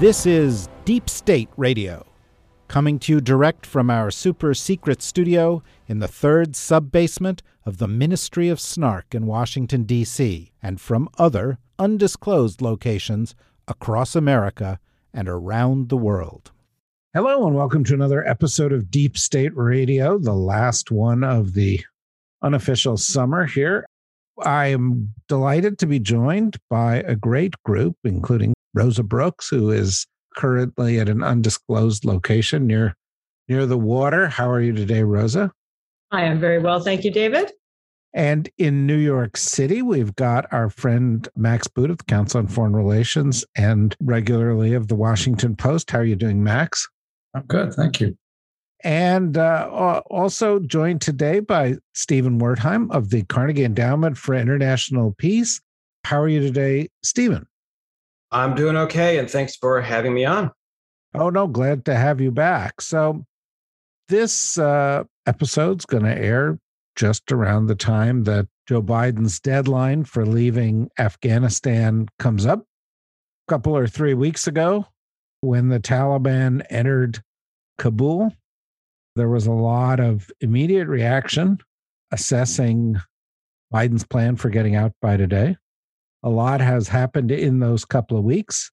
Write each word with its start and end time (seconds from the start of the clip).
This 0.00 0.26
is 0.26 0.68
Deep 0.84 1.10
State 1.10 1.48
Radio, 1.56 2.06
coming 2.68 3.00
to 3.00 3.14
you 3.14 3.20
direct 3.20 3.66
from 3.66 3.90
our 3.90 4.12
super 4.12 4.54
secret 4.54 5.02
studio 5.02 5.60
in 5.88 5.98
the 5.98 6.06
third 6.06 6.54
sub 6.54 6.92
basement 6.92 7.42
of 7.66 7.78
the 7.78 7.88
Ministry 7.88 8.48
of 8.48 8.60
Snark 8.60 9.12
in 9.12 9.26
Washington, 9.26 9.82
D.C., 9.82 10.52
and 10.62 10.80
from 10.80 11.08
other 11.18 11.58
undisclosed 11.80 12.62
locations 12.62 13.34
across 13.66 14.14
America 14.14 14.78
and 15.12 15.28
around 15.28 15.88
the 15.88 15.96
world. 15.96 16.52
Hello, 17.12 17.44
and 17.48 17.56
welcome 17.56 17.82
to 17.82 17.94
another 17.94 18.24
episode 18.24 18.72
of 18.72 18.92
Deep 18.92 19.18
State 19.18 19.56
Radio, 19.56 20.16
the 20.16 20.32
last 20.32 20.92
one 20.92 21.24
of 21.24 21.54
the 21.54 21.80
unofficial 22.40 22.96
summer 22.96 23.46
here. 23.46 23.84
I 24.40 24.68
am 24.68 25.12
delighted 25.26 25.76
to 25.80 25.86
be 25.86 25.98
joined 25.98 26.56
by 26.70 26.98
a 26.98 27.16
great 27.16 27.60
group, 27.64 27.96
including 28.04 28.54
Rosa 28.78 29.02
Brooks, 29.02 29.48
who 29.48 29.72
is 29.72 30.06
currently 30.36 31.00
at 31.00 31.08
an 31.08 31.20
undisclosed 31.20 32.04
location 32.04 32.68
near 32.68 32.94
near 33.48 33.66
the 33.66 33.76
water. 33.76 34.28
How 34.28 34.48
are 34.48 34.60
you 34.60 34.72
today, 34.72 35.02
Rosa? 35.02 35.50
I 36.12 36.22
am 36.22 36.38
very 36.38 36.60
well, 36.60 36.78
thank 36.78 37.02
you, 37.02 37.10
David. 37.10 37.50
And 38.14 38.48
in 38.56 38.86
New 38.86 38.96
York 38.96 39.36
City, 39.36 39.82
we've 39.82 40.14
got 40.14 40.46
our 40.52 40.70
friend 40.70 41.28
Max 41.36 41.66
Boot 41.66 41.90
of 41.90 41.98
the 41.98 42.04
Council 42.04 42.38
on 42.38 42.46
Foreign 42.46 42.76
Relations 42.76 43.44
and 43.56 43.96
regularly 44.00 44.74
of 44.74 44.86
the 44.86 44.94
Washington 44.94 45.56
Post. 45.56 45.90
How 45.90 45.98
are 45.98 46.04
you 46.04 46.16
doing, 46.16 46.42
Max? 46.42 46.88
I'm 47.34 47.42
good, 47.46 47.74
thank 47.74 48.00
you. 48.00 48.16
And 48.84 49.36
uh, 49.36 50.02
also 50.08 50.60
joined 50.60 51.00
today 51.00 51.40
by 51.40 51.78
Stephen 51.94 52.38
Wertheim 52.38 52.92
of 52.92 53.10
the 53.10 53.24
Carnegie 53.24 53.64
Endowment 53.64 54.16
for 54.16 54.34
International 54.34 55.14
Peace. 55.18 55.60
How 56.04 56.20
are 56.20 56.28
you 56.28 56.40
today, 56.40 56.88
Stephen? 57.02 57.47
I'm 58.30 58.54
doing 58.54 58.76
okay, 58.76 59.18
and 59.18 59.28
thanks 59.28 59.56
for 59.56 59.80
having 59.80 60.14
me 60.14 60.24
on. 60.24 60.50
Oh, 61.14 61.30
no, 61.30 61.46
glad 61.46 61.84
to 61.86 61.94
have 61.94 62.20
you 62.20 62.30
back. 62.30 62.80
So, 62.80 63.24
this 64.08 64.58
uh, 64.58 65.04
episode's 65.26 65.86
going 65.86 66.04
to 66.04 66.16
air 66.16 66.58
just 66.96 67.32
around 67.32 67.66
the 67.66 67.74
time 67.74 68.24
that 68.24 68.46
Joe 68.66 68.82
Biden's 68.82 69.40
deadline 69.40 70.04
for 70.04 70.26
leaving 70.26 70.90
Afghanistan 70.98 72.08
comes 72.18 72.44
up. 72.44 72.60
A 72.60 73.50
couple 73.50 73.76
or 73.76 73.86
three 73.86 74.14
weeks 74.14 74.46
ago, 74.46 74.86
when 75.40 75.68
the 75.68 75.80
Taliban 75.80 76.64
entered 76.68 77.22
Kabul, 77.78 78.32
there 79.16 79.28
was 79.28 79.46
a 79.46 79.52
lot 79.52 80.00
of 80.00 80.30
immediate 80.40 80.88
reaction 80.88 81.58
assessing 82.10 83.00
Biden's 83.72 84.04
plan 84.04 84.36
for 84.36 84.50
getting 84.50 84.74
out 84.74 84.92
by 85.00 85.16
today 85.16 85.56
a 86.22 86.28
lot 86.28 86.60
has 86.60 86.88
happened 86.88 87.30
in 87.30 87.60
those 87.60 87.84
couple 87.84 88.16
of 88.16 88.24
weeks 88.24 88.70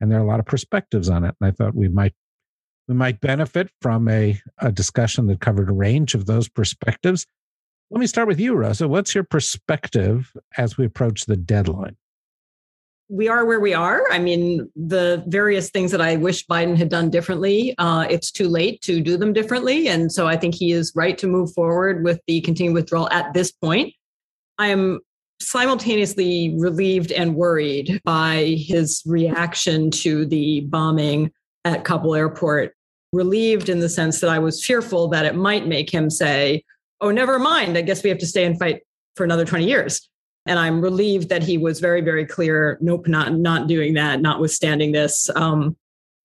and 0.00 0.10
there 0.10 0.18
are 0.18 0.22
a 0.22 0.26
lot 0.26 0.40
of 0.40 0.46
perspectives 0.46 1.08
on 1.08 1.24
it 1.24 1.34
and 1.40 1.48
i 1.48 1.50
thought 1.50 1.74
we 1.74 1.88
might 1.88 2.14
we 2.86 2.94
might 2.94 3.20
benefit 3.20 3.70
from 3.80 4.08
a, 4.08 4.38
a 4.58 4.70
discussion 4.70 5.26
that 5.26 5.40
covered 5.40 5.70
a 5.70 5.72
range 5.72 6.14
of 6.14 6.26
those 6.26 6.48
perspectives 6.48 7.26
let 7.90 8.00
me 8.00 8.06
start 8.06 8.28
with 8.28 8.40
you 8.40 8.54
rosa 8.54 8.86
what's 8.86 9.14
your 9.14 9.24
perspective 9.24 10.32
as 10.56 10.76
we 10.76 10.84
approach 10.84 11.26
the 11.26 11.36
deadline 11.36 11.96
we 13.08 13.28
are 13.28 13.44
where 13.44 13.60
we 13.60 13.74
are. 13.74 14.02
I 14.10 14.18
mean, 14.18 14.70
the 14.74 15.22
various 15.26 15.70
things 15.70 15.90
that 15.90 16.00
I 16.00 16.16
wish 16.16 16.46
Biden 16.46 16.76
had 16.76 16.88
done 16.88 17.10
differently, 17.10 17.74
uh, 17.78 18.06
it's 18.08 18.30
too 18.30 18.48
late 18.48 18.80
to 18.82 19.00
do 19.00 19.16
them 19.16 19.32
differently. 19.32 19.88
And 19.88 20.10
so 20.10 20.26
I 20.26 20.36
think 20.36 20.54
he 20.54 20.72
is 20.72 20.92
right 20.94 21.16
to 21.18 21.26
move 21.26 21.52
forward 21.52 22.02
with 22.02 22.20
the 22.26 22.40
continued 22.40 22.74
withdrawal 22.74 23.10
at 23.10 23.34
this 23.34 23.52
point. 23.52 23.92
I 24.58 24.68
am 24.68 25.00
simultaneously 25.40 26.54
relieved 26.58 27.12
and 27.12 27.34
worried 27.34 28.00
by 28.04 28.56
his 28.58 29.02
reaction 29.06 29.90
to 29.90 30.26
the 30.26 30.60
bombing 30.62 31.30
at 31.64 31.84
Kabul 31.84 32.14
airport. 32.14 32.74
Relieved 33.12 33.68
in 33.68 33.78
the 33.78 33.88
sense 33.88 34.20
that 34.20 34.30
I 34.30 34.38
was 34.38 34.64
fearful 34.64 35.08
that 35.08 35.26
it 35.26 35.36
might 35.36 35.66
make 35.66 35.90
him 35.90 36.10
say, 36.10 36.64
Oh, 37.00 37.10
never 37.10 37.38
mind. 37.38 37.76
I 37.76 37.82
guess 37.82 38.02
we 38.02 38.10
have 38.10 38.18
to 38.18 38.26
stay 38.26 38.44
and 38.44 38.58
fight 38.58 38.82
for 39.16 39.24
another 39.24 39.44
20 39.44 39.66
years. 39.66 40.08
And 40.46 40.58
I'm 40.58 40.80
relieved 40.80 41.28
that 41.28 41.42
he 41.42 41.58
was 41.58 41.80
very, 41.80 42.00
very 42.00 42.26
clear, 42.26 42.78
nope, 42.80 43.08
not 43.08 43.32
not 43.34 43.66
doing 43.66 43.94
that, 43.94 44.20
notwithstanding 44.20 44.92
this. 44.92 45.30
Um, 45.34 45.76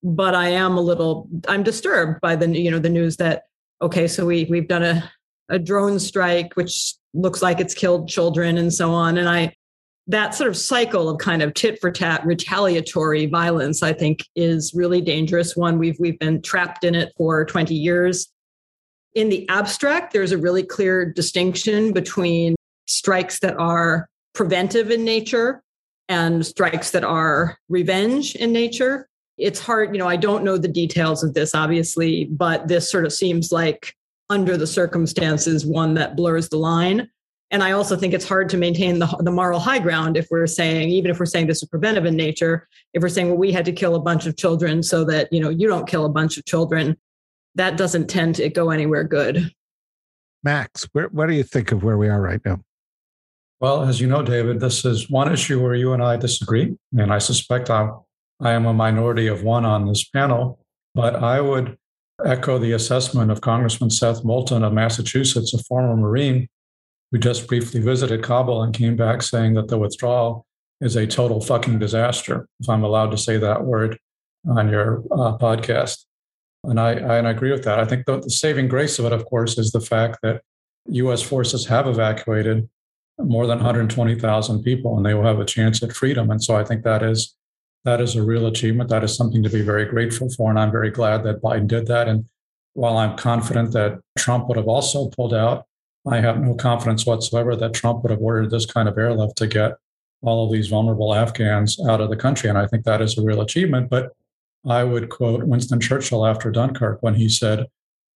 but 0.03 0.36
I 0.36 0.50
am 0.50 0.78
a 0.78 0.81
little, 0.81 1.28
I'm 1.48 1.64
disturbed 1.64 2.22
by 2.22 2.36
the, 2.36 2.48
you 2.48 2.72
know, 2.72 2.80
the 2.80 2.90
news 2.90 3.18
that, 3.18 3.44
okay, 3.81 4.08
so 4.08 4.25
we 4.25 4.46
we've 4.50 4.68
done 4.68 4.84
a, 4.84 5.12
a 5.50 5.59
drone 5.59 6.00
strike, 6.00 6.56
which 6.56 6.96
looks 7.14 7.42
like 7.42 7.59
it's 7.59 7.74
killed 7.74 8.08
children 8.08 8.58
and 8.58 8.74
so 8.74 8.92
on. 8.92 9.18
And 9.18 9.28
I, 9.28 9.53
that 10.08 10.34
sort 10.34 10.50
of 10.50 10.58
cycle 10.58 11.08
of 11.08 11.20
kind 11.20 11.44
of 11.44 11.53
tit 11.53 11.80
for 11.80 11.92
tat 11.92 12.25
retaliatory 12.25 13.28
violence, 13.28 13.84
I 13.84 13.94
think, 13.94 14.25
is 14.36 14.74
really 14.74 15.02
dangerous. 15.02 15.56
One 15.56 15.78
we've 15.78 15.98
we've 16.00 16.18
been 16.19 16.42
trapped 16.42 16.84
in 16.84 16.96
it 16.96 17.14
for 17.16 17.46
20 17.46 17.75
years. 17.75 18.28
In 19.14 19.30
the 19.30 19.48
abstract, 19.50 20.14
there's 20.14 20.31
a 20.31 20.38
really 20.38 20.64
clear 20.64 21.06
distinction 21.06 21.94
between 21.94 22.56
strikes 22.88 23.40
that 23.40 23.58
are 23.58 24.09
preventive 24.34 24.90
in 24.90 25.03
nature 25.03 25.62
and 26.08 26.44
strikes 26.44 26.92
that 26.92 27.03
are 27.03 27.58
revenge 27.69 28.36
in 28.36 28.52
nature. 28.52 29.08
It's 29.38 29.59
hard, 29.59 29.94
you 29.94 30.00
know, 30.00 30.08
I 30.08 30.16
don't 30.16 30.44
know 30.44 30.58
the 30.58 30.68
details 30.68 31.24
of 31.24 31.36
this, 31.36 31.53
obviously, 31.53 32.25
but 32.25 32.68
this 32.68 32.92
sort 32.92 33.06
of 33.06 33.14
seems 33.14 33.52
like 33.52 33.94
under 34.29 34.57
the 34.57 34.67
circumstances 34.67 35.66
one 35.66 35.94
that 35.95 36.16
blurs 36.16 36.50
the 36.50 36.57
line. 36.57 37.09
And 37.51 37.63
i 37.63 37.72
also 37.72 37.95
think 37.95 38.13
it's 38.13 38.28
hard 38.28 38.47
to 38.50 38.57
maintain 38.57 39.00
the, 39.00 39.07
the 39.22 39.31
moral 39.31 39.59
high 39.59 39.79
ground 39.79 40.17
if 40.17 40.28
we're 40.29 40.45
saying 40.45 40.90
even 40.90 41.09
if 41.09 41.19
we're 41.19 41.25
saying 41.25 41.47
this 41.47 41.63
is 41.63 41.67
preventive 41.67 42.06
in 42.06 42.16
nature 42.16 42.68
if 42.94 43.01
we're 43.01 43.09
saying 43.09 43.28
well 43.28 43.38
we 43.38 43.51
had 43.51 43.66
to 43.66 43.72
kill 43.72 43.95
a 43.95 44.00
bunch 44.00 44.28
of 44.28 44.38
children 44.38 44.84
so 44.84 45.03
that 45.03 45.34
you 45.34 45.39
know 45.39 45.50
you 45.50 45.68
don't 45.68 45.88
kill 45.88 46.06
a 46.06 46.09
bunch 46.09 46.38
of 46.38 46.45
children 46.45 46.95
that 47.56 47.75
doesn't 47.75 48.07
tend 48.07 48.35
to 48.35 48.47
go 48.50 48.69
anywhere 48.69 49.03
good. 49.03 49.51
Max 50.44 50.88
where, 50.91 51.07
what 51.07 51.28
do 51.28 51.34
you 51.34 51.44
think 51.44 51.72
of 51.72 51.84
where 51.84 51.97
we 51.97 52.07
are 52.07 52.22
right 52.22 52.39
now? 52.45 52.62
Well 53.59 53.81
as 53.81 54.00
you 54.00 54.06
know 54.07 54.22
david 54.22 54.59
this 54.59 54.85
is 54.85 55.09
one 55.09 55.34
issue 55.34 55.59
where 55.59 55.73
you 55.73 55.94
and 55.94 56.03
i 56.03 56.18
disagree 56.18 56.78
and 56.95 57.12
i 57.12 57.18
suspect 57.18 57.72
I'm, 57.72 57.94
i 58.39 58.51
am 58.51 58.68
a 58.68 58.73
minority 58.75 59.25
of 59.25 59.41
one 59.41 59.66
on 59.66 59.88
this 59.88 60.03
panel 60.03 60.59
but 60.94 61.16
i 61.16 61.41
would 61.41 61.78
echo 62.25 62.57
the 62.57 62.74
assessment 62.74 63.31
of 63.31 63.41
Congressman 63.41 63.90
Seth 63.90 64.24
Moulton 64.24 64.63
of 64.63 64.74
Massachusetts, 64.74 65.53
a 65.53 65.63
former 65.63 65.96
Marine 65.96 66.47
who 67.12 67.18
just 67.18 67.47
briefly 67.47 67.81
visited 67.81 68.24
Kabul 68.24 68.62
and 68.62 68.74
came 68.74 68.96
back 68.96 69.22
saying 69.22 69.56
that 69.56 69.68
the 69.68 69.78
withdrawal 69.78 70.46
is 70.81 70.96
a 70.96 71.07
total 71.07 71.41
fucking 71.41 71.80
disaster, 71.80 72.47
if 72.59 72.69
I'm 72.69 72.84
allowed 72.84 73.12
to 73.12 73.18
say 73.18 73.38
that 73.38 73.66
word 73.66 73.97
on 74.47 74.69
your 74.69 75.00
uh, 75.12 75.38
podcast. 75.38 76.06
And 76.63 76.80
I, 76.80 76.91
I, 76.91 77.18
and 77.18 77.28
I 77.28 77.31
agree 77.31 77.52
with 77.52 77.63
that. 77.63 77.80
I 77.80 77.85
think 77.85 78.06
the, 78.06 78.19
the 78.19 78.30
saving 78.30 78.68
grace 78.68 79.00
of 79.00 79.06
it, 79.06 79.13
of 79.13 79.25
course, 79.25 79.57
is 79.57 79.72
the 79.72 79.81
fact 79.81 80.19
that 80.24 80.41
U.S. 80.88 81.22
forces 81.22 81.66
have 81.68 81.88
evacuated 81.88 82.69
more 83.18 83.47
than 83.47 83.57
120,000 83.57 84.63
people, 84.63 84.96
and 84.96 85.06
they 85.06 85.13
will 85.13 85.25
have 85.25 85.40
a 85.40 85.46
chance 85.46 85.84
at 85.84 85.94
freedom. 85.94 86.31
And 86.31 86.41
so 86.41 86.56
I 86.56 86.63
think 86.63 86.84
that 86.84 87.03
is 87.03 87.36
that 87.85 88.01
is 88.01 88.16
a 88.16 88.23
real 88.23 88.47
achievement. 88.47 88.90
That 88.90 89.03
is 89.03 89.16
something 89.16 89.41
to 89.44 89.50
be 89.50 89.62
very 89.62 89.86
grateful 89.86 90.30
for. 90.30 90.50
And 90.50 90.59
I'm 90.59 90.71
very 90.71 90.92
glad 90.92 91.24
that 91.24 91.42
Biden 91.42 91.68
did 91.68 91.88
that. 91.88 92.07
And 92.07 92.25
while 92.74 92.98
I'm 92.98 93.18
confident 93.18 93.71
that 93.74 94.00
Trump 94.18 94.48
would 94.48 94.57
have 94.57 94.68
also 94.68 95.07
pulled 95.09 95.33
out, 95.33 95.65
I 96.07 96.19
have 96.19 96.39
no 96.39 96.56
confidence 96.56 97.06
whatsoever 97.06 97.56
that 97.56 97.74
Trump 97.74 98.04
would 98.04 98.12
have 98.12 98.21
ordered 98.21 98.51
this 98.51 98.65
kind 98.65 98.88
of 98.88 98.98
airlift 98.98 99.38
to 99.38 99.48
get 99.48 99.74
all 100.21 100.45
of 100.45 100.51
these 100.51 100.68
vulnerable 100.68 101.13
Afghans 101.13 101.80
out 101.88 102.01
of 102.01 102.09
the 102.09 102.15
country. 102.15 102.50
And 102.50 102.57
I 102.57 102.68
think 102.68 102.83
that 102.83 103.01
is 103.01 103.18
a 103.18 103.24
real 103.24 103.42
achievement. 103.42 103.89
But 103.89 104.12
I 104.68 104.83
would 104.83 105.09
quote 105.09 105.44
Winston 105.44 105.80
Churchill 105.80 106.25
after 106.25 106.51
Dunkirk 106.51 107.01
when 107.01 107.15
he 107.15 107.30
said, 107.30 107.65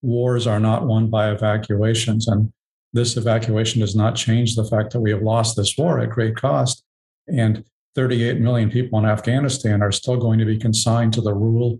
Wars 0.01 0.45
are 0.45 0.59
not 0.59 0.85
won 0.85 1.09
by 1.09 1.31
evacuations. 1.31 2.27
And 2.27 2.51
this 2.91 3.15
evacuation 3.15 3.79
does 3.79 3.95
not 3.95 4.15
change 4.15 4.55
the 4.55 4.65
fact 4.65 4.91
that 4.91 4.99
we 4.99 5.11
have 5.11 5.21
lost 5.21 5.55
this 5.55 5.77
war 5.77 5.99
at 5.99 6.09
great 6.09 6.35
cost. 6.35 6.83
And 7.27 7.63
38 7.95 8.39
million 8.39 8.69
people 8.69 8.99
in 8.99 9.05
Afghanistan 9.05 9.81
are 9.81 9.91
still 9.91 10.17
going 10.17 10.39
to 10.39 10.45
be 10.45 10.57
consigned 10.57 11.13
to 11.13 11.21
the 11.21 11.33
rule 11.33 11.79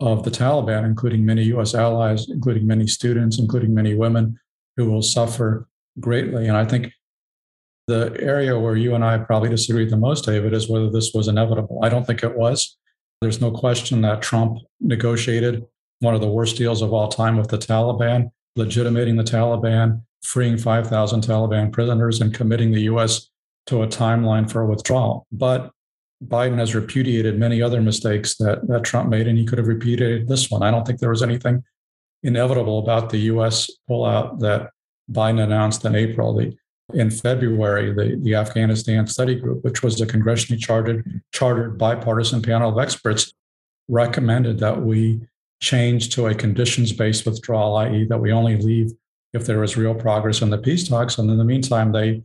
of 0.00 0.22
the 0.22 0.30
Taliban, 0.30 0.84
including 0.84 1.24
many 1.24 1.42
US 1.54 1.74
allies, 1.74 2.28
including 2.28 2.66
many 2.66 2.86
students, 2.86 3.38
including 3.38 3.74
many 3.74 3.94
women 3.94 4.38
who 4.76 4.90
will 4.90 5.02
suffer 5.02 5.68
greatly. 5.98 6.46
And 6.46 6.56
I 6.56 6.64
think 6.64 6.92
the 7.88 8.16
area 8.20 8.58
where 8.58 8.76
you 8.76 8.94
and 8.94 9.04
I 9.04 9.18
probably 9.18 9.48
disagree 9.48 9.86
the 9.86 9.96
most, 9.96 10.24
David, 10.24 10.52
is 10.52 10.68
whether 10.68 10.90
this 10.90 11.12
was 11.14 11.26
inevitable. 11.26 11.80
I 11.82 11.88
don't 11.88 12.06
think 12.06 12.22
it 12.22 12.36
was. 12.36 12.76
There's 13.20 13.40
no 13.40 13.50
question 13.50 14.02
that 14.02 14.22
Trump 14.22 14.58
negotiated 14.80 15.64
one 16.00 16.14
of 16.14 16.20
the 16.20 16.28
worst 16.28 16.56
deals 16.56 16.82
of 16.82 16.92
all 16.92 17.08
time 17.08 17.36
with 17.36 17.48
the 17.48 17.58
Taliban, 17.58 18.30
legitimating 18.54 19.16
the 19.16 19.24
Taliban, 19.24 20.02
freeing 20.22 20.56
5,000 20.56 21.22
Taliban 21.22 21.72
prisoners, 21.72 22.20
and 22.20 22.32
committing 22.32 22.70
the 22.70 22.82
U.S. 22.82 23.30
to 23.68 23.82
a 23.82 23.86
timeline 23.86 24.50
for 24.50 24.62
a 24.62 24.66
withdrawal. 24.66 25.26
But 25.30 25.70
Biden 26.26 26.58
has 26.58 26.74
repudiated 26.74 27.38
many 27.38 27.62
other 27.62 27.80
mistakes 27.80 28.36
that, 28.36 28.66
that 28.66 28.82
Trump 28.82 29.08
made, 29.08 29.28
and 29.28 29.38
he 29.38 29.44
could 29.44 29.58
have 29.58 29.68
repudiated 29.68 30.26
this 30.26 30.50
one. 30.50 30.62
I 30.62 30.70
don't 30.70 30.86
think 30.86 30.98
there 30.98 31.10
was 31.10 31.22
anything 31.22 31.62
inevitable 32.22 32.78
about 32.80 33.10
the 33.10 33.18
U.S. 33.32 33.70
pullout 33.88 34.40
that 34.40 34.70
Biden 35.12 35.42
announced 35.42 35.84
in 35.84 35.94
April. 35.94 36.34
The, 36.34 36.56
in 36.94 37.10
February, 37.10 37.92
the, 37.92 38.18
the 38.22 38.34
Afghanistan 38.34 39.06
Study 39.06 39.34
Group, 39.34 39.62
which 39.62 39.82
was 39.82 40.00
a 40.00 40.06
congressionally 40.06 40.58
chartered, 40.58 41.20
chartered 41.32 41.76
bipartisan 41.76 42.40
panel 42.40 42.70
of 42.70 42.82
experts, 42.82 43.34
recommended 43.88 44.58
that 44.60 44.80
we 44.80 45.20
change 45.60 46.08
to 46.14 46.26
a 46.28 46.34
conditions 46.34 46.92
based 46.92 47.26
withdrawal, 47.26 47.76
i.e., 47.76 48.06
that 48.08 48.18
we 48.18 48.32
only 48.32 48.56
leave 48.56 48.92
if 49.34 49.44
there 49.44 49.62
is 49.62 49.76
real 49.76 49.94
progress 49.94 50.40
in 50.40 50.48
the 50.48 50.56
peace 50.56 50.88
talks. 50.88 51.18
And 51.18 51.30
in 51.30 51.36
the 51.36 51.44
meantime, 51.44 51.92
they 51.92 52.22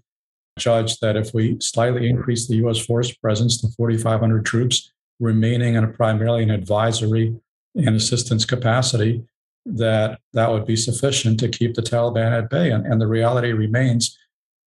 judged 0.57 1.01
that 1.01 1.15
if 1.15 1.33
we 1.33 1.57
slightly 1.59 2.09
increase 2.09 2.47
the 2.47 2.57
U.S. 2.57 2.79
force 2.79 3.11
presence 3.11 3.59
to 3.61 3.67
4,500 3.75 4.45
troops, 4.45 4.91
remaining 5.19 5.75
in 5.75 5.83
a 5.83 5.87
primarily 5.87 6.43
an 6.43 6.51
advisory 6.51 7.35
and 7.75 7.95
assistance 7.95 8.45
capacity, 8.45 9.23
that 9.65 10.19
that 10.33 10.51
would 10.51 10.65
be 10.65 10.75
sufficient 10.75 11.39
to 11.39 11.49
keep 11.49 11.73
the 11.73 11.81
Taliban 11.81 12.37
at 12.37 12.49
bay. 12.49 12.71
And, 12.71 12.85
and 12.85 12.99
the 12.99 13.07
reality 13.07 13.51
remains 13.53 14.17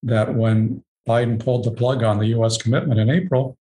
that 0.03 0.35
when 0.35 0.83
Biden 1.07 1.39
pulled 1.39 1.65
the 1.65 1.71
plug 1.71 2.03
on 2.03 2.19
the 2.19 2.29
U.S. 2.29 2.57
commitment 2.57 2.99
in 2.99 3.11
April, 3.11 3.57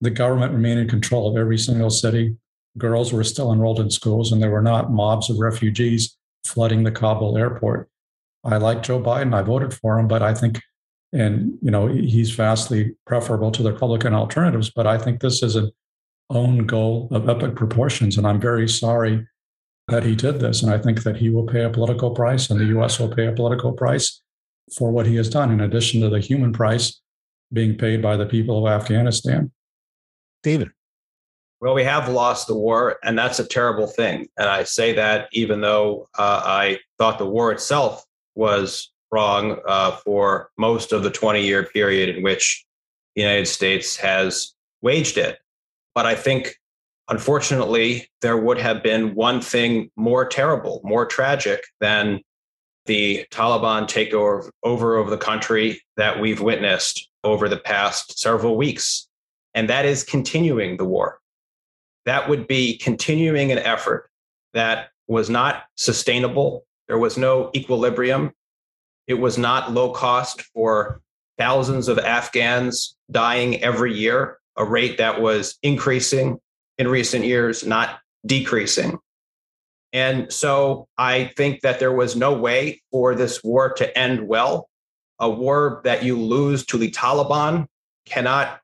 the 0.00 0.10
government 0.10 0.52
remained 0.52 0.80
in 0.80 0.88
control 0.88 1.28
of 1.28 1.36
every 1.36 1.58
single 1.58 1.90
city. 1.90 2.36
Girls 2.76 3.12
were 3.12 3.24
still 3.24 3.52
enrolled 3.52 3.80
in 3.80 3.90
schools, 3.90 4.32
and 4.32 4.42
there 4.42 4.50
were 4.50 4.62
not 4.62 4.92
mobs 4.92 5.28
of 5.30 5.38
refugees 5.38 6.16
flooding 6.44 6.82
the 6.82 6.92
Kabul 6.92 7.36
airport. 7.36 7.88
I 8.44 8.56
like 8.56 8.82
Joe 8.82 9.00
Biden. 9.00 9.34
I 9.34 9.42
voted 9.42 9.74
for 9.74 9.98
him, 9.98 10.08
but 10.08 10.22
I 10.22 10.34
think, 10.34 10.60
and 11.12 11.58
you 11.62 11.70
know, 11.70 11.86
he's 11.86 12.30
vastly 12.30 12.94
preferable 13.06 13.50
to 13.52 13.62
the 13.62 13.72
Republican 13.72 14.14
alternatives. 14.14 14.70
But 14.70 14.86
I 14.86 14.98
think 14.98 15.20
this 15.20 15.42
is 15.42 15.56
an 15.56 15.70
own 16.30 16.66
goal 16.66 17.08
of 17.10 17.28
epic 17.28 17.56
proportions, 17.56 18.18
and 18.18 18.26
I'm 18.26 18.40
very 18.40 18.68
sorry 18.68 19.26
that 19.88 20.04
he 20.04 20.14
did 20.14 20.40
this. 20.40 20.62
And 20.62 20.72
I 20.72 20.78
think 20.78 21.02
that 21.04 21.16
he 21.16 21.30
will 21.30 21.46
pay 21.46 21.64
a 21.64 21.70
political 21.70 22.10
price, 22.10 22.50
and 22.50 22.60
the 22.60 22.66
U.S. 22.66 22.98
will 22.98 23.08
pay 23.08 23.26
a 23.26 23.32
political 23.32 23.72
price 23.72 24.20
for 24.76 24.90
what 24.90 25.06
he 25.06 25.16
has 25.16 25.30
done, 25.30 25.50
in 25.50 25.60
addition 25.60 26.00
to 26.02 26.10
the 26.10 26.20
human 26.20 26.52
price 26.52 27.00
being 27.52 27.76
paid 27.76 28.02
by 28.02 28.16
the 28.16 28.26
people 28.26 28.66
of 28.66 28.70
Afghanistan. 28.70 29.50
David. 30.42 30.68
Well, 31.60 31.74
we 31.74 31.82
have 31.84 32.08
lost 32.08 32.46
the 32.46 32.54
war, 32.54 32.98
and 33.02 33.18
that's 33.18 33.40
a 33.40 33.44
terrible 33.44 33.86
thing. 33.88 34.28
And 34.36 34.48
I 34.48 34.62
say 34.62 34.92
that 34.92 35.28
even 35.32 35.60
though 35.60 36.08
uh, 36.16 36.42
I 36.44 36.78
thought 36.98 37.18
the 37.18 37.26
war 37.26 37.50
itself 37.50 38.04
was 38.36 38.92
wrong 39.10 39.58
uh, 39.66 39.92
for 39.92 40.50
most 40.58 40.92
of 40.92 41.02
the 41.02 41.10
20 41.10 41.44
year 41.44 41.64
period 41.64 42.14
in 42.14 42.22
which 42.22 42.64
the 43.14 43.22
United 43.22 43.46
States 43.46 43.96
has 43.96 44.54
waged 44.82 45.18
it. 45.18 45.38
But 45.94 46.06
I 46.06 46.14
think, 46.14 46.54
unfortunately, 47.08 48.08
there 48.20 48.36
would 48.36 48.58
have 48.58 48.82
been 48.82 49.14
one 49.14 49.40
thing 49.40 49.90
more 49.96 50.26
terrible, 50.26 50.80
more 50.84 51.06
tragic 51.06 51.64
than 51.80 52.20
the 52.86 53.26
Taliban 53.30 53.84
takeover 53.84 54.50
over 54.62 54.96
of 54.96 55.10
the 55.10 55.18
country 55.18 55.80
that 55.96 56.20
we've 56.20 56.40
witnessed 56.40 57.08
over 57.24 57.48
the 57.48 57.56
past 57.56 58.18
several 58.18 58.56
weeks. 58.56 59.08
And 59.54 59.68
that 59.68 59.84
is 59.84 60.04
continuing 60.04 60.76
the 60.76 60.84
war. 60.84 61.20
That 62.06 62.28
would 62.28 62.46
be 62.46 62.78
continuing 62.78 63.52
an 63.52 63.58
effort 63.58 64.08
that 64.54 64.88
was 65.08 65.28
not 65.28 65.64
sustainable. 65.76 66.64
There 66.86 66.98
was 66.98 67.18
no 67.18 67.50
equilibrium. 67.54 68.32
It 69.08 69.14
was 69.14 69.38
not 69.38 69.72
low 69.72 69.90
cost 69.92 70.42
for 70.54 71.00
thousands 71.38 71.88
of 71.88 71.98
Afghans 71.98 72.94
dying 73.10 73.62
every 73.62 73.94
year, 73.94 74.38
a 74.56 74.64
rate 74.64 74.98
that 74.98 75.20
was 75.20 75.58
increasing 75.62 76.38
in 76.76 76.86
recent 76.88 77.24
years, 77.24 77.66
not 77.66 78.00
decreasing. 78.26 78.98
And 79.94 80.30
so 80.30 80.86
I 80.98 81.32
think 81.36 81.62
that 81.62 81.80
there 81.80 81.92
was 81.92 82.14
no 82.14 82.34
way 82.34 82.82
for 82.90 83.14
this 83.14 83.42
war 83.42 83.72
to 83.74 83.98
end 83.98 84.28
well. 84.28 84.68
A 85.18 85.30
war 85.30 85.80
that 85.84 86.04
you 86.04 86.20
lose 86.20 86.66
to 86.66 86.76
the 86.76 86.90
Taliban 86.90 87.66
cannot 88.04 88.60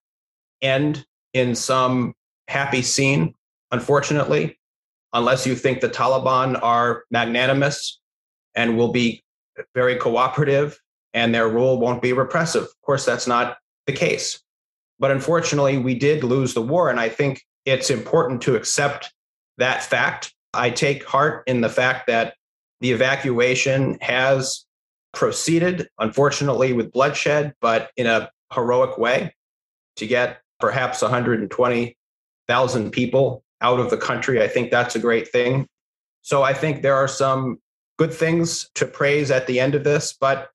end 0.60 1.06
in 1.32 1.54
some 1.54 2.12
happy 2.48 2.82
scene, 2.82 3.34
unfortunately, 3.70 4.58
unless 5.14 5.46
you 5.46 5.54
think 5.54 5.80
the 5.80 5.88
Taliban 5.88 6.62
are 6.62 7.04
magnanimous 7.10 7.98
and 8.54 8.76
will 8.76 8.92
be 8.92 9.23
very 9.74 9.96
cooperative 9.96 10.80
and 11.12 11.34
their 11.34 11.48
rule 11.48 11.78
won't 11.78 12.02
be 12.02 12.12
repressive. 12.12 12.64
Of 12.64 12.82
course, 12.82 13.04
that's 13.04 13.26
not 13.26 13.58
the 13.86 13.92
case. 13.92 14.40
But 14.98 15.10
unfortunately, 15.10 15.78
we 15.78 15.94
did 15.94 16.24
lose 16.24 16.54
the 16.54 16.62
war. 16.62 16.90
And 16.90 17.00
I 17.00 17.08
think 17.08 17.42
it's 17.64 17.90
important 17.90 18.42
to 18.42 18.56
accept 18.56 19.12
that 19.58 19.82
fact 19.82 20.32
I 20.52 20.70
take 20.70 21.04
heart 21.04 21.44
in 21.46 21.60
the 21.60 21.68
fact 21.68 22.06
that 22.06 22.34
the 22.80 22.92
evacuation 22.92 23.98
has 24.00 24.64
proceeded, 25.12 25.88
unfortunately, 25.98 26.72
with 26.72 26.92
bloodshed, 26.92 27.54
but 27.60 27.90
in 27.96 28.06
a 28.06 28.30
heroic 28.52 28.98
way 28.98 29.34
to 29.96 30.06
get 30.06 30.40
perhaps 30.60 31.02
120,000 31.02 32.90
people 32.90 33.44
out 33.60 33.80
of 33.80 33.90
the 33.90 33.96
country. 33.96 34.42
I 34.42 34.48
think 34.48 34.70
that's 34.70 34.96
a 34.96 35.00
great 35.00 35.28
thing. 35.28 35.66
So 36.22 36.42
I 36.42 36.52
think 36.52 36.82
there 36.82 36.94
are 36.94 37.08
some 37.08 37.58
good 37.98 38.12
things 38.12 38.70
to 38.74 38.86
praise 38.86 39.30
at 39.30 39.46
the 39.46 39.60
end 39.60 39.74
of 39.74 39.84
this, 39.84 40.12
but 40.12 40.50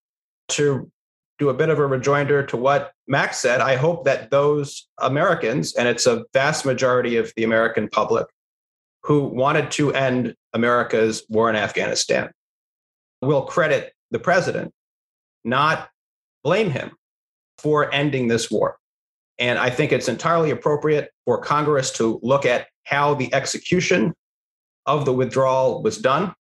to 0.50 0.91
do 1.38 1.50
a 1.50 1.53
bit 1.53 1.69
of 1.69 1.80
a 1.80 1.86
rejoinder 1.86 2.45
to 2.45 2.57
what 2.57 2.91
Max 3.07 3.38
said, 3.38 3.62
I 3.62 3.75
hope 3.75 4.03
that 4.06 4.30
those 4.30 4.88
Americans, 5.00 5.75
and 5.75 5.88
it's 5.88 6.06
a 6.06 6.25
vast 6.33 6.65
majority 6.65 7.15
of 7.15 7.31
the 7.38 7.44
American 7.44 7.88
public, 7.88 8.27
who 9.03 9.24
wanted 9.24 9.71
to 9.71 9.94
end 9.94 10.36
America's 10.53 11.24
war 11.30 11.50
in 11.50 11.56
Afghanistan 11.56 12.30
will 13.21 13.44
credit 13.44 13.94
the 14.12 14.19
president, 14.19 14.74
not 15.45 15.89
blame 16.44 16.69
him 16.69 16.91
for 17.57 17.94
ending 17.94 18.27
this 18.27 18.51
war. 18.51 18.77
And 19.38 19.57
I 19.57 19.69
think 19.69 19.91
it's 19.91 20.09
entirely 20.09 20.51
appropriate 20.51 21.12
for 21.25 21.41
Congress 21.41 21.91
to 21.94 22.19
look 22.21 22.45
at 22.45 22.68
how 22.83 23.13
the 23.13 23.33
execution 23.33 24.13
of 24.86 25.05
the 25.05 25.13
withdrawal 25.13 25.81
was 25.81 25.98
done. 25.98 26.34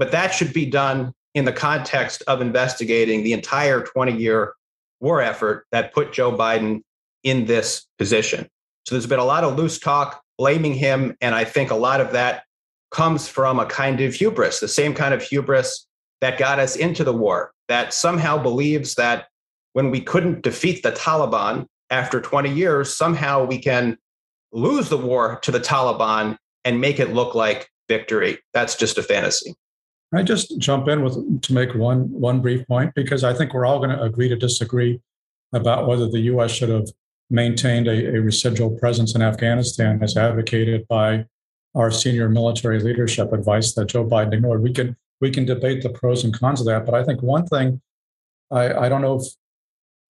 But 0.00 0.12
that 0.12 0.34
should 0.34 0.54
be 0.54 0.64
done 0.64 1.12
in 1.34 1.44
the 1.44 1.52
context 1.52 2.22
of 2.26 2.40
investigating 2.40 3.22
the 3.22 3.34
entire 3.34 3.82
20 3.82 4.16
year 4.16 4.54
war 4.98 5.20
effort 5.20 5.66
that 5.72 5.92
put 5.92 6.12
Joe 6.12 6.32
Biden 6.32 6.80
in 7.22 7.44
this 7.44 7.86
position. 7.98 8.48
So 8.86 8.94
there's 8.94 9.06
been 9.06 9.18
a 9.18 9.24
lot 9.24 9.44
of 9.44 9.56
loose 9.58 9.78
talk 9.78 10.22
blaming 10.38 10.72
him. 10.72 11.14
And 11.20 11.34
I 11.34 11.44
think 11.44 11.70
a 11.70 11.76
lot 11.76 12.00
of 12.00 12.12
that 12.12 12.44
comes 12.90 13.28
from 13.28 13.60
a 13.60 13.66
kind 13.66 14.00
of 14.00 14.14
hubris, 14.14 14.58
the 14.60 14.68
same 14.68 14.94
kind 14.94 15.12
of 15.12 15.22
hubris 15.22 15.86
that 16.22 16.38
got 16.38 16.58
us 16.58 16.76
into 16.76 17.04
the 17.04 17.12
war, 17.12 17.52
that 17.68 17.92
somehow 17.92 18.42
believes 18.42 18.94
that 18.94 19.28
when 19.74 19.90
we 19.90 20.00
couldn't 20.00 20.42
defeat 20.42 20.82
the 20.82 20.92
Taliban 20.92 21.66
after 21.90 22.22
20 22.22 22.50
years, 22.50 22.92
somehow 22.92 23.44
we 23.44 23.58
can 23.58 23.98
lose 24.50 24.88
the 24.88 24.96
war 24.96 25.38
to 25.42 25.50
the 25.50 25.60
Taliban 25.60 26.38
and 26.64 26.80
make 26.80 26.98
it 26.98 27.12
look 27.12 27.34
like 27.34 27.68
victory. 27.86 28.38
That's 28.54 28.76
just 28.76 28.96
a 28.96 29.02
fantasy. 29.02 29.54
I 30.12 30.22
just 30.22 30.58
jump 30.58 30.88
in 30.88 31.02
with 31.02 31.42
to 31.42 31.54
make 31.54 31.74
one 31.74 32.10
one 32.10 32.40
brief 32.40 32.66
point 32.66 32.94
because 32.94 33.22
I 33.22 33.32
think 33.32 33.54
we're 33.54 33.66
all 33.66 33.78
going 33.78 33.90
to 33.90 34.02
agree 34.02 34.28
to 34.28 34.36
disagree 34.36 35.00
about 35.52 35.86
whether 35.86 36.08
the 36.08 36.20
U.S. 36.32 36.50
should 36.50 36.68
have 36.68 36.88
maintained 37.30 37.86
a, 37.86 38.16
a 38.16 38.20
residual 38.20 38.70
presence 38.70 39.14
in 39.14 39.22
Afghanistan 39.22 40.02
as 40.02 40.16
advocated 40.16 40.86
by 40.88 41.26
our 41.76 41.92
senior 41.92 42.28
military 42.28 42.80
leadership 42.80 43.32
advice 43.32 43.72
that 43.74 43.86
Joe 43.86 44.04
Biden 44.04 44.34
ignored. 44.34 44.62
We 44.62 44.72
can 44.72 44.96
we 45.20 45.30
can 45.30 45.44
debate 45.44 45.82
the 45.82 45.90
pros 45.90 46.24
and 46.24 46.36
cons 46.36 46.60
of 46.60 46.66
that, 46.66 46.86
but 46.86 46.94
I 46.94 47.04
think 47.04 47.22
one 47.22 47.46
thing 47.46 47.80
I, 48.50 48.72
I 48.72 48.88
don't 48.88 49.02
know 49.02 49.20
if 49.20 49.26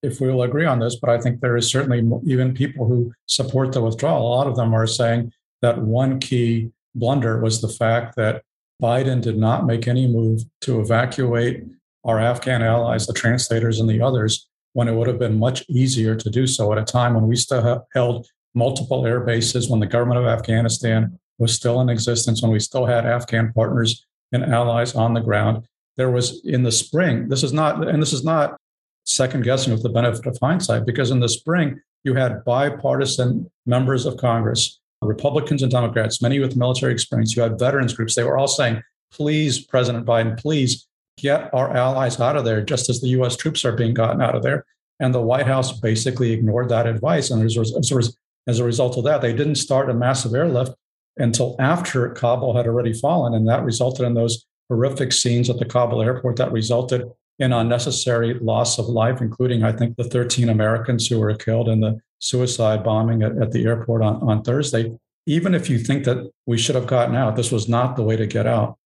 if 0.03 0.19
we 0.19 0.31
will 0.31 0.45
agree 0.45 0.65
on 0.65 0.79
this, 0.79 0.97
but 0.97 1.11
I 1.11 1.21
think 1.21 1.41
there 1.41 1.59
is 1.59 1.71
certainly 1.71 1.99
even 2.25 2.55
people 2.55 2.87
who 2.87 3.13
support 3.27 3.73
the 3.73 3.83
withdrawal. 3.83 4.27
A 4.27 4.35
lot 4.35 4.47
of 4.47 4.57
them 4.57 4.73
are 4.73 4.87
saying 4.87 5.33
that 5.61 5.77
one 5.77 6.19
key 6.19 6.71
blunder 6.95 7.39
was 7.39 7.61
the 7.61 7.69
fact 7.69 8.17
that 8.17 8.43
Biden 8.81 9.21
did 9.21 9.37
not 9.37 9.67
make 9.67 9.87
any 9.87 10.07
move 10.07 10.43
to 10.63 10.81
evacuate 10.81 11.65
our 12.05 12.19
Afghan 12.19 12.63
allies, 12.63 13.07
the 13.07 13.13
translators 13.13 13.79
and 13.79 13.89
the 13.89 14.01
others, 14.01 14.49
when 14.73 14.89
it 14.89 14.95
would 14.95 15.09
have 15.09 15.19
been 15.19 15.39
much 15.39 15.65
easier 15.69 16.15
to 16.15 16.31
do 16.31 16.47
so 16.47 16.73
at 16.73 16.79
a 16.79 16.85
time 16.85 17.15
when 17.15 17.27
we 17.27 17.37
still 17.37 17.87
held 17.93 18.27
multiple 18.55 19.07
air 19.07 19.21
bases, 19.21 19.69
when 19.69 19.81
the 19.81 19.87
government 19.87 20.21
of 20.21 20.27
Afghanistan 20.27 21.19
was 21.39 21.55
still 21.55 21.81
in 21.81 21.89
existence, 21.89 22.43
when 22.43 22.51
we 22.51 22.59
still 22.61 22.87
had 22.87 23.07
Afghan 23.07 23.53
partners 23.53 24.07
and 24.33 24.45
allies 24.45 24.95
on 24.95 25.15
the 25.15 25.21
ground. 25.21 25.67
There 25.97 26.11
was 26.11 26.41
in 26.45 26.63
the 26.63 26.73
spring, 26.73 27.29
this 27.29 27.43
is 27.43 27.53
not, 27.53 27.87
and 27.87 28.01
this 28.01 28.13
is 28.13 28.25
not 28.25 28.57
second 29.05 29.45
guessing 29.45 29.73
with 29.73 29.83
the 29.83 29.89
benefit 29.89 30.27
of 30.27 30.39
hindsight, 30.41 30.87
because 30.87 31.11
in 31.11 31.21
the 31.21 31.29
spring, 31.29 31.81
you 32.05 32.15
had 32.15 32.45
bipartisan 32.45 33.51
members 33.67 34.07
of 34.07 34.17
Congress 34.17 34.80
Uh, 35.03 35.07
Republicans 35.07 35.63
and 35.63 35.71
Democrats, 35.71 36.23
many 36.23 36.39
with 36.39 36.57
military 36.57 36.93
experience, 36.93 37.35
you 37.35 37.43
had 37.43 37.59
veterans 37.59 37.95
groups, 37.95 38.15
they 38.15 38.25
were 38.25 38.37
all 38.37 38.49
saying, 38.49 38.83
please, 39.13 39.65
President 39.65 40.07
Biden, 40.07 40.39
please 40.39 40.87
get 41.19 41.53
our 41.53 41.75
allies 41.77 42.21
out 42.21 42.37
of 42.37 42.45
there, 42.45 42.63
just 42.63 42.89
as 42.89 43.01
the 43.01 43.09
US 43.09 43.37
troops 43.37 43.65
are 43.65 43.73
being 43.73 43.95
gotten 43.95 44.23
out 44.23 44.35
of 44.35 44.43
there. 44.43 44.65
And 45.01 45.15
the 45.15 45.21
White 45.21 45.47
House 45.47 45.79
basically 45.79 46.33
ignored 46.33 46.69
that 46.69 46.87
advice. 46.87 47.31
And 47.31 47.43
as 47.43 47.57
a, 47.57 48.65
result 48.65 48.99
of 48.99 49.05
that, 49.05 49.23
they 49.23 49.33
didn't 49.33 49.55
start 49.55 49.91
a 49.91 49.95
massive 49.95 50.35
airlift 50.35 50.75
until 51.17 51.57
after 51.59 52.11
Kabul 52.11 52.57
had 52.57 52.67
already 52.67 52.93
fallen. 52.93 53.35
And 53.35 53.49
that 53.49 53.65
resulted 53.65 54.07
in 54.07 54.15
those 54.15 54.45
horrific 54.69 55.13
scenes 55.13 55.49
at 55.49 55.59
the 55.59 55.65
Kabul 55.65 56.03
airport 56.03 56.37
that 56.37 56.53
resulted 56.53 57.11
in 57.39 57.53
unnecessary 57.53 58.35
loss 58.35 58.79
of 58.79 58.87
life, 58.87 59.23
including, 59.23 59.65
I 59.65 59.73
think, 59.73 59.97
the 59.97 60.05
13 60.05 60.51
Americans 60.51 61.07
who 61.07 61.19
were 61.19 61.35
killed 61.35 61.69
in 61.69 61.81
the 61.81 61.99
suicide 62.21 62.85
bombing 62.85 63.23
at, 63.23 63.37
at 63.37 63.51
the 63.53 63.65
airport 63.65 64.03
on, 64.03 64.17
on 64.23 64.43
Thursday. 64.43 64.97
Even 65.27 65.55
if 65.55 65.69
you 65.69 65.79
think 65.79 66.05
that 66.05 66.31
we 66.47 66.57
should 66.57 66.75
have 66.75 66.87
gotten 66.87 67.15
out, 67.15 67.37
this 67.37 67.51
was 67.51 67.69
not 67.69 67.97
the 67.97 68.03
way 68.03 68.17
to 68.17 68.27
get 68.27 68.47
out. 68.47 68.79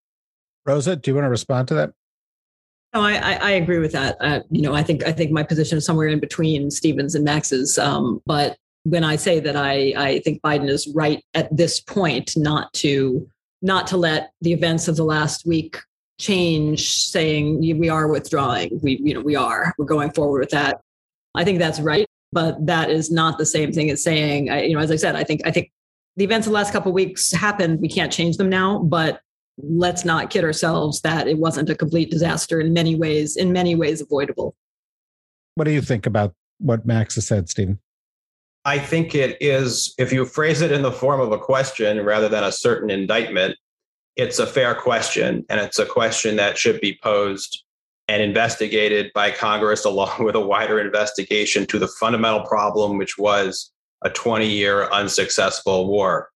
Rosa, 0.66 0.96
do 0.96 1.10
you 1.10 1.14
want 1.14 1.26
to 1.26 1.30
respond 1.30 1.68
to 1.68 1.74
that? 1.74 1.92
No, 2.94 3.02
I, 3.02 3.38
I, 3.42 3.50
agree 3.52 3.78
with 3.78 3.92
that. 3.92 4.16
Uh, 4.20 4.40
you 4.50 4.62
know, 4.62 4.72
I 4.72 4.82
think 4.82 5.04
I 5.04 5.10
think 5.10 5.32
my 5.32 5.42
position 5.42 5.78
is 5.78 5.84
somewhere 5.84 6.06
in 6.06 6.20
between 6.20 6.70
Stephen's 6.70 7.16
and 7.16 7.24
Max's. 7.24 7.76
Um, 7.76 8.22
but 8.24 8.56
when 8.84 9.02
I 9.02 9.16
say 9.16 9.40
that 9.40 9.56
I 9.56 9.92
I 9.96 10.18
think 10.20 10.40
Biden 10.42 10.68
is 10.68 10.86
right 10.94 11.22
at 11.34 11.54
this 11.54 11.80
point 11.80 12.36
not 12.36 12.72
to 12.74 13.28
not 13.62 13.88
to 13.88 13.96
let 13.96 14.30
the 14.42 14.52
events 14.52 14.86
of 14.86 14.94
the 14.94 15.04
last 15.04 15.44
week 15.44 15.76
change 16.18 16.92
saying 16.92 17.58
we 17.58 17.88
are 17.88 18.06
withdrawing 18.06 18.78
we 18.82 19.00
you 19.02 19.14
know 19.14 19.20
we 19.20 19.34
are 19.34 19.74
we're 19.78 19.84
going 19.84 20.12
forward 20.12 20.40
with 20.40 20.50
that 20.50 20.80
i 21.34 21.42
think 21.42 21.58
that's 21.58 21.80
right 21.80 22.06
but 22.34 22.66
that 22.66 22.90
is 22.90 23.10
not 23.10 23.38
the 23.38 23.46
same 23.46 23.72
thing 23.72 23.90
as 23.90 24.02
saying 24.02 24.50
uh, 24.50 24.56
you 24.56 24.74
know 24.74 24.80
as 24.80 24.90
i 24.90 24.96
said 24.96 25.16
i 25.16 25.24
think 25.24 25.40
i 25.46 25.50
think 25.50 25.70
the 26.16 26.24
events 26.24 26.46
of 26.46 26.52
the 26.52 26.54
last 26.54 26.72
couple 26.72 26.90
of 26.90 26.94
weeks 26.94 27.32
happened 27.32 27.80
we 27.80 27.88
can't 27.88 28.12
change 28.12 28.36
them 28.36 28.48
now 28.48 28.78
but 28.80 29.20
let's 29.56 30.04
not 30.04 30.30
kid 30.30 30.44
ourselves 30.44 31.00
that 31.02 31.28
it 31.28 31.38
wasn't 31.38 31.70
a 31.70 31.74
complete 31.74 32.10
disaster 32.10 32.60
in 32.60 32.72
many 32.72 32.96
ways 32.96 33.36
in 33.36 33.52
many 33.52 33.74
ways 33.74 34.00
avoidable 34.00 34.54
what 35.54 35.64
do 35.64 35.70
you 35.70 35.80
think 35.80 36.04
about 36.04 36.34
what 36.58 36.84
max 36.84 37.14
has 37.14 37.26
said 37.26 37.48
stephen 37.48 37.78
I 38.66 38.78
think 38.78 39.14
it 39.14 39.36
is, 39.42 39.94
if 39.98 40.10
you 40.10 40.24
phrase 40.24 40.62
it 40.62 40.72
in 40.72 40.80
the 40.80 40.90
form 40.90 41.20
of 41.20 41.32
a 41.32 41.38
question 41.38 42.02
rather 42.02 42.30
than 42.30 42.44
a 42.44 42.50
certain 42.50 42.88
indictment, 42.88 43.56
it's 44.16 44.38
a 44.38 44.46
fair 44.46 44.74
question. 44.74 45.44
And 45.50 45.60
it's 45.60 45.78
a 45.78 45.84
question 45.84 46.36
that 46.36 46.56
should 46.56 46.80
be 46.80 46.98
posed 47.02 47.63
and 48.08 48.22
investigated 48.22 49.10
by 49.14 49.30
Congress 49.30 49.84
along 49.84 50.24
with 50.24 50.34
a 50.34 50.40
wider 50.40 50.80
investigation 50.80 51.66
to 51.66 51.78
the 51.78 51.88
fundamental 51.88 52.42
problem, 52.42 52.98
which 52.98 53.18
was 53.18 53.72
a 54.02 54.10
20 54.10 54.46
year 54.46 54.90
unsuccessful 54.90 55.88
war. 55.88 56.30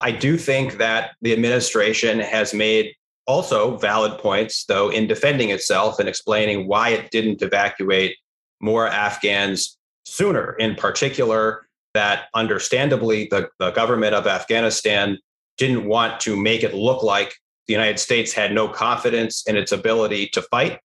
I 0.00 0.10
do 0.10 0.36
think 0.36 0.78
that 0.78 1.12
the 1.22 1.32
administration 1.32 2.18
has 2.18 2.52
made 2.52 2.92
also 3.26 3.76
valid 3.76 4.18
points, 4.18 4.64
though, 4.64 4.88
in 4.88 5.06
defending 5.06 5.50
itself 5.50 6.00
and 6.00 6.08
explaining 6.08 6.66
why 6.66 6.88
it 6.90 7.10
didn't 7.12 7.40
evacuate 7.40 8.16
more 8.60 8.88
Afghans 8.88 9.78
sooner. 10.04 10.54
In 10.54 10.74
particular, 10.74 11.66
that 11.94 12.24
understandably 12.34 13.28
the, 13.30 13.48
the 13.58 13.70
government 13.70 14.14
of 14.14 14.26
Afghanistan 14.26 15.18
didn't 15.56 15.86
want 15.86 16.20
to 16.20 16.36
make 16.36 16.62
it 16.62 16.74
look 16.74 17.02
like 17.02 17.34
the 17.66 17.74
United 17.74 17.98
States 17.98 18.32
had 18.32 18.52
no 18.52 18.68
confidence 18.68 19.44
in 19.46 19.56
its 19.56 19.72
ability 19.72 20.28
to 20.28 20.42
fight. 20.42 20.80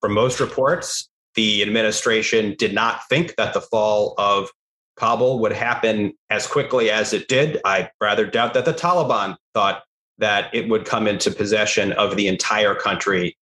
From 0.00 0.14
most 0.14 0.40
reports, 0.40 1.08
the 1.34 1.62
administration 1.62 2.54
did 2.58 2.74
not 2.74 3.06
think 3.08 3.36
that 3.36 3.54
the 3.54 3.60
fall 3.60 4.14
of 4.18 4.50
Kabul 4.96 5.38
would 5.40 5.52
happen 5.52 6.12
as 6.28 6.46
quickly 6.46 6.90
as 6.90 7.12
it 7.12 7.28
did. 7.28 7.60
I 7.64 7.90
rather 8.00 8.26
doubt 8.26 8.54
that 8.54 8.64
the 8.64 8.74
Taliban 8.74 9.36
thought 9.54 9.82
that 10.18 10.54
it 10.54 10.68
would 10.68 10.84
come 10.84 11.06
into 11.06 11.30
possession 11.30 11.92
of 11.92 12.16
the 12.16 12.28
entire 12.28 12.74
country 12.74 13.36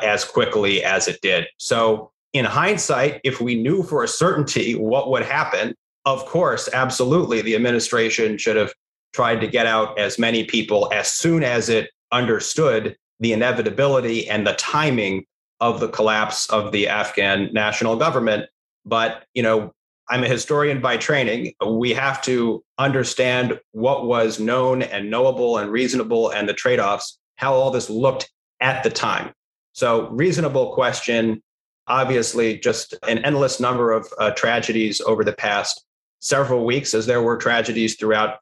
as 0.00 0.24
quickly 0.24 0.82
as 0.82 1.06
it 1.06 1.20
did. 1.20 1.46
So 1.58 2.10
in 2.32 2.44
hindsight, 2.44 3.20
if 3.24 3.40
we 3.40 3.60
knew 3.60 3.82
for 3.82 4.02
a 4.02 4.08
certainty 4.08 4.74
what 4.74 5.10
would 5.10 5.22
happen, 5.22 5.74
of 6.04 6.24
course, 6.26 6.68
absolutely, 6.72 7.42
the 7.42 7.54
administration 7.54 8.38
should 8.38 8.56
have 8.56 8.72
tried 9.12 9.40
to 9.40 9.46
get 9.46 9.66
out 9.66 9.98
as 9.98 10.18
many 10.18 10.44
people 10.44 10.90
as 10.92 11.12
soon 11.12 11.42
as 11.42 11.68
it 11.68 11.90
understood 12.12 12.96
the 13.20 13.32
inevitability 13.32 14.28
and 14.28 14.46
the 14.46 14.54
timing 14.54 15.24
of 15.60 15.80
the 15.80 15.88
collapse 15.88 16.48
of 16.50 16.72
the 16.72 16.88
Afghan 16.88 17.52
national 17.52 17.96
government. 17.96 18.46
But, 18.84 19.24
you 19.34 19.42
know, 19.42 19.72
I'm 20.08 20.24
a 20.24 20.28
historian 20.28 20.80
by 20.80 20.96
training. 20.96 21.52
We 21.66 21.92
have 21.92 22.22
to 22.22 22.64
understand 22.78 23.60
what 23.72 24.06
was 24.06 24.40
known 24.40 24.82
and 24.82 25.10
knowable 25.10 25.58
and 25.58 25.70
reasonable 25.70 26.30
and 26.30 26.48
the 26.48 26.54
trade 26.54 26.80
offs, 26.80 27.18
how 27.36 27.54
all 27.54 27.70
this 27.70 27.90
looked 27.90 28.30
at 28.60 28.82
the 28.82 28.90
time. 28.90 29.32
So, 29.72 30.08
reasonable 30.08 30.72
question 30.74 31.42
obviously 31.88 32.58
just 32.58 32.94
an 33.08 33.18
endless 33.24 33.58
number 33.58 33.92
of 33.92 34.12
uh, 34.18 34.30
tragedies 34.32 35.00
over 35.00 35.24
the 35.24 35.32
past 35.32 35.84
several 36.20 36.64
weeks 36.64 36.94
as 36.94 37.06
there 37.06 37.22
were 37.22 37.36
tragedies 37.36 37.96
throughout 37.96 38.38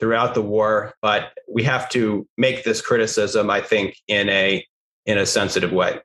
throughout 0.00 0.34
the 0.34 0.42
war 0.42 0.92
but 1.02 1.32
we 1.48 1.62
have 1.62 1.88
to 1.88 2.26
make 2.36 2.64
this 2.64 2.80
criticism 2.80 3.50
i 3.50 3.60
think 3.60 3.96
in 4.08 4.28
a 4.28 4.64
in 5.06 5.18
a 5.18 5.26
sensitive 5.26 5.72
way. 5.72 6.00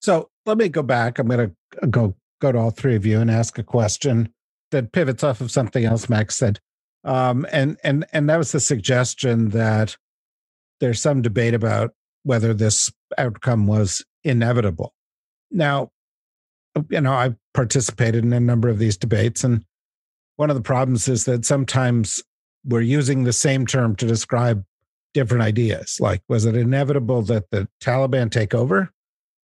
So 0.00 0.30
let 0.46 0.58
me 0.58 0.68
go 0.68 0.82
back. 0.82 1.18
I'm 1.18 1.28
going 1.28 1.54
to 1.80 1.86
go 1.88 2.14
go 2.40 2.52
to 2.52 2.58
all 2.58 2.70
three 2.70 2.94
of 2.94 3.04
you 3.04 3.20
and 3.20 3.30
ask 3.30 3.58
a 3.58 3.64
question 3.64 4.32
that 4.70 4.92
pivots 4.92 5.24
off 5.24 5.40
of 5.40 5.50
something 5.50 5.84
else 5.84 6.08
max 6.08 6.36
said. 6.36 6.60
Um, 7.04 7.46
and 7.50 7.76
and 7.82 8.06
and 8.12 8.28
that 8.28 8.36
was 8.36 8.52
the 8.52 8.60
suggestion 8.60 9.50
that 9.50 9.96
there's 10.80 11.00
some 11.00 11.22
debate 11.22 11.54
about 11.54 11.92
whether 12.22 12.54
this 12.54 12.92
outcome 13.16 13.66
was 13.66 14.04
inevitable. 14.22 14.94
Now, 15.50 15.90
you 16.90 17.00
know, 17.00 17.14
I've 17.14 17.36
participated 17.54 18.24
in 18.24 18.32
a 18.32 18.40
number 18.40 18.68
of 18.68 18.78
these 18.78 18.96
debates, 18.96 19.42
and 19.42 19.64
one 20.36 20.50
of 20.50 20.56
the 20.56 20.62
problems 20.62 21.08
is 21.08 21.24
that 21.24 21.44
sometimes 21.44 22.22
we're 22.64 22.80
using 22.80 23.24
the 23.24 23.32
same 23.32 23.66
term 23.66 23.96
to 23.96 24.06
describe 24.06 24.64
different 25.14 25.42
ideas. 25.42 25.98
Like, 26.00 26.22
was 26.28 26.44
it 26.44 26.56
inevitable 26.56 27.22
that 27.22 27.50
the 27.50 27.68
Taliban 27.80 28.30
take 28.30 28.54
over? 28.54 28.90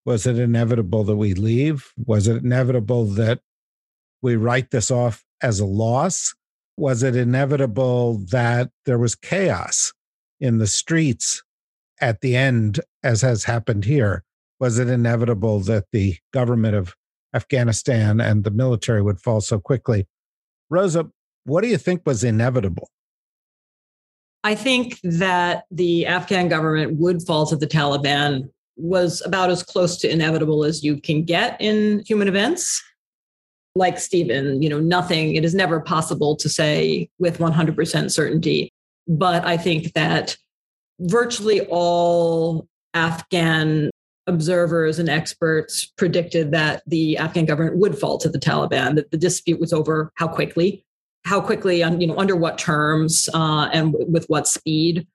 Was 0.05 0.27
it 0.27 0.39
inevitable 0.39 1.05
that 1.05 1.17
we 1.17 1.35
leave? 1.35 1.93
Was 2.07 2.29
it 2.29 2.43
inevitable 2.43 3.05
that 3.07 3.41
we 4.23 4.37
write 4.37 4.71
this 4.71 4.91
off 4.91 5.25
as 5.43 5.61
a 5.61 5.67
loss? 5.67 6.35
Was 6.77 7.03
it 7.03 7.17
inevitable 7.17 8.19
that 8.31 8.71
there 8.87 8.99
was 8.99 9.15
chaos 9.15 9.93
in 10.41 10.59
the 10.59 10.67
streets 10.67 11.43
at 12.01 12.21
the 12.21 12.37
end, 12.37 12.81
as 13.03 13.23
has 13.23 13.45
happened 13.45 13.85
here? 13.85 14.25
was 14.59 14.79
it 14.79 14.89
inevitable 14.89 15.61
that 15.61 15.87
the 15.93 16.17
government 16.33 16.75
of 16.75 16.95
Afghanistan 17.35 18.21
and 18.21 18.45
the 18.45 18.51
military 18.51 19.03
would 19.03 19.21
fall 19.21 19.41
so 19.41 19.59
quickly? 19.59 20.07
Rosa, 20.71 21.11
what 21.45 21.63
do 21.63 21.69
you 21.69 21.79
think 21.79 22.03
was 22.05 22.25
inevitable? 22.25 22.91
I 24.45 24.55
think 24.55 25.01
that 25.03 25.65
the 25.71 26.07
Afghan 26.07 26.49
government 26.49 26.99
would 26.99 27.23
fall 27.23 27.47
to 27.47 27.57
the 27.57 27.67
Taliban 27.67 28.49
was 28.77 29.21
about 29.27 29.51
as 29.51 29.63
close 29.63 29.97
to 29.99 30.11
inevitable 30.11 30.65
as 30.65 30.85
you 30.85 31.01
can 31.01 31.25
get 31.25 31.61
in 31.61 32.05
human 32.07 32.29
events. 32.29 32.83
Like 33.75 33.99
Stephen, 33.99 34.63
you 34.63 34.69
know, 34.69 34.81
nothing, 34.81 35.35
it 35.35 35.45
is 35.45 35.55
never 35.55 35.81
possible 35.81 36.37
to 36.37 36.49
say 36.49 37.09
with 37.19 37.39
100% 37.39 38.11
certainty. 38.11 38.73
But 39.07 39.45
I 39.45 39.57
think 39.57 39.93
that 39.95 40.37
virtually 41.01 41.63
all 41.67 42.67
Afghan 42.95 43.91
observers 44.27 44.99
and 44.99 45.09
experts 45.09 45.87
predicted 45.97 46.53
that 46.53 46.83
the 46.87 47.17
Afghan 47.17 47.47
government 47.47 47.79
would 47.79 47.99
fall 47.99 48.19
to 48.19 48.29
the 48.29 48.39
Taliban, 48.39 48.95
that 48.97 49.11
the 49.11 49.17
dispute 49.17 49.59
was 49.59 49.73
over 49.73 50.13
how 50.17 50.29
quickly, 50.29 50.85
how 51.29 51.43
quickly, 51.43 51.81
you 51.81 52.07
know, 52.07 52.17
under 52.17 52.35
what 52.35 52.57
terms, 52.57 53.29
uh, 53.35 53.69
and 53.73 53.95
with 54.09 54.25
what 54.29 54.49
speed. 54.49 55.07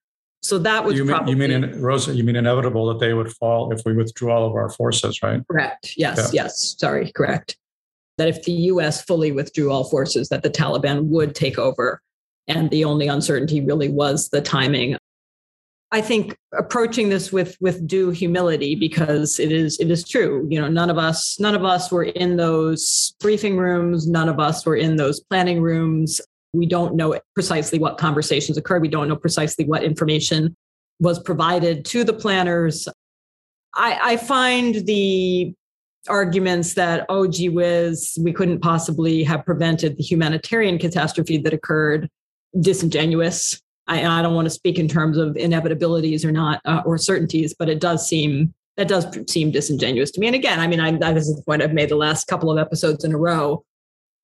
So 0.44 0.60
that 0.60 0.86
was 0.86 0.96
you 0.96 1.06
mean, 1.06 1.16
probably, 1.16 1.32
you 1.32 1.38
mean 1.38 1.52
in, 1.52 1.82
Rosa, 1.82 2.14
you 2.14 2.24
mean 2.24 2.36
inevitable 2.36 2.86
that 2.88 3.00
they 3.00 3.14
would 3.14 3.32
fall 3.34 3.72
if 3.72 3.82
we 3.86 3.94
withdrew 3.94 4.30
all 4.30 4.46
of 4.46 4.54
our 4.54 4.70
forces, 4.70 5.24
right? 5.24 5.42
Correct. 5.50 5.94
Yes. 5.98 6.32
Yeah. 6.32 6.44
Yes. 6.44 6.76
Sorry. 6.78 7.12
Correct. 7.16 7.58
That 8.20 8.28
if 8.28 8.44
the 8.44 8.52
U.S. 8.52 9.04
fully 9.04 9.32
withdrew 9.32 9.72
all 9.72 9.86
forces, 9.86 10.30
that 10.30 10.44
the 10.44 10.50
Taliban 10.52 11.06
would 11.06 11.34
take 11.34 11.58
over, 11.58 12.00
and 12.48 12.70
the 12.70 12.86
only 12.86 13.08
uncertainty 13.08 13.62
really 13.62 13.90
was 13.90 14.30
the 14.30 14.42
timing 14.42 14.98
I 15.94 16.02
think 16.02 16.36
approaching 16.58 17.10
this 17.10 17.32
with 17.32 17.56
with 17.62 17.88
due 17.88 18.10
humility 18.10 18.74
because 18.74 19.40
it 19.40 19.52
is 19.52 19.80
it 19.80 19.92
is 19.92 20.04
true. 20.04 20.48
You 20.50 20.60
know, 20.60 20.68
none 20.68 20.90
of 20.90 20.98
us 20.98 21.40
none 21.40 21.54
of 21.54 21.64
us 21.64 21.92
were 21.92 22.04
in 22.04 22.36
those 22.36 23.14
briefing 23.20 23.58
rooms. 23.58 24.08
None 24.08 24.28
of 24.28 24.40
us 24.40 24.66
were 24.66 24.76
in 24.76 24.96
those 24.96 25.20
planning 25.20 25.62
rooms. 25.62 26.20
We 26.52 26.66
don't 26.66 26.96
know 26.96 27.20
precisely 27.36 27.78
what 27.78 28.00
conversations 28.00 28.58
occurred. 28.58 28.82
We 28.82 28.88
don't 28.88 29.08
know 29.08 29.16
precisely 29.16 29.66
what 29.66 29.84
information 29.84 30.56
was 31.00 31.20
provided 31.20 31.86
to 31.86 32.04
the 32.04 32.14
planners. 32.14 32.88
I, 33.76 34.00
I 34.02 34.18
find 34.18 34.88
the 34.88 35.54
arguments 36.08 36.74
that, 36.74 37.06
oh, 37.10 37.28
gee 37.28 37.50
whiz, 37.50 38.18
we 38.20 38.34
couldn't 38.34 38.62
possibly 38.62 39.24
have 39.24 39.46
prevented 39.46 39.98
the 39.98 40.04
humanitarian 40.04 40.80
catastrophe 40.80 41.38
that 41.38 41.54
occurred 41.54 42.10
disingenuous. 42.60 43.63
I, 43.88 44.06
I 44.06 44.22
don't 44.22 44.34
want 44.34 44.46
to 44.46 44.50
speak 44.50 44.80
in 44.80 44.88
terms 44.88 45.18
of 45.18 45.36
inevitabilities 45.36 46.24
or 46.24 46.32
not, 46.32 46.62
uh, 46.66 46.82
or 46.86 46.98
certainties, 46.98 47.54
but 47.58 47.70
it 47.70 47.80
does 47.80 48.08
seem 48.08 48.54
that 48.78 48.88
does 48.88 49.06
seem 49.30 49.52
disingenuous 49.52 50.10
to 50.12 50.20
me. 50.20 50.28
And 50.28 50.36
again, 50.36 50.60
I 50.60 50.68
mean, 50.68 50.80
I, 50.80 50.92
this 51.14 51.28
is 51.28 51.36
the 51.36 51.44
point 51.44 51.62
I've 51.62 51.74
made 51.74 51.90
the 51.90 51.96
last 51.96 52.28
couple 52.28 52.52
of 52.52 52.58
episodes 52.58 53.04
in 53.04 53.14
a 53.14 53.18
row. 53.18 53.64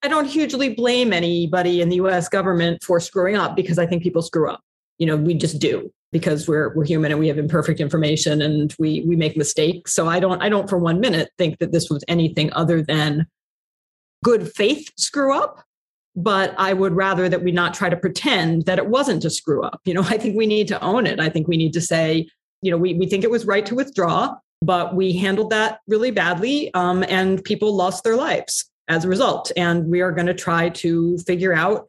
I 0.02 0.08
don't 0.08 0.26
hugely 0.26 0.74
blame 0.74 1.14
anybody 1.14 1.82
in 1.82 1.90
the 1.90 1.98
US 1.98 2.30
government 2.30 2.84
for 2.84 3.00
screwing 3.00 3.36
up 3.36 3.56
because 3.56 3.78
I 3.78 3.86
think 3.86 4.02
people 4.02 4.22
screw 4.22 4.50
up. 4.50 4.62
You 4.98 5.06
know, 5.08 5.18
we 5.18 5.36
just 5.36 5.60
do 5.60 5.92
because 6.12 6.48
we're 6.48 6.74
we're 6.74 6.86
human 6.86 7.12
and 7.12 7.20
we 7.20 7.28
have 7.28 7.38
imperfect 7.38 7.80
information 7.80 8.42
and 8.42 8.74
we 8.80 9.04
we 9.08 9.16
make 9.16 9.38
mistakes. 9.38 9.94
So 9.94 10.08
I 10.08 10.20
don't 10.20 10.42
I 10.42 10.50
don't 10.50 10.70
for 10.70 10.78
one 10.78 11.00
minute 11.00 11.30
think 11.38 11.60
that 11.60 11.72
this 11.72 11.90
was 11.90 12.04
anything 12.08 12.52
other 12.54 12.82
than 12.82 13.28
good 14.24 14.52
faith 14.52 14.90
screw 14.98 15.38
up. 15.38 15.64
But 16.20 16.54
I 16.58 16.74
would 16.74 16.94
rather 16.94 17.30
that 17.30 17.44
we 17.44 17.52
not 17.52 17.74
try 17.74 17.88
to 17.90 17.96
pretend 17.96 18.66
that 18.66 18.78
it 18.78 18.88
wasn't 18.88 19.24
a 19.24 19.30
screw 19.30 19.64
up. 19.64 19.80
You 19.86 19.94
know, 19.94 20.02
I 20.10 20.18
think 20.18 20.36
we 20.36 20.46
need 20.46 20.68
to 20.68 20.82
own 20.82 21.08
it. 21.08 21.20
I 21.20 21.30
think 21.30 21.48
we 21.48 21.58
need 21.58 21.74
to 21.74 21.82
say, 21.82 22.28
you 22.62 22.72
know, 22.72 22.78
we, 22.78 22.94
we 22.94 23.08
think 23.08 23.24
it 23.24 23.32
was 23.32 23.46
right 23.46 23.66
to 23.66 23.76
withdraw, 23.76 24.36
but 24.62 24.96
we 24.96 25.14
handled 25.14 25.50
that 25.52 25.80
really 25.88 26.12
badly 26.12 26.74
um, 26.74 27.04
and 27.08 27.44
people 27.44 27.74
lost 27.74 28.04
their 28.04 28.18
lives 28.18 28.70
as 28.90 29.06
a 29.06 29.08
result. 29.08 29.52
And 29.56 29.86
we 29.86 30.02
are 30.02 30.12
going 30.12 30.28
to 30.28 30.34
try 30.34 30.70
to 30.70 31.18
figure 31.20 31.54
out 31.54 31.88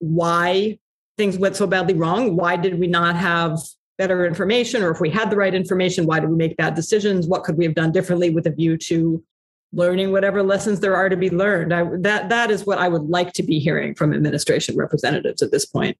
why 0.00 0.78
things 1.16 1.38
went 1.38 1.56
so 1.56 1.66
badly 1.66 1.94
wrong. 1.94 2.36
Why 2.36 2.56
did 2.56 2.78
we 2.78 2.86
not 2.86 3.16
have 3.16 3.58
better 3.98 4.24
information? 4.26 4.82
Or 4.82 4.90
if 4.90 5.00
we 5.00 5.10
had 5.10 5.30
the 5.30 5.36
right 5.36 5.54
information, 5.54 6.06
why 6.06 6.20
did 6.20 6.30
we 6.30 6.36
make 6.36 6.56
bad 6.56 6.74
decisions? 6.74 7.26
What 7.26 7.44
could 7.44 7.58
we 7.58 7.64
have 7.64 7.74
done 7.74 7.92
differently 7.92 8.30
with 8.30 8.46
a 8.46 8.50
view 8.50 8.76
to 8.78 9.22
learning 9.72 10.12
whatever 10.12 10.42
lessons 10.42 10.80
there 10.80 10.96
are 10.96 11.08
to 11.08 11.16
be 11.16 11.30
learned? 11.30 11.72
I, 11.72 11.84
that, 12.00 12.28
that 12.28 12.50
is 12.50 12.66
what 12.66 12.78
I 12.78 12.88
would 12.88 13.02
like 13.02 13.32
to 13.34 13.42
be 13.42 13.58
hearing 13.58 13.94
from 13.94 14.12
administration 14.12 14.76
representatives 14.76 15.42
at 15.42 15.50
this 15.50 15.66
point. 15.66 15.96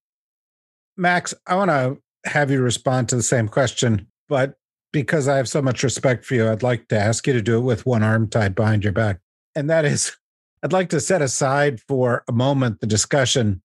Max, 0.97 1.35
I 1.47 1.55
want 1.55 1.71
to 1.71 1.99
have 2.25 2.51
you 2.51 2.61
respond 2.61 3.09
to 3.09 3.17
the 3.17 3.23
same 3.23 3.49
question, 3.49 4.07
but 4.29 4.55
because 4.93 5.29
I 5.29 5.37
have 5.37 5.49
so 5.49 5.63
much 5.63 5.83
respect 5.83 6.25
for 6.25 6.35
you, 6.35 6.49
I'd 6.49 6.63
like 6.63 6.89
to 6.89 6.99
ask 6.99 7.27
you 7.27 7.33
to 7.33 7.43
do 7.43 7.59
it 7.59 7.63
with 7.63 7.87
one 7.87 8.03
arm 8.03 8.29
tied 8.29 8.55
behind 8.55 8.85
your 8.85 8.93
back. 8.93 9.21
And 9.55 9.69
that 9.71 9.85
is 9.85 10.17
I'd 10.63 10.73
like 10.73 10.89
to 10.91 11.01
set 11.01 11.23
aside 11.23 11.81
for 11.81 12.25
a 12.27 12.33
moment 12.33 12.81
the 12.81 12.87
discussion 12.87 13.63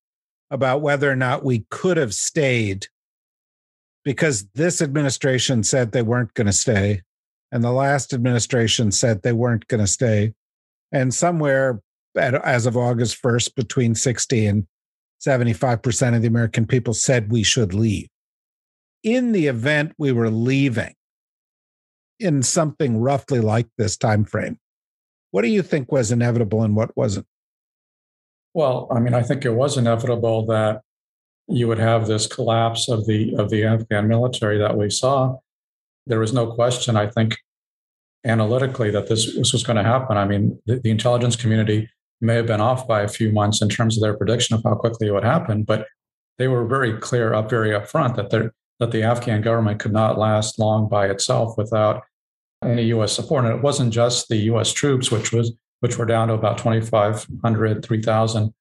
about 0.50 0.80
whether 0.80 1.10
or 1.10 1.16
not 1.16 1.44
we 1.44 1.66
could 1.70 1.96
have 1.96 2.14
stayed 2.14 2.86
because 4.04 4.46
this 4.54 4.80
administration 4.80 5.64
said 5.64 5.90
they 5.90 6.02
weren't 6.02 6.34
going 6.34 6.46
to 6.46 6.52
stay 6.52 7.02
and 7.54 7.64
the 7.64 7.72
last 7.72 8.12
administration 8.12 8.92
said 8.92 9.22
they 9.22 9.32
weren't 9.32 9.66
going 9.68 9.80
to 9.80 9.86
stay 9.86 10.34
and 10.92 11.14
somewhere 11.14 11.80
at, 12.16 12.34
as 12.44 12.66
of 12.66 12.76
august 12.76 13.22
1st 13.22 13.54
between 13.54 13.94
60 13.94 14.46
and 14.46 14.66
75% 15.26 16.14
of 16.14 16.20
the 16.20 16.28
american 16.28 16.66
people 16.66 16.92
said 16.92 17.32
we 17.32 17.42
should 17.42 17.72
leave 17.72 18.08
in 19.02 19.32
the 19.32 19.46
event 19.46 19.94
we 19.96 20.12
were 20.12 20.30
leaving 20.30 20.94
in 22.20 22.42
something 22.42 23.00
roughly 23.00 23.40
like 23.40 23.68
this 23.78 23.96
time 23.96 24.24
frame 24.24 24.58
what 25.34 25.42
do 25.42 25.48
you 25.48 25.62
think 25.62 25.90
was 25.90 26.12
inevitable 26.12 26.62
and 26.62 26.76
what 26.76 26.96
wasn't? 26.96 27.26
Well, 28.54 28.86
I 28.92 29.00
mean, 29.00 29.14
I 29.14 29.22
think 29.24 29.44
it 29.44 29.50
was 29.50 29.76
inevitable 29.76 30.46
that 30.46 30.82
you 31.48 31.66
would 31.66 31.80
have 31.80 32.06
this 32.06 32.28
collapse 32.28 32.88
of 32.88 33.04
the 33.06 33.34
of 33.34 33.50
the 33.50 33.64
Afghan 33.64 34.06
military 34.06 34.58
that 34.58 34.76
we 34.76 34.90
saw. 34.90 35.38
There 36.06 36.20
was 36.20 36.32
no 36.32 36.52
question, 36.52 36.96
I 36.96 37.08
think, 37.08 37.36
analytically 38.24 38.90
that 38.90 39.08
this, 39.08 39.34
this 39.36 39.52
was 39.52 39.62
going 39.62 39.76
to 39.76 39.82
happen. 39.82 40.16
I 40.16 40.24
mean, 40.24 40.58
the, 40.66 40.80
the 40.80 40.90
intelligence 40.90 41.36
community 41.36 41.88
may 42.20 42.36
have 42.36 42.46
been 42.46 42.60
off 42.60 42.88
by 42.88 43.02
a 43.02 43.08
few 43.08 43.32
months 43.32 43.60
in 43.60 43.68
terms 43.68 43.96
of 43.96 44.02
their 44.02 44.16
prediction 44.16 44.56
of 44.56 44.62
how 44.64 44.74
quickly 44.74 45.08
it 45.08 45.12
would 45.12 45.24
happen, 45.24 45.62
but 45.62 45.86
they 46.38 46.48
were 46.48 46.66
very 46.66 46.98
clear 46.98 47.34
up 47.34 47.50
very 47.50 47.70
upfront 47.70 48.16
that 48.16 48.30
there, 48.30 48.52
that 48.80 48.90
the 48.90 49.02
Afghan 49.02 49.42
government 49.42 49.80
could 49.80 49.92
not 49.92 50.18
last 50.18 50.58
long 50.58 50.88
by 50.88 51.08
itself 51.08 51.56
without 51.56 52.02
any 52.62 52.84
U.S. 52.86 53.12
support. 53.12 53.44
And 53.44 53.54
it 53.54 53.62
wasn't 53.62 53.92
just 53.92 54.28
the 54.28 54.36
U.S. 54.36 54.72
troops, 54.72 55.10
which 55.10 55.32
was 55.32 55.52
which 55.80 55.98
were 55.98 56.06
down 56.06 56.28
to 56.28 56.34
about 56.34 56.56
2,500, 56.56 57.84
3,000 57.84 58.54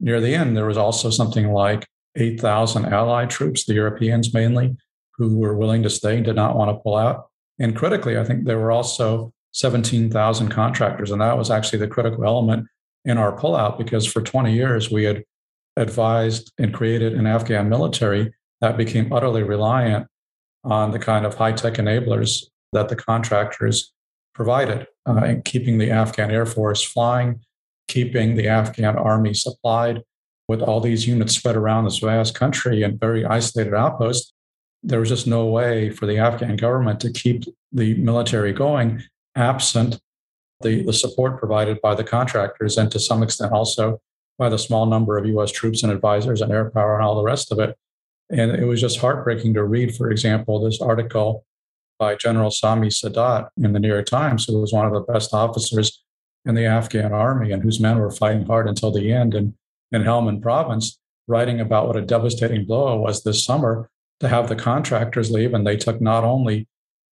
near 0.00 0.20
the 0.20 0.34
end. 0.34 0.54
There 0.54 0.66
was 0.66 0.76
also 0.76 1.08
something 1.08 1.50
like 1.50 1.86
8,000 2.16 2.84
allied 2.84 3.30
troops, 3.30 3.64
the 3.64 3.72
Europeans 3.72 4.34
mainly, 4.34 4.76
who 5.16 5.38
were 5.38 5.56
willing 5.56 5.82
to 5.84 5.90
stay 5.90 6.16
and 6.16 6.24
did 6.24 6.36
not 6.36 6.54
want 6.54 6.70
to 6.70 6.82
pull 6.82 6.96
out. 6.96 7.30
And 7.58 7.76
critically, 7.76 8.18
I 8.18 8.24
think 8.24 8.44
there 8.44 8.58
were 8.58 8.70
also 8.70 9.32
17,000 9.52 10.50
contractors. 10.50 11.10
And 11.10 11.20
that 11.20 11.38
was 11.38 11.50
actually 11.50 11.78
the 11.78 11.88
critical 11.88 12.24
element 12.24 12.66
in 13.04 13.18
our 13.18 13.36
pullout 13.36 13.78
because 13.78 14.06
for 14.06 14.20
20 14.20 14.52
years 14.52 14.90
we 14.90 15.04
had 15.04 15.24
advised 15.76 16.52
and 16.58 16.74
created 16.74 17.14
an 17.14 17.26
Afghan 17.26 17.68
military 17.68 18.32
that 18.60 18.76
became 18.76 19.12
utterly 19.12 19.42
reliant 19.42 20.06
on 20.64 20.90
the 20.90 20.98
kind 20.98 21.24
of 21.24 21.34
high 21.34 21.52
tech 21.52 21.74
enablers 21.74 22.44
that 22.72 22.88
the 22.88 22.96
contractors 22.96 23.92
provided, 24.34 24.86
uh, 25.08 25.24
in 25.24 25.42
keeping 25.42 25.78
the 25.78 25.90
Afghan 25.90 26.30
Air 26.30 26.46
Force 26.46 26.82
flying, 26.82 27.40
keeping 27.88 28.36
the 28.36 28.48
Afghan 28.48 28.96
army 28.96 29.32
supplied 29.32 30.02
with 30.48 30.60
all 30.60 30.80
these 30.80 31.06
units 31.06 31.34
spread 31.34 31.56
around 31.56 31.84
this 31.84 31.98
vast 31.98 32.34
country 32.34 32.82
and 32.82 33.00
very 33.00 33.24
isolated 33.24 33.74
outposts. 33.74 34.32
There 34.86 35.00
was 35.00 35.08
just 35.08 35.26
no 35.26 35.46
way 35.46 35.90
for 35.90 36.06
the 36.06 36.18
Afghan 36.18 36.56
government 36.56 37.00
to 37.00 37.12
keep 37.12 37.44
the 37.72 37.94
military 37.94 38.52
going 38.52 39.02
absent 39.34 40.00
the, 40.62 40.82
the 40.84 40.92
support 40.92 41.38
provided 41.38 41.80
by 41.82 41.94
the 41.94 42.04
contractors 42.04 42.78
and 42.78 42.90
to 42.90 42.98
some 42.98 43.22
extent 43.22 43.52
also 43.52 44.00
by 44.38 44.48
the 44.48 44.58
small 44.58 44.86
number 44.86 45.18
of 45.18 45.26
US 45.26 45.50
troops 45.50 45.82
and 45.82 45.92
advisors 45.92 46.40
and 46.40 46.52
air 46.52 46.70
power 46.70 46.94
and 46.94 47.04
all 47.04 47.16
the 47.16 47.22
rest 47.22 47.52
of 47.52 47.58
it. 47.58 47.76
And 48.30 48.52
it 48.52 48.64
was 48.64 48.80
just 48.80 49.00
heartbreaking 49.00 49.54
to 49.54 49.64
read, 49.64 49.94
for 49.94 50.10
example, 50.10 50.64
this 50.64 50.80
article 50.80 51.44
by 51.98 52.14
General 52.16 52.50
Sami 52.50 52.88
Sadat 52.88 53.48
in 53.56 53.72
the 53.72 53.80
New 53.80 53.88
York 53.88 54.06
Times, 54.06 54.44
who 54.46 54.60
was 54.60 54.72
one 54.72 54.86
of 54.86 54.92
the 54.92 55.12
best 55.12 55.32
officers 55.32 56.02
in 56.44 56.54
the 56.54 56.66
Afghan 56.66 57.12
army 57.12 57.52
and 57.52 57.62
whose 57.62 57.80
men 57.80 57.98
were 57.98 58.10
fighting 58.10 58.46
hard 58.46 58.68
until 58.68 58.90
the 58.90 59.12
end 59.12 59.34
in, 59.34 59.54
in 59.92 60.02
Helmand 60.02 60.42
province, 60.42 60.98
writing 61.26 61.60
about 61.60 61.86
what 61.86 61.96
a 61.96 62.02
devastating 62.02 62.66
blow 62.66 62.96
it 62.96 63.00
was 63.00 63.22
this 63.22 63.44
summer 63.44 63.90
to 64.20 64.28
have 64.28 64.48
the 64.48 64.56
contractors 64.56 65.30
leave. 65.30 65.54
And 65.54 65.66
they 65.66 65.76
took 65.76 66.00
not 66.00 66.24
only 66.24 66.66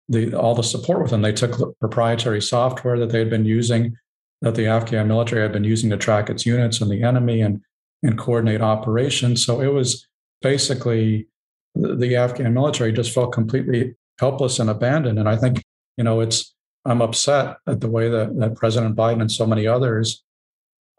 the, 0.09 0.33
all 0.33 0.55
the 0.55 0.63
support 0.63 1.01
with 1.01 1.11
them, 1.11 1.21
they 1.21 1.33
took 1.33 1.57
the 1.57 1.73
proprietary 1.79 2.41
software 2.41 2.99
that 2.99 3.11
they 3.11 3.19
had 3.19 3.29
been 3.29 3.45
using, 3.45 3.97
that 4.41 4.55
the 4.55 4.67
Afghan 4.67 5.07
military 5.07 5.41
had 5.41 5.53
been 5.53 5.63
using 5.63 5.89
to 5.89 5.97
track 5.97 6.29
its 6.29 6.45
units 6.45 6.81
and 6.81 6.91
the 6.91 7.03
enemy 7.03 7.41
and, 7.41 7.61
and 8.03 8.17
coordinate 8.17 8.61
operations. 8.61 9.45
So 9.45 9.61
it 9.61 9.67
was 9.67 10.07
basically 10.41 11.27
the 11.75 12.15
Afghan 12.15 12.53
military 12.53 12.91
just 12.91 13.13
felt 13.13 13.33
completely 13.33 13.95
helpless 14.19 14.59
and 14.59 14.69
abandoned. 14.69 15.17
And 15.17 15.27
I 15.27 15.37
think, 15.37 15.63
you 15.97 16.03
know, 16.03 16.19
it's, 16.19 16.53
I'm 16.85 17.01
upset 17.01 17.57
at 17.65 17.79
the 17.79 17.87
way 17.87 18.09
that, 18.09 18.37
that 18.39 18.55
President 18.55 18.95
Biden 18.95 19.21
and 19.21 19.31
so 19.31 19.47
many 19.47 19.65
others 19.65 20.21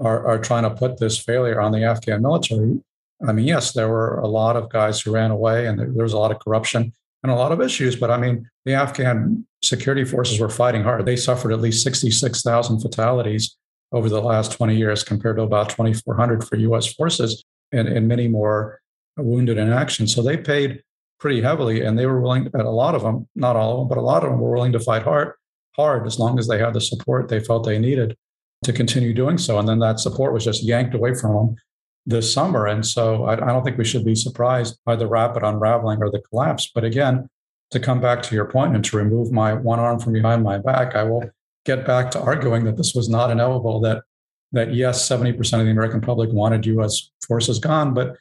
are, 0.01 0.27
are 0.27 0.39
trying 0.39 0.63
to 0.65 0.71
put 0.71 0.99
this 0.99 1.19
failure 1.19 1.61
on 1.61 1.73
the 1.73 1.85
Afghan 1.85 2.23
military. 2.23 2.81
I 3.27 3.33
mean, 3.33 3.47
yes, 3.47 3.73
there 3.73 3.89
were 3.89 4.19
a 4.19 4.27
lot 4.27 4.57
of 4.57 4.71
guys 4.71 5.01
who 5.01 5.13
ran 5.13 5.31
away 5.31 5.67
and 5.67 5.79
there, 5.79 6.03
was 6.03 6.13
a 6.13 6.19
lot 6.19 6.31
of 6.31 6.39
corruption 6.41 6.93
and 7.23 7.33
a 7.33 7.35
lot 7.35 7.53
of 7.53 7.61
issues, 7.61 7.97
but 7.97 8.11
I 8.11 8.19
mean, 8.19 8.49
the 8.65 8.75
Afghan 8.75 9.47
security 9.63 10.05
forces 10.05 10.41
were 10.41 10.51
fighting 10.51 10.83
hard. 10.83 11.07
They 11.07 11.17
suffered 11.17 11.53
at 11.53 11.61
least 11.61 11.83
66,000 11.85 12.81
fatalities 12.81 13.57
over 13.93 14.09
the 14.09 14.21
last 14.21 14.53
20 14.53 14.77
years 14.77 15.05
compared 15.05 15.37
to 15.37 15.43
about 15.43 15.71
2,400 15.71 16.45
for 16.45 16.57
US 16.57 16.93
forces 16.93 17.45
and, 17.73 17.89
and 17.89 18.09
many 18.09 18.29
more 18.29 18.81
wounded 19.17 19.59
in 19.59 19.73
action. 19.73 20.07
So 20.07 20.23
they 20.23 20.37
paid 20.37 20.83
pretty 21.19 21.41
heavily, 21.41 21.83
and 21.83 21.99
they 21.99 22.07
were 22.07 22.21
willing. 22.21 22.51
A 22.55 22.63
lot 22.65 22.95
of 22.95 23.03
them, 23.03 23.29
not 23.35 23.57
all 23.57 23.73
of 23.73 23.79
them, 23.79 23.89
but 23.89 23.99
a 23.99 24.03
lot 24.03 24.25
of 24.25 24.31
them 24.31 24.41
were 24.41 24.53
willing 24.53 24.73
to 24.73 24.81
fight 24.81 25.03
hard, 25.03 25.33
hard 25.77 26.07
as 26.07 26.19
long 26.19 26.39
as 26.39 26.47
they 26.47 26.59
had 26.59 26.75
the 26.75 26.81
support 26.81 27.29
they 27.29 27.41
felt 27.41 27.65
they 27.65 27.79
needed 27.79 28.17
to 28.65 28.73
continue 28.73 29.15
doing 29.15 29.39
so. 29.39 29.59
And 29.59 29.69
then 29.69 29.79
that 29.79 30.01
support 30.01 30.33
was 30.33 30.45
just 30.45 30.63
yanked 30.63 30.95
away 30.95 31.15
from 31.15 31.35
them 31.35 31.57
this 32.07 32.33
summer. 32.33 32.67
And 32.67 32.87
so 32.87 33.25
I, 33.25 33.33
I 33.35 33.53
don't 33.53 33.65
think 33.65 33.79
we 33.79 33.85
should 33.85 34.05
be 34.05 34.15
surprised 34.15 34.79
by 34.85 34.97
the 34.97 35.07
rapid 35.07 35.43
unraveling 35.43 36.03
or 36.03 36.11
the 36.11 36.21
collapse. 36.21 36.71
But 36.75 36.85
again, 36.85 37.29
to 37.71 37.81
come 37.81 38.01
back 38.01 38.23
to 38.23 38.35
your 38.35 38.45
point 38.45 38.75
and 38.75 38.85
to 38.85 38.97
remove 38.97 39.33
my 39.33 39.55
one 39.55 39.81
arm 39.81 39.99
from 39.99 40.13
behind 40.13 40.43
my 40.43 40.59
back, 40.59 40.95
I 40.95 41.05
will 41.05 41.31
get 41.65 41.87
back 41.87 42.11
to 42.13 42.21
arguing 42.21 42.65
that 42.65 42.77
this 42.77 42.95
was 42.95 43.09
not 43.09 43.31
inevitable. 43.31 43.81
That 43.81 44.03
that 44.53 44.73
yes, 44.73 45.09
70% 45.09 45.39
of 45.59 45.65
the 45.65 45.73
American 45.73 46.01
public 46.01 46.31
wanted 46.31 46.65
U.S. 46.67 47.11
forces 47.27 47.59
gone, 47.59 47.93
but 47.93 48.17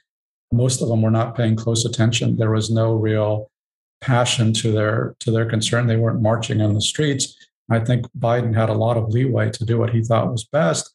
most 0.51 0.81
of 0.81 0.87
them 0.87 1.01
were 1.01 1.11
not 1.11 1.35
paying 1.35 1.55
close 1.55 1.85
attention. 1.85 2.37
There 2.37 2.51
was 2.51 2.71
no 2.71 2.93
real 2.93 3.51
passion 4.01 4.53
to 4.53 4.71
their 4.71 5.15
to 5.19 5.31
their 5.31 5.45
concern. 5.45 5.87
They 5.87 5.97
weren't 5.97 6.21
marching 6.21 6.61
on 6.61 6.73
the 6.73 6.81
streets. 6.81 7.35
I 7.69 7.79
think 7.79 8.05
Biden 8.17 8.55
had 8.55 8.69
a 8.69 8.73
lot 8.73 8.97
of 8.97 9.09
leeway 9.09 9.49
to 9.51 9.65
do 9.65 9.77
what 9.77 9.91
he 9.91 10.01
thought 10.01 10.31
was 10.31 10.43
best. 10.43 10.93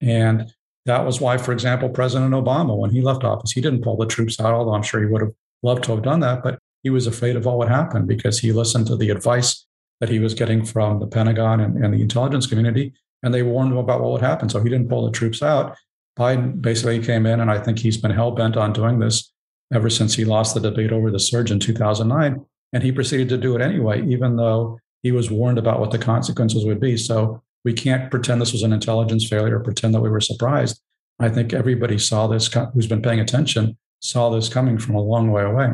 And 0.00 0.52
that 0.88 1.04
was 1.04 1.20
why, 1.20 1.36
for 1.36 1.52
example, 1.52 1.90
President 1.90 2.32
Obama, 2.32 2.76
when 2.76 2.90
he 2.90 3.02
left 3.02 3.22
office, 3.22 3.52
he 3.52 3.60
didn't 3.60 3.82
pull 3.82 3.98
the 3.98 4.06
troops 4.06 4.40
out, 4.40 4.54
although 4.54 4.72
I'm 4.72 4.82
sure 4.82 5.00
he 5.00 5.06
would 5.06 5.20
have 5.20 5.32
loved 5.62 5.84
to 5.84 5.92
have 5.92 6.02
done 6.02 6.20
that. 6.20 6.42
But 6.42 6.58
he 6.82 6.88
was 6.88 7.06
afraid 7.06 7.36
of 7.36 7.44
what 7.44 7.58
would 7.58 7.68
happen 7.68 8.06
because 8.06 8.38
he 8.38 8.52
listened 8.52 8.86
to 8.86 8.96
the 8.96 9.10
advice 9.10 9.66
that 10.00 10.08
he 10.08 10.18
was 10.18 10.32
getting 10.32 10.64
from 10.64 10.98
the 10.98 11.06
Pentagon 11.06 11.60
and, 11.60 11.84
and 11.84 11.92
the 11.92 12.00
intelligence 12.00 12.46
community. 12.46 12.94
And 13.22 13.34
they 13.34 13.42
warned 13.42 13.72
him 13.72 13.78
about 13.78 14.00
what 14.00 14.12
would 14.12 14.22
happen. 14.22 14.48
So 14.48 14.62
he 14.62 14.70
didn't 14.70 14.88
pull 14.88 15.04
the 15.04 15.12
troops 15.12 15.42
out. 15.42 15.76
Biden 16.18 16.60
basically 16.62 17.00
came 17.00 17.26
in, 17.26 17.40
and 17.40 17.50
I 17.50 17.58
think 17.58 17.78
he's 17.78 17.98
been 17.98 18.10
hell 18.10 18.30
bent 18.30 18.56
on 18.56 18.72
doing 18.72 18.98
this 18.98 19.30
ever 19.74 19.90
since 19.90 20.14
he 20.14 20.24
lost 20.24 20.54
the 20.54 20.60
debate 20.60 20.90
over 20.90 21.10
the 21.10 21.20
surge 21.20 21.50
in 21.50 21.60
2009. 21.60 22.44
And 22.72 22.82
he 22.82 22.92
proceeded 22.92 23.28
to 23.28 23.36
do 23.36 23.54
it 23.56 23.60
anyway, 23.60 24.06
even 24.06 24.36
though 24.36 24.78
he 25.02 25.12
was 25.12 25.30
warned 25.30 25.58
about 25.58 25.80
what 25.80 25.90
the 25.90 25.98
consequences 25.98 26.64
would 26.64 26.80
be. 26.80 26.96
So 26.96 27.42
we 27.64 27.72
can't 27.72 28.10
pretend 28.10 28.40
this 28.40 28.52
was 28.52 28.62
an 28.62 28.72
intelligence 28.72 29.28
failure 29.28 29.56
or 29.58 29.60
pretend 29.62 29.94
that 29.94 30.00
we 30.00 30.10
were 30.10 30.20
surprised. 30.20 30.80
I 31.18 31.28
think 31.28 31.52
everybody 31.52 31.98
saw 31.98 32.26
this, 32.26 32.48
who's 32.74 32.86
been 32.86 33.02
paying 33.02 33.20
attention, 33.20 33.76
saw 34.00 34.30
this 34.30 34.48
coming 34.48 34.78
from 34.78 34.94
a 34.94 35.00
long 35.00 35.30
way 35.30 35.42
away. 35.42 35.70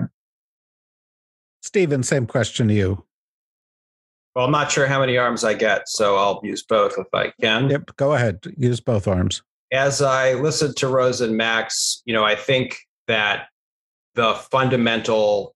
Stephen, 1.62 2.02
same 2.02 2.26
question 2.26 2.68
to 2.68 2.74
you. 2.74 3.04
Well, 4.34 4.46
I'm 4.46 4.50
not 4.50 4.72
sure 4.72 4.86
how 4.86 5.00
many 5.00 5.16
arms 5.16 5.44
I 5.44 5.54
get, 5.54 5.88
so 5.88 6.16
I'll 6.16 6.40
use 6.42 6.64
both 6.64 6.98
if 6.98 7.06
I 7.12 7.32
can. 7.40 7.70
Yep, 7.70 7.96
go 7.96 8.14
ahead. 8.14 8.40
Use 8.56 8.80
both 8.80 9.06
arms. 9.06 9.42
As 9.72 10.02
I 10.02 10.34
listened 10.34 10.76
to 10.78 10.88
Rose 10.88 11.20
and 11.20 11.36
Max, 11.36 12.02
you 12.04 12.12
know, 12.12 12.24
I 12.24 12.34
think 12.34 12.78
that 13.06 13.46
the 14.14 14.34
fundamental 14.50 15.54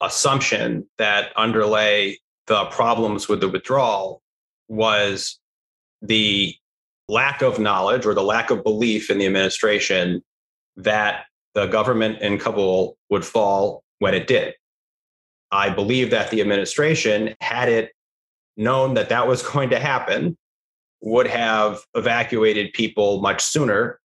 assumption 0.00 0.86
that 0.98 1.32
underlay 1.36 2.18
the 2.46 2.66
problems 2.66 3.28
with 3.28 3.40
the 3.40 3.48
withdrawal 3.48 4.22
was 4.68 5.39
the 6.02 6.54
lack 7.08 7.42
of 7.42 7.58
knowledge 7.58 8.06
or 8.06 8.14
the 8.14 8.22
lack 8.22 8.50
of 8.50 8.62
belief 8.62 9.10
in 9.10 9.18
the 9.18 9.26
administration 9.26 10.22
that 10.76 11.24
the 11.54 11.66
government 11.66 12.20
in 12.20 12.38
Kabul 12.38 12.96
would 13.10 13.24
fall 13.24 13.82
when 13.98 14.14
it 14.14 14.26
did. 14.26 14.54
I 15.50 15.68
believe 15.70 16.10
that 16.10 16.30
the 16.30 16.40
administration, 16.40 17.34
had 17.40 17.68
it 17.68 17.90
known 18.56 18.94
that 18.94 19.08
that 19.08 19.26
was 19.26 19.42
going 19.52 19.70
to 19.70 19.80
happen, 19.80 20.36
would 21.02 21.26
have 21.26 21.80
evacuated 21.94 22.72
people 22.72 23.20
much 23.20 23.42
sooner. 23.42 23.98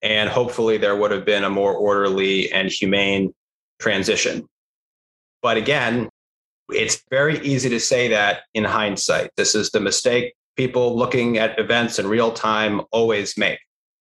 And 0.00 0.30
hopefully, 0.30 0.78
there 0.78 0.96
would 0.96 1.10
have 1.10 1.24
been 1.24 1.42
a 1.42 1.50
more 1.50 1.74
orderly 1.74 2.52
and 2.52 2.70
humane 2.70 3.34
transition. 3.80 4.46
But 5.42 5.56
again, 5.56 6.08
it's 6.70 7.02
very 7.10 7.40
easy 7.40 7.68
to 7.70 7.80
say 7.80 8.08
that 8.08 8.42
in 8.54 8.64
hindsight. 8.64 9.30
This 9.36 9.54
is 9.54 9.70
the 9.70 9.80
mistake 9.80 10.34
people 10.58 10.94
looking 10.94 11.38
at 11.38 11.58
events 11.58 11.98
in 11.98 12.06
real 12.06 12.32
time 12.32 12.82
always 12.90 13.38
make. 13.38 13.60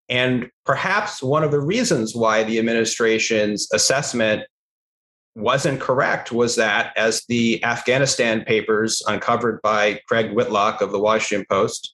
And 0.09 0.49
perhaps 0.65 1.21
one 1.21 1.43
of 1.43 1.51
the 1.51 1.61
reasons 1.61 2.15
why 2.15 2.43
the 2.43 2.57
administration's 2.59 3.69
assessment 3.71 4.43
wasn't 5.35 5.79
correct 5.79 6.31
was 6.31 6.55
that, 6.55 6.93
as 6.97 7.23
the 7.29 7.63
Afghanistan 7.63 8.43
papers 8.43 9.03
uncovered 9.07 9.61
by 9.61 10.01
Craig 10.07 10.33
Whitlock 10.33 10.81
of 10.81 10.91
the 10.91 10.99
Washington 10.99 11.45
Post 11.47 11.93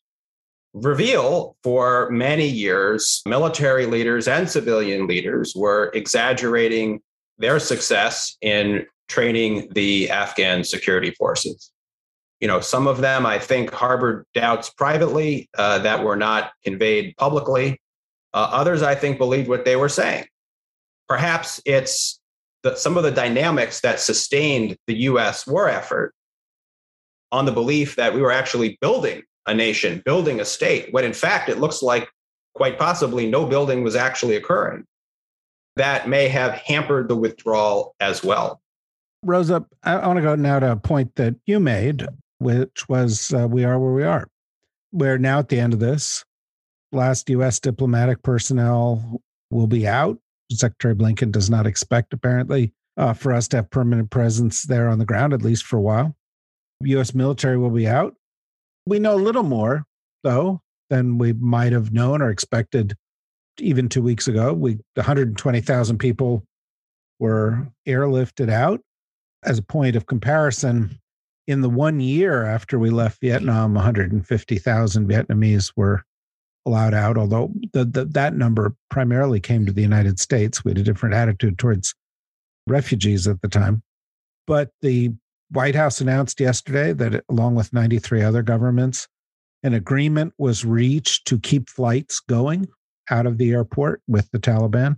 reveal, 0.73 1.58
for 1.62 2.10
many 2.10 2.47
years, 2.47 3.21
military 3.28 3.86
leaders 3.86 4.30
and 4.30 4.49
civilian 4.49 5.08
leaders 5.08 5.54
were 5.56 5.91
exaggerating 5.93 7.02
their 7.38 7.60
success 7.60 8.38
in 8.41 8.86
training 9.10 9.67
the 9.73 10.10
Afghan 10.10 10.63
security 10.63 11.12
forces. 11.12 11.72
You 12.43 12.47
know, 12.47 12.60
some 12.60 12.88
of 12.88 12.99
them, 12.99 13.25
I 13.25 13.39
think, 13.39 13.71
harbored 13.71 14.25
doubts 14.34 14.69
privately 14.69 15.47
uh, 15.58 15.79
that 15.79 16.03
were 16.03 16.17
not 16.17 16.51
conveyed 16.65 17.15
publicly. 17.15 17.79
Uh, 18.34 18.49
others, 18.51 18.82
I 18.82 18.95
think, 18.95 19.17
believed 19.17 19.47
what 19.47 19.63
they 19.63 19.77
were 19.77 19.88
saying. 19.88 20.25
Perhaps 21.08 21.62
it's 21.65 22.19
the, 22.63 22.75
some 22.75 22.97
of 22.97 23.03
the 23.03 23.12
dynamics 23.12 23.79
that 23.79 24.01
sustained 24.01 24.75
the 24.88 24.95
US 25.03 25.47
war 25.47 25.69
effort 25.69 26.13
on 27.32 27.45
the 27.45 27.53
belief 27.53 27.95
that 27.95 28.13
we 28.13 28.21
were 28.21 28.34
actually 28.34 28.77
building 28.82 29.23
a 29.45 29.53
nation, 29.53 30.01
building 30.03 30.41
a 30.41 30.45
state, 30.45 30.91
when 30.91 31.06
in 31.06 31.13
fact 31.13 31.47
it 31.47 31.60
looks 31.60 31.82
like 31.82 32.10
quite 32.56 32.77
possibly 32.77 33.25
no 33.25 33.45
building 33.45 33.86
was 33.86 33.95
actually 33.95 34.36
occurring. 34.36 34.84
That 35.77 36.10
may 36.10 36.27
have 36.27 36.51
hampered 36.56 37.08
the 37.08 37.15
withdrawal 37.15 37.95
as 38.01 38.21
well. 38.21 38.60
Rosa, 39.23 39.65
I, 39.84 39.93
I 39.93 40.08
want 40.08 40.17
to 40.17 40.23
go 40.23 40.36
now 40.36 40.60
to 40.60 40.73
a 40.73 40.75
point 40.75 41.15
that 41.15 41.36
you 41.45 41.62
made, 41.62 42.06
which 42.43 42.88
was 42.89 43.34
uh, 43.34 43.47
we 43.47 43.63
are 43.63 43.79
where 43.79 43.93
we 43.93 44.03
are. 44.03 44.27
We're 44.91 45.17
now 45.17 45.39
at 45.39 45.49
the 45.49 45.60
end 45.60 45.73
of 45.73 45.79
this. 45.79 46.23
Last 46.91 47.29
U.S. 47.29 47.60
diplomatic 47.60 48.21
personnel 48.21 49.21
will 49.49 49.67
be 49.67 49.88
out. 49.88 50.19
Secretary 50.51 50.93
Blinken 50.93 51.32
does 51.32 51.49
not 51.49 51.65
expect, 51.65 52.13
apparently, 52.13 52.73
uh, 52.97 53.13
for 53.13 53.34
us 53.34 53.47
to 53.49 53.58
have 53.58 53.71
permanent 53.71 54.12
presence 54.12 54.63
there 54.63 54.88
on 54.88 54.99
the 54.99 55.06
ground, 55.06 55.34
at 55.34 55.41
least 55.41 55.65
for 55.65 55.77
a 55.77 55.82
while. 55.82 56.15
U.S. 56.82 57.15
military 57.15 57.58
will 57.58 57.71
be 57.71 57.88
out. 57.88 58.13
We 58.86 58.99
know 58.99 59.15
a 59.15 59.17
little 59.17 59.43
more, 59.43 59.86
though, 60.23 60.62
than 60.89 61.17
we 61.17 61.34
might 61.34 61.71
have 61.71 61.93
known 61.93 62.21
or 62.21 62.29
expected 62.29 62.95
even 63.60 63.89
two 63.89 64.01
weeks 64.01 64.27
ago. 64.27 64.53
We 64.53 64.79
120,000 64.95 65.97
people 65.97 66.43
were 67.19 67.67
airlifted 67.88 68.49
out 68.49 68.82
as 69.43 69.58
a 69.58 69.63
point 69.63 69.95
of 69.95 70.06
comparison, 70.06 70.99
in 71.47 71.62
the 71.62 71.69
one 71.69 71.99
year 71.99 72.45
after 72.45 72.79
we 72.79 72.89
left 72.89 73.21
Vietnam, 73.21 73.73
150,000 73.73 75.08
Vietnamese 75.08 75.73
were 75.75 76.03
allowed 76.65 76.93
out, 76.93 77.17
although 77.17 77.51
the, 77.73 77.84
the, 77.84 78.06
that 78.06 78.36
number 78.36 78.75
primarily 78.89 79.39
came 79.39 79.65
to 79.65 79.73
the 79.73 79.82
United 79.82 80.19
States. 80.19 80.63
We 80.63 80.71
had 80.71 80.77
a 80.77 80.84
different 80.84 81.15
attitude 81.15 81.58
towards 81.58 81.93
refugees 82.67 83.27
at 83.27 83.41
the 83.41 83.49
time. 83.49 83.84
But 84.47 84.71
the 84.82 85.12
White 85.51 85.75
House 85.75 86.01
announced 86.01 86.39
yesterday 86.39 86.93
that, 86.93 87.23
along 87.29 87.56
with 87.56 87.73
93 87.73 88.23
other 88.23 88.41
governments, 88.41 89.08
an 89.63 89.73
agreement 89.73 90.34
was 90.38 90.65
reached 90.65 91.27
to 91.27 91.39
keep 91.39 91.69
flights 91.69 92.19
going 92.19 92.67
out 93.10 93.25
of 93.25 93.38
the 93.38 93.51
airport 93.51 94.01
with 94.08 94.29
the 94.32 94.39
Taliban 94.39 94.97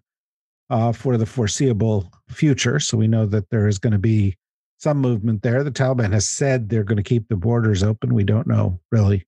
uh, 0.70 0.92
for 0.92 1.18
the 1.18 1.26
foreseeable 1.26 2.12
future. 2.30 2.80
So 2.80 2.98
we 2.98 3.08
know 3.08 3.26
that 3.26 3.50
there 3.50 3.68
is 3.68 3.80
going 3.80 3.94
to 3.94 4.00
be 4.00 4.38
some 4.78 4.98
movement 4.98 5.42
there. 5.42 5.64
The 5.64 5.72
Taliban 5.72 6.14
has 6.14 6.28
said 6.28 6.70
they're 6.70 6.84
going 6.84 6.98
to 6.98 7.04
keep 7.04 7.28
the 7.28 7.36
borders 7.36 7.84
open. 7.84 8.14
We 8.14 8.24
don't 8.24 8.48
know 8.48 8.80
really 8.92 9.26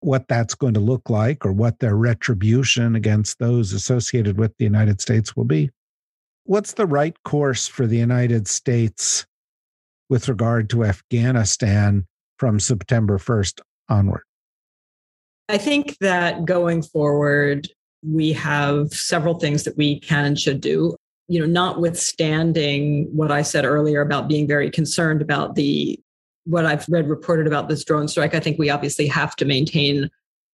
what 0.00 0.28
that's 0.28 0.54
going 0.54 0.74
to 0.74 0.80
look 0.80 1.10
like 1.10 1.44
or 1.44 1.52
what 1.52 1.78
their 1.80 1.96
retribution 1.96 2.94
against 2.94 3.38
those 3.38 3.72
associated 3.72 4.38
with 4.38 4.56
the 4.56 4.64
United 4.64 5.00
States 5.00 5.34
will 5.34 5.44
be. 5.44 5.70
What's 6.44 6.74
the 6.74 6.86
right 6.86 7.16
course 7.24 7.66
for 7.66 7.86
the 7.86 7.96
United 7.96 8.48
States 8.48 9.26
with 10.08 10.28
regard 10.28 10.70
to 10.70 10.84
Afghanistan 10.84 12.06
from 12.38 12.60
September 12.60 13.18
1st 13.18 13.60
onward? 13.88 14.22
I 15.48 15.58
think 15.58 15.96
that 16.00 16.44
going 16.44 16.82
forward, 16.82 17.68
we 18.02 18.32
have 18.34 18.92
several 18.92 19.38
things 19.38 19.64
that 19.64 19.76
we 19.76 19.98
can 20.00 20.24
and 20.24 20.38
should 20.38 20.60
do. 20.60 20.94
You 21.28 21.40
know, 21.40 21.46
notwithstanding 21.46 23.08
what 23.12 23.30
I 23.30 23.42
said 23.42 23.64
earlier 23.64 24.00
about 24.00 24.28
being 24.28 24.46
very 24.46 24.70
concerned 24.70 25.22
about 25.22 25.54
the 25.54 25.98
what 26.44 26.64
I've 26.64 26.88
read 26.88 27.08
reported 27.08 27.46
about 27.46 27.68
this 27.68 27.84
drone 27.84 28.08
strike, 28.08 28.34
I 28.34 28.40
think 28.40 28.58
we 28.58 28.70
obviously 28.70 29.06
have 29.08 29.36
to 29.36 29.44
maintain 29.44 30.08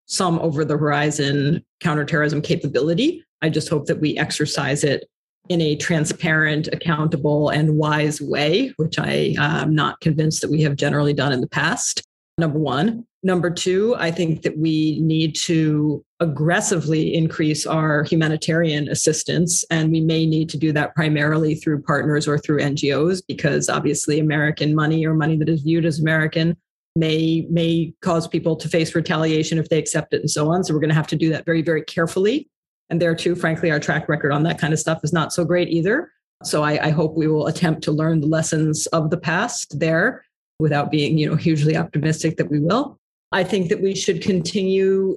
some 0.07 0.39
over 0.39 0.65
the 0.65 0.77
horizon 0.77 1.63
counterterrorism 1.79 2.41
capability. 2.41 3.23
I 3.43 3.49
just 3.49 3.69
hope 3.69 3.85
that 3.85 4.01
we 4.01 4.17
exercise 4.17 4.83
it 4.83 5.07
in 5.49 5.61
a 5.61 5.75
transparent, 5.75 6.67
accountable, 6.71 7.49
and 7.49 7.77
wise 7.77 8.21
way, 8.21 8.73
which 8.77 8.97
I 8.97 9.35
uh, 9.37 9.61
am 9.61 9.75
not 9.75 9.99
convinced 9.99 10.41
that 10.41 10.49
we 10.49 10.61
have 10.61 10.75
generally 10.75 11.13
done 11.13 11.31
in 11.31 11.41
the 11.41 11.47
past. 11.47 12.01
Number 12.37 12.57
one. 12.57 13.05
Number 13.21 13.49
two, 13.49 13.95
I 13.97 14.11
think 14.11 14.41
that 14.41 14.57
we 14.57 14.99
need 14.99 15.35
to 15.43 16.03
aggressively 16.19 17.13
increase 17.13 17.65
our 17.65 18.03
humanitarian 18.03 18.89
assistance. 18.89 19.63
And 19.69 19.91
we 19.91 20.01
may 20.01 20.25
need 20.25 20.49
to 20.49 20.57
do 20.57 20.71
that 20.73 20.93
primarily 20.95 21.55
through 21.55 21.83
partners 21.83 22.27
or 22.27 22.37
through 22.37 22.59
NGOs, 22.59 23.21
because 23.27 23.69
obviously 23.69 24.19
American 24.19 24.75
money 24.75 25.05
or 25.05 25.13
money 25.13 25.37
that 25.37 25.47
is 25.47 25.61
viewed 25.61 25.85
as 25.85 25.99
American 25.99 26.57
may 26.95 27.47
may 27.49 27.93
cause 28.01 28.27
people 28.27 28.55
to 28.55 28.67
face 28.67 28.93
retaliation 28.93 29.57
if 29.57 29.69
they 29.69 29.79
accept 29.79 30.13
it 30.13 30.21
and 30.21 30.29
so 30.29 30.51
on. 30.51 30.63
So 30.63 30.73
we're 30.73 30.79
going 30.79 30.89
to 30.89 30.95
have 30.95 31.07
to 31.07 31.15
do 31.15 31.29
that 31.29 31.45
very, 31.45 31.61
very 31.61 31.83
carefully. 31.83 32.49
And 32.89 33.01
there 33.01 33.15
too, 33.15 33.35
frankly, 33.35 33.71
our 33.71 33.79
track 33.79 34.09
record 34.09 34.31
on 34.31 34.43
that 34.43 34.59
kind 34.59 34.73
of 34.73 34.79
stuff 34.79 34.99
is 35.03 35.13
not 35.13 35.33
so 35.33 35.45
great 35.45 35.69
either. 35.69 36.11
So 36.43 36.61
I, 36.61 36.87
I 36.87 36.89
hope 36.89 37.15
we 37.15 37.27
will 37.27 37.47
attempt 37.47 37.83
to 37.83 37.91
learn 37.91 38.19
the 38.19 38.27
lessons 38.27 38.85
of 38.87 39.11
the 39.11 39.17
past 39.17 39.79
there 39.79 40.25
without 40.59 40.91
being, 40.91 41.17
you 41.17 41.29
know, 41.29 41.35
hugely 41.35 41.75
optimistic 41.75 42.37
that 42.37 42.49
we 42.49 42.59
will. 42.59 42.97
I 43.31 43.43
think 43.43 43.69
that 43.69 43.81
we 43.81 43.95
should 43.95 44.21
continue 44.21 45.15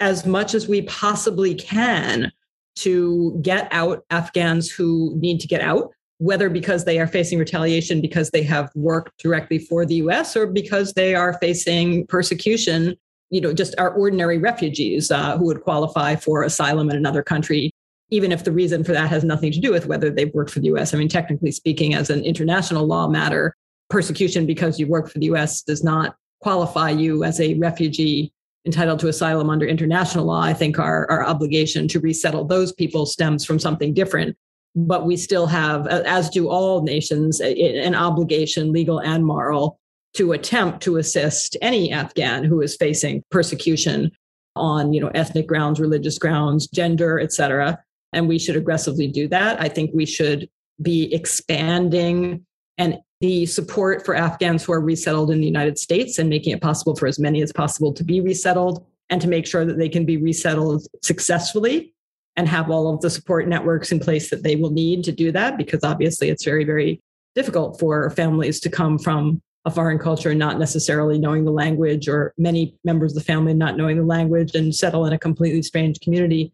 as 0.00 0.24
much 0.24 0.54
as 0.54 0.68
we 0.68 0.82
possibly 0.82 1.54
can 1.54 2.30
to 2.76 3.38
get 3.42 3.68
out 3.72 4.04
Afghans 4.10 4.70
who 4.70 5.16
need 5.18 5.40
to 5.40 5.48
get 5.48 5.60
out, 5.60 5.90
whether 6.18 6.48
because 6.48 6.84
they 6.84 7.00
are 7.00 7.06
facing 7.08 7.38
retaliation 7.38 8.00
because 8.00 8.30
they 8.30 8.42
have 8.44 8.70
worked 8.76 9.18
directly 9.18 9.58
for 9.58 9.84
the 9.84 9.96
US 9.96 10.36
or 10.36 10.46
because 10.46 10.92
they 10.92 11.14
are 11.14 11.38
facing 11.40 12.06
persecution, 12.06 12.94
you 13.30 13.40
know, 13.40 13.52
just 13.52 13.74
our 13.78 13.90
ordinary 13.90 14.38
refugees 14.38 15.10
uh, 15.10 15.36
who 15.36 15.46
would 15.46 15.62
qualify 15.62 16.14
for 16.14 16.44
asylum 16.44 16.88
in 16.90 16.96
another 16.96 17.22
country, 17.22 17.72
even 18.10 18.30
if 18.30 18.44
the 18.44 18.52
reason 18.52 18.84
for 18.84 18.92
that 18.92 19.08
has 19.08 19.24
nothing 19.24 19.50
to 19.50 19.60
do 19.60 19.72
with 19.72 19.86
whether 19.86 20.08
they've 20.08 20.32
worked 20.32 20.50
for 20.50 20.60
the 20.60 20.68
US. 20.68 20.94
I 20.94 20.98
mean, 20.98 21.08
technically 21.08 21.50
speaking, 21.50 21.94
as 21.94 22.10
an 22.10 22.22
international 22.22 22.86
law 22.86 23.08
matter, 23.08 23.56
persecution 23.90 24.46
because 24.46 24.78
you 24.78 24.86
work 24.86 25.10
for 25.10 25.18
the 25.18 25.26
US 25.26 25.62
does 25.62 25.82
not 25.82 26.16
qualify 26.40 26.90
you 26.90 27.24
as 27.24 27.40
a 27.40 27.54
refugee 27.54 28.32
entitled 28.66 29.00
to 29.00 29.08
asylum 29.08 29.48
under 29.48 29.66
international 29.66 30.26
law. 30.26 30.42
I 30.42 30.52
think 30.52 30.78
our, 30.78 31.10
our 31.10 31.24
obligation 31.24 31.88
to 31.88 32.00
resettle 32.00 32.44
those 32.44 32.72
people 32.72 33.06
stems 33.06 33.44
from 33.44 33.58
something 33.58 33.94
different. 33.94 34.36
But 34.76 35.06
we 35.06 35.16
still 35.16 35.46
have, 35.46 35.86
as 35.86 36.28
do 36.28 36.48
all 36.48 36.82
nations, 36.82 37.40
an 37.40 37.94
obligation, 37.94 38.72
legal 38.72 38.98
and 39.00 39.24
moral, 39.24 39.80
to 40.14 40.32
attempt 40.32 40.82
to 40.82 40.96
assist 40.96 41.56
any 41.62 41.90
Afghan 41.92 42.44
who 42.44 42.60
is 42.60 42.76
facing 42.76 43.22
persecution 43.30 44.10
on, 44.54 44.92
you 44.92 45.00
know, 45.00 45.10
ethnic 45.14 45.46
grounds, 45.46 45.80
religious 45.80 46.18
grounds, 46.18 46.66
gender, 46.68 47.18
et 47.18 47.32
cetera. 47.32 47.78
And 48.12 48.28
we 48.28 48.38
should 48.38 48.56
aggressively 48.56 49.08
do 49.08 49.28
that. 49.28 49.60
I 49.60 49.68
think 49.68 49.90
we 49.94 50.06
should 50.06 50.48
be 50.80 51.12
expanding 51.12 52.44
and 52.76 52.98
the 53.20 53.46
support 53.46 54.04
for 54.04 54.14
Afghans 54.14 54.64
who 54.64 54.72
are 54.72 54.80
resettled 54.80 55.30
in 55.30 55.40
the 55.40 55.46
United 55.46 55.78
States 55.78 56.18
and 56.18 56.28
making 56.28 56.52
it 56.52 56.60
possible 56.60 56.94
for 56.94 57.06
as 57.06 57.18
many 57.18 57.42
as 57.42 57.52
possible 57.52 57.92
to 57.92 58.04
be 58.04 58.20
resettled 58.20 58.86
and 59.10 59.20
to 59.20 59.28
make 59.28 59.46
sure 59.46 59.64
that 59.64 59.78
they 59.78 59.88
can 59.88 60.04
be 60.04 60.16
resettled 60.16 60.86
successfully 61.02 61.92
and 62.36 62.48
have 62.48 62.70
all 62.70 62.94
of 62.94 63.00
the 63.00 63.10
support 63.10 63.48
networks 63.48 63.90
in 63.90 63.98
place 63.98 64.30
that 64.30 64.44
they 64.44 64.54
will 64.54 64.70
need 64.70 65.02
to 65.04 65.12
do 65.12 65.32
that 65.32 65.56
because 65.56 65.82
obviously 65.82 66.28
it's 66.28 66.44
very 66.44 66.64
very 66.64 67.02
difficult 67.34 67.78
for 67.80 68.10
families 68.10 68.60
to 68.60 68.70
come 68.70 68.98
from 68.98 69.42
a 69.64 69.70
foreign 69.70 69.98
culture 69.98 70.34
not 70.34 70.58
necessarily 70.58 71.18
knowing 71.18 71.44
the 71.44 71.50
language 71.50 72.08
or 72.08 72.32
many 72.38 72.76
members 72.84 73.12
of 73.12 73.18
the 73.18 73.24
family 73.24 73.52
not 73.52 73.76
knowing 73.76 73.96
the 73.96 74.04
language 74.04 74.54
and 74.54 74.74
settle 74.74 75.04
in 75.06 75.12
a 75.12 75.18
completely 75.18 75.62
strange 75.62 75.98
community. 76.00 76.52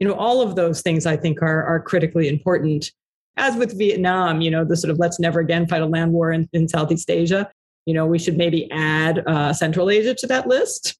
You 0.00 0.08
know 0.08 0.14
all 0.14 0.40
of 0.40 0.54
those 0.54 0.80
things 0.80 1.06
i 1.06 1.16
think 1.16 1.42
are 1.42 1.64
are 1.64 1.80
critically 1.80 2.28
important 2.28 2.92
as 3.38 3.56
with 3.56 3.78
Vietnam, 3.78 4.40
you 4.40 4.50
know, 4.50 4.64
the 4.64 4.76
sort 4.76 4.90
of 4.90 4.98
let's 4.98 5.18
never 5.18 5.40
again 5.40 5.66
fight 5.66 5.82
a 5.82 5.86
land 5.86 6.12
war 6.12 6.32
in, 6.32 6.48
in 6.52 6.68
Southeast 6.68 7.10
Asia. 7.10 7.50
You 7.86 7.94
know, 7.94 8.04
we 8.04 8.18
should 8.18 8.36
maybe 8.36 8.70
add 8.70 9.22
uh, 9.26 9.52
Central 9.52 9.88
Asia 9.88 10.14
to 10.14 10.26
that 10.26 10.46
list, 10.46 10.98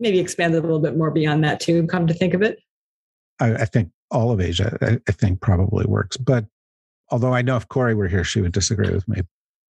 maybe 0.00 0.18
expand 0.18 0.54
it 0.54 0.58
a 0.58 0.60
little 0.62 0.80
bit 0.80 0.96
more 0.96 1.10
beyond 1.10 1.44
that 1.44 1.60
too, 1.60 1.86
come 1.88 2.06
to 2.06 2.14
think 2.14 2.32
of 2.32 2.42
it. 2.42 2.58
I, 3.38 3.54
I 3.54 3.64
think 3.66 3.90
all 4.10 4.30
of 4.30 4.40
Asia, 4.40 4.78
I, 4.80 5.00
I 5.08 5.12
think 5.12 5.40
probably 5.40 5.84
works. 5.84 6.16
But 6.16 6.46
although 7.10 7.34
I 7.34 7.42
know 7.42 7.56
if 7.56 7.68
Kori 7.68 7.94
were 7.94 8.08
here, 8.08 8.24
she 8.24 8.40
would 8.40 8.52
disagree 8.52 8.90
with 8.90 9.06
me. 9.08 9.22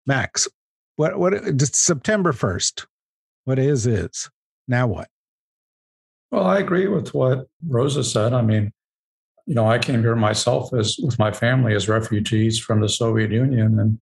Max, 0.07 0.47
what, 0.95 1.19
what, 1.19 1.57
just 1.57 1.75
September 1.75 2.31
1st, 2.31 2.85
what 3.45 3.59
is, 3.59 3.85
is. 3.85 4.29
Now 4.67 4.87
what? 4.87 5.09
Well, 6.31 6.45
I 6.45 6.59
agree 6.59 6.87
with 6.87 7.13
what 7.13 7.47
Rosa 7.65 8.03
said. 8.03 8.33
I 8.33 8.41
mean, 8.41 8.71
you 9.47 9.55
know, 9.55 9.67
I 9.67 9.79
came 9.79 10.01
here 10.01 10.15
myself 10.15 10.73
as 10.73 10.97
with 11.01 11.17
my 11.17 11.31
family 11.31 11.73
as 11.73 11.87
refugees 11.87 12.59
from 12.59 12.81
the 12.81 12.89
Soviet 12.89 13.31
Union, 13.31 13.79
and 13.79 13.99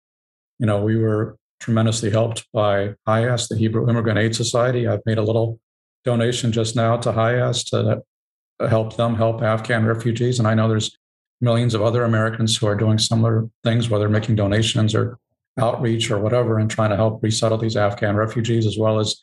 you 0.58 0.66
know, 0.66 0.82
we 0.82 0.96
were 0.96 1.36
tremendously 1.60 2.10
helped 2.10 2.46
by 2.52 2.94
HIAS, 3.06 3.48
the 3.48 3.56
Hebrew 3.56 3.88
Immigrant 3.88 4.18
Aid 4.18 4.34
Society. 4.34 4.88
I've 4.88 5.04
made 5.04 5.18
a 5.18 5.22
little 5.22 5.60
donation 6.04 6.50
just 6.50 6.74
now 6.74 6.96
to 6.96 7.12
HIAS 7.12 7.64
to 7.70 8.02
help 8.68 8.96
them 8.96 9.14
help 9.16 9.42
Afghan 9.42 9.84
refugees, 9.84 10.38
and 10.38 10.48
I 10.48 10.54
know 10.54 10.66
there's 10.66 10.96
millions 11.42 11.74
of 11.74 11.82
other 11.82 12.04
Americans 12.04 12.56
who 12.56 12.66
are 12.66 12.74
doing 12.74 12.98
similar 12.98 13.46
things, 13.64 13.90
whether 13.90 14.08
making 14.08 14.36
donations 14.36 14.94
or 14.94 15.18
outreach 15.60 16.10
or 16.10 16.18
whatever, 16.18 16.58
and 16.58 16.70
trying 16.70 16.90
to 16.90 16.96
help 16.96 17.22
resettle 17.22 17.58
these 17.58 17.76
Afghan 17.76 18.16
refugees, 18.16 18.66
as 18.66 18.78
well 18.78 18.98
as 18.98 19.22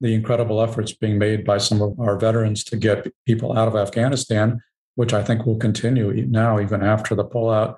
the 0.00 0.14
incredible 0.14 0.62
efforts 0.62 0.92
being 0.92 1.18
made 1.18 1.44
by 1.44 1.58
some 1.58 1.82
of 1.82 1.98
our 1.98 2.16
veterans 2.16 2.62
to 2.62 2.76
get 2.76 3.12
people 3.26 3.58
out 3.58 3.66
of 3.66 3.74
Afghanistan 3.74 4.60
which 4.96 5.14
I 5.14 5.22
think 5.22 5.46
will 5.46 5.58
continue 5.58 6.26
now, 6.26 6.58
even 6.58 6.82
after 6.82 7.14
the 7.14 7.24
pullout 7.24 7.76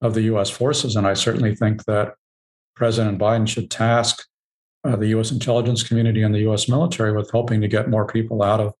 of 0.00 0.14
the 0.14 0.22
US 0.22 0.48
forces. 0.48 0.96
And 0.96 1.06
I 1.06 1.14
certainly 1.14 1.54
think 1.54 1.84
that 1.84 2.14
President 2.74 3.18
Biden 3.18 3.46
should 3.46 3.70
task 3.70 4.24
uh, 4.84 4.96
the 4.96 5.08
US 5.08 5.30
intelligence 5.30 5.82
community 5.82 6.22
and 6.22 6.34
the 6.34 6.48
US 6.50 6.68
military 6.68 7.12
with 7.12 7.30
helping 7.30 7.60
to 7.60 7.68
get 7.68 7.90
more 7.90 8.06
people 8.06 8.42
out 8.42 8.60
of 8.60 8.72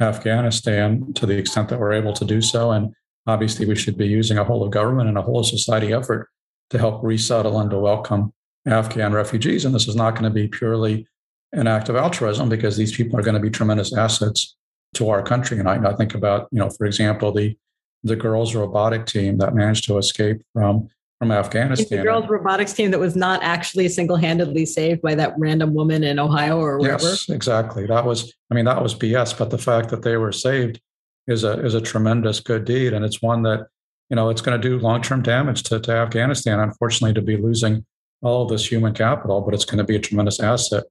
Afghanistan 0.00 1.12
to 1.14 1.26
the 1.26 1.36
extent 1.36 1.68
that 1.68 1.80
we're 1.80 1.92
able 1.92 2.12
to 2.12 2.24
do 2.24 2.40
so. 2.40 2.70
And 2.70 2.94
obviously, 3.26 3.66
we 3.66 3.74
should 3.74 3.96
be 3.96 4.06
using 4.06 4.38
a 4.38 4.44
whole 4.44 4.62
of 4.62 4.70
government 4.70 5.08
and 5.08 5.18
a 5.18 5.22
whole 5.22 5.40
of 5.40 5.46
society 5.46 5.92
effort 5.92 6.28
to 6.70 6.78
help 6.78 7.02
resettle 7.02 7.58
and 7.58 7.70
to 7.70 7.78
welcome 7.78 8.32
Afghan 8.66 9.12
refugees. 9.12 9.64
And 9.64 9.74
this 9.74 9.88
is 9.88 9.96
not 9.96 10.12
going 10.12 10.24
to 10.24 10.30
be 10.30 10.46
purely 10.46 11.06
an 11.52 11.66
act 11.66 11.88
of 11.88 11.96
altruism 11.96 12.48
because 12.48 12.76
these 12.76 12.94
people 12.94 13.18
are 13.18 13.22
going 13.22 13.34
to 13.34 13.40
be 13.40 13.50
tremendous 13.50 13.96
assets 13.96 14.54
to 14.98 15.10
our 15.10 15.22
country. 15.22 15.58
And 15.58 15.68
I, 15.68 15.90
I 15.90 15.94
think 15.94 16.14
about, 16.14 16.48
you 16.52 16.58
know, 16.58 16.70
for 16.70 16.86
example, 16.86 17.32
the 17.32 17.56
the 18.04 18.14
girls 18.14 18.54
robotic 18.54 19.06
team 19.06 19.38
that 19.38 19.54
managed 19.54 19.84
to 19.84 19.98
escape 19.98 20.40
from 20.52 20.88
from 21.18 21.32
Afghanistan. 21.32 21.98
The 21.98 22.04
girls 22.04 22.28
robotics 22.28 22.72
team 22.72 22.92
that 22.92 23.00
was 23.00 23.16
not 23.16 23.42
actually 23.42 23.88
single-handedly 23.88 24.66
saved 24.66 25.02
by 25.02 25.16
that 25.16 25.34
random 25.36 25.74
woman 25.74 26.04
in 26.04 26.20
Ohio 26.20 26.60
or 26.60 26.78
wherever. 26.78 27.02
Yes, 27.02 27.28
exactly. 27.28 27.86
That 27.86 28.04
was, 28.04 28.32
I 28.52 28.54
mean, 28.54 28.66
that 28.66 28.80
was 28.80 28.94
BS. 28.94 29.36
But 29.36 29.50
the 29.50 29.58
fact 29.58 29.88
that 29.88 30.02
they 30.02 30.16
were 30.16 30.30
saved 30.30 30.80
is 31.26 31.42
a 31.42 31.64
is 31.64 31.74
a 31.74 31.80
tremendous 31.80 32.40
good 32.40 32.64
deed, 32.64 32.92
and 32.92 33.04
it's 33.04 33.20
one 33.20 33.42
that 33.42 33.66
you 34.10 34.16
know 34.16 34.28
it's 34.30 34.40
going 34.40 34.60
to 34.60 34.68
do 34.68 34.78
long-term 34.78 35.22
damage 35.22 35.64
to, 35.64 35.80
to 35.80 35.92
Afghanistan. 35.92 36.60
Unfortunately, 36.60 37.14
to 37.14 37.22
be 37.22 37.36
losing 37.36 37.84
all 38.22 38.42
of 38.42 38.48
this 38.48 38.70
human 38.70 38.94
capital, 38.94 39.40
but 39.40 39.54
it's 39.54 39.64
going 39.64 39.78
to 39.78 39.84
be 39.84 39.96
a 39.96 40.00
tremendous 40.00 40.40
asset 40.40 40.84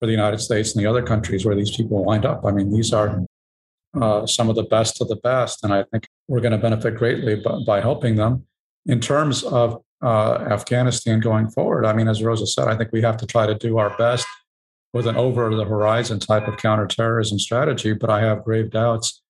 for 0.00 0.06
the 0.06 0.12
United 0.12 0.38
States 0.38 0.74
and 0.74 0.84
the 0.84 0.88
other 0.88 1.02
countries 1.02 1.44
where 1.44 1.54
these 1.54 1.74
people 1.76 2.04
wind 2.04 2.24
up. 2.24 2.44
I 2.44 2.50
mean, 2.50 2.70
these 2.70 2.92
are 2.92 3.24
uh, 4.02 4.26
some 4.26 4.48
of 4.48 4.56
the 4.56 4.64
best 4.64 5.00
of 5.00 5.08
the 5.08 5.16
best, 5.16 5.64
and 5.64 5.72
I 5.72 5.84
think 5.84 6.08
we're 6.26 6.40
going 6.40 6.52
to 6.52 6.58
benefit 6.58 6.96
greatly 6.96 7.36
by, 7.36 7.58
by 7.66 7.80
helping 7.80 8.16
them. 8.16 8.44
In 8.86 9.00
terms 9.00 9.44
of 9.44 9.82
uh, 10.02 10.34
Afghanistan 10.50 11.20
going 11.20 11.48
forward, 11.50 11.84
I 11.84 11.92
mean, 11.92 12.08
as 12.08 12.22
Rosa 12.22 12.46
said, 12.46 12.68
I 12.68 12.76
think 12.76 12.90
we 12.92 13.02
have 13.02 13.16
to 13.18 13.26
try 13.26 13.46
to 13.46 13.54
do 13.54 13.78
our 13.78 13.96
best 13.96 14.26
with 14.92 15.06
an 15.06 15.16
over 15.16 15.54
the 15.54 15.64
horizon 15.64 16.18
type 16.18 16.48
of 16.48 16.56
counterterrorism 16.56 17.38
strategy, 17.38 17.92
but 17.92 18.10
I 18.10 18.20
have 18.20 18.44
grave 18.44 18.70
doubts 18.70 19.22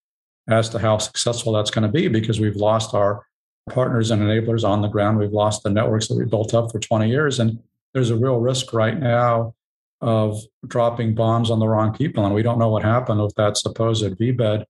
as 0.48 0.68
to 0.70 0.78
how 0.78 0.98
successful 0.98 1.52
that's 1.52 1.70
going 1.70 1.82
to 1.82 1.92
be 1.92 2.08
because 2.08 2.40
we've 2.40 2.56
lost 2.56 2.94
our 2.94 3.26
partners 3.68 4.10
and 4.10 4.22
enablers 4.22 4.66
on 4.66 4.80
the 4.80 4.88
ground. 4.88 5.18
We've 5.18 5.32
lost 5.32 5.62
the 5.62 5.70
networks 5.70 6.08
that 6.08 6.16
we 6.16 6.24
built 6.24 6.54
up 6.54 6.72
for 6.72 6.78
20 6.78 7.08
years. 7.08 7.38
And 7.38 7.58
there's 7.92 8.10
a 8.10 8.16
real 8.16 8.38
risk 8.38 8.72
right 8.72 8.98
now 8.98 9.54
of 10.00 10.40
dropping 10.66 11.14
bombs 11.14 11.50
on 11.50 11.58
the 11.58 11.68
wrong 11.68 11.92
people. 11.92 12.24
And 12.24 12.34
we 12.34 12.42
don't 12.42 12.58
know 12.58 12.70
what 12.70 12.82
happened 12.82 13.22
with 13.22 13.34
that 13.34 13.56
supposed 13.56 14.04
VBED 14.04 14.64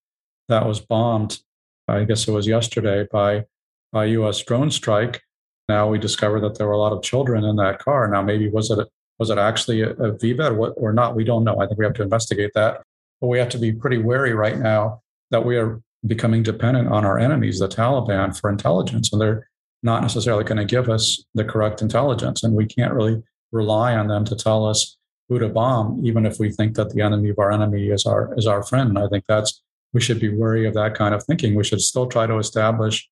that 0.48 0.66
was 0.66 0.80
bombed, 0.80 1.40
I 1.86 2.04
guess 2.04 2.26
it 2.26 2.32
was 2.32 2.46
yesterday, 2.46 3.06
by, 3.10 3.44
by 3.92 4.06
US 4.06 4.42
drone 4.42 4.70
strike. 4.70 5.22
Now 5.68 5.88
we 5.88 5.98
discover 5.98 6.40
that 6.40 6.56
there 6.56 6.66
were 6.66 6.72
a 6.72 6.78
lot 6.78 6.92
of 6.92 7.02
children 7.02 7.44
in 7.44 7.56
that 7.56 7.78
car. 7.78 8.08
Now, 8.08 8.22
maybe 8.22 8.48
was 8.48 8.70
it, 8.70 8.88
was 9.18 9.28
it 9.30 9.38
actually 9.38 9.82
a, 9.82 9.90
a 9.90 10.12
VBED 10.12 10.74
or 10.76 10.92
not? 10.92 11.14
We 11.14 11.24
don't 11.24 11.44
know. 11.44 11.60
I 11.60 11.66
think 11.66 11.78
we 11.78 11.84
have 11.84 11.94
to 11.94 12.02
investigate 12.02 12.52
that. 12.54 12.82
But 13.20 13.26
we 13.26 13.38
have 13.38 13.50
to 13.50 13.58
be 13.58 13.72
pretty 13.72 13.98
wary 13.98 14.32
right 14.32 14.58
now 14.58 15.02
that 15.30 15.44
we 15.44 15.56
are 15.56 15.82
becoming 16.06 16.42
dependent 16.42 16.88
on 16.88 17.04
our 17.04 17.18
enemies, 17.18 17.58
the 17.58 17.68
Taliban, 17.68 18.38
for 18.38 18.48
intelligence. 18.48 19.12
And 19.12 19.20
they're 19.20 19.48
not 19.82 20.02
necessarily 20.02 20.44
going 20.44 20.58
to 20.58 20.64
give 20.64 20.88
us 20.88 21.22
the 21.34 21.44
correct 21.44 21.82
intelligence. 21.82 22.42
And 22.42 22.54
we 22.54 22.66
can't 22.66 22.94
really 22.94 23.22
rely 23.52 23.94
on 23.94 24.08
them 24.08 24.24
to 24.26 24.36
tell 24.36 24.64
us 24.64 24.97
to 25.36 25.48
bomb, 25.48 26.00
even 26.06 26.24
if 26.24 26.38
we 26.38 26.50
think 26.50 26.74
that 26.76 26.90
the 26.90 27.02
enemy 27.02 27.28
of 27.28 27.38
our 27.38 27.52
enemy 27.52 27.90
is 27.90 28.06
our 28.06 28.32
is 28.38 28.46
our 28.46 28.62
friend. 28.62 28.98
I 28.98 29.08
think 29.08 29.24
that's 29.28 29.62
we 29.92 30.00
should 30.00 30.20
be 30.20 30.34
wary 30.34 30.66
of 30.66 30.74
that 30.74 30.94
kind 30.94 31.14
of 31.14 31.22
thinking. 31.24 31.54
We 31.54 31.64
should 31.64 31.80
still 31.80 32.06
try 32.06 32.26
to 32.26 32.38
establish, 32.38 33.08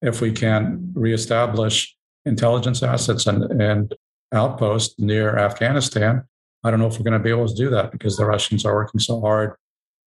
if 0.00 0.20
we 0.20 0.32
can, 0.32 0.92
reestablish 0.94 1.96
intelligence 2.24 2.82
assets 2.82 3.26
and, 3.26 3.44
and 3.60 3.94
outposts 4.32 4.94
near 4.98 5.36
Afghanistan. 5.36 6.24
I 6.64 6.70
don't 6.70 6.78
know 6.78 6.86
if 6.86 6.98
we're 6.98 7.04
going 7.04 7.12
to 7.12 7.18
be 7.18 7.30
able 7.30 7.48
to 7.48 7.54
do 7.54 7.70
that 7.70 7.90
because 7.90 8.16
the 8.16 8.24
Russians 8.24 8.64
are 8.64 8.74
working 8.74 9.00
so 9.00 9.20
hard 9.20 9.54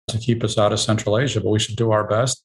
to 0.10 0.18
keep 0.18 0.44
us 0.44 0.58
out 0.58 0.74
of 0.74 0.80
Central 0.80 1.18
Asia, 1.18 1.40
but 1.40 1.50
we 1.50 1.60
should 1.60 1.78
do 1.78 1.92
our 1.92 2.06
best. 2.06 2.44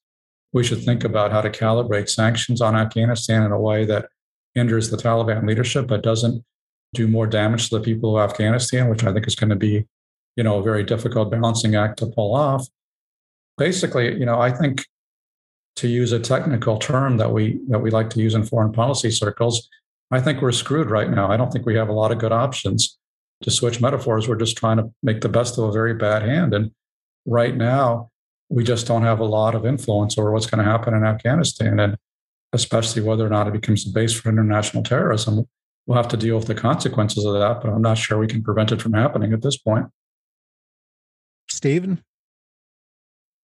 We 0.52 0.62
should 0.62 0.84
think 0.84 1.02
about 1.02 1.32
how 1.32 1.40
to 1.40 1.50
calibrate 1.50 2.08
sanctions 2.08 2.60
on 2.60 2.76
Afghanistan 2.76 3.42
in 3.42 3.50
a 3.50 3.60
way 3.60 3.84
that 3.86 4.08
hinders 4.54 4.90
the 4.90 4.96
Taliban 4.96 5.46
leadership, 5.46 5.88
but 5.88 6.02
doesn't 6.02 6.44
do 6.96 7.06
more 7.06 7.26
damage 7.26 7.68
to 7.68 7.78
the 7.78 7.85
people 7.85 8.18
of 8.18 8.30
Afghanistan, 8.30 8.88
which 8.88 9.04
I 9.04 9.12
think 9.12 9.26
is 9.26 9.35
going 9.35 9.50
to 9.50 9.56
be, 9.56 9.85
you 10.37 10.44
know, 10.44 10.59
a 10.59 10.62
very 10.62 10.82
difficult 10.82 11.30
balancing 11.30 11.76
act 11.76 11.98
to 11.98 12.06
pull 12.06 12.35
off. 12.35 12.66
Basically, 13.59 14.18
you 14.18 14.26
know, 14.26 14.40
I 14.40 14.50
think 14.50 14.85
to 15.76 15.88
use 15.88 16.12
a 16.12 16.18
technical 16.18 16.78
term 16.78 17.18
that 17.18 17.32
we 17.32 17.61
that 17.68 17.80
we 17.80 17.90
like 17.90 18.11
to 18.11 18.20
use 18.20 18.35
in 18.35 18.44
foreign 18.44 18.72
policy 18.72 19.11
circles, 19.11 19.68
I 20.11 20.20
think 20.20 20.40
we're 20.40 20.52
screwed 20.52 20.90
right 20.90 21.11
now. 21.11 21.30
I 21.30 21.37
don't 21.37 21.52
think 21.52 21.66
we 21.66 21.76
have 21.76 21.88
a 21.88 21.92
lot 21.92 22.12
of 22.12 22.18
good 22.18 22.32
options. 22.32 22.98
To 23.42 23.50
switch 23.50 23.82
metaphors, 23.82 24.26
we're 24.26 24.37
just 24.37 24.56
trying 24.56 24.78
to 24.78 24.90
make 25.02 25.20
the 25.20 25.28
best 25.28 25.59
of 25.59 25.64
a 25.64 25.72
very 25.72 25.92
bad 25.92 26.22
hand. 26.22 26.54
And 26.54 26.70
right 27.26 27.54
now, 27.54 28.11
we 28.48 28.64
just 28.64 28.87
don't 28.87 29.02
have 29.02 29.20
a 29.20 29.24
lot 29.24 29.54
of 29.54 29.66
influence 29.66 30.16
over 30.16 30.32
what's 30.32 30.46
going 30.46 30.64
to 30.64 30.70
happen 30.70 30.94
in 30.94 31.04
Afghanistan, 31.04 31.78
and 31.78 31.96
especially 32.54 33.02
whether 33.02 33.26
or 33.26 33.28
not 33.28 33.46
it 33.46 33.52
becomes 33.52 33.87
a 33.87 33.90
base 33.90 34.14
for 34.14 34.30
international 34.30 34.82
terrorism 34.82 35.46
we'll 35.87 35.96
have 35.96 36.09
to 36.09 36.16
deal 36.16 36.37
with 36.37 36.46
the 36.46 36.55
consequences 36.55 37.25
of 37.25 37.35
that, 37.35 37.61
but 37.62 37.70
I'm 37.70 37.83
not 37.83 37.99
sure 37.99 38.18
we 38.18 38.27
can 38.27 38.42
prevent 38.42 38.72
it 38.72 38.83
from 38.83 38.92
happening 38.92 39.33
at 39.33 39.42
this 39.42 39.57
point. 39.57 39.87
Stephen? 41.49 42.03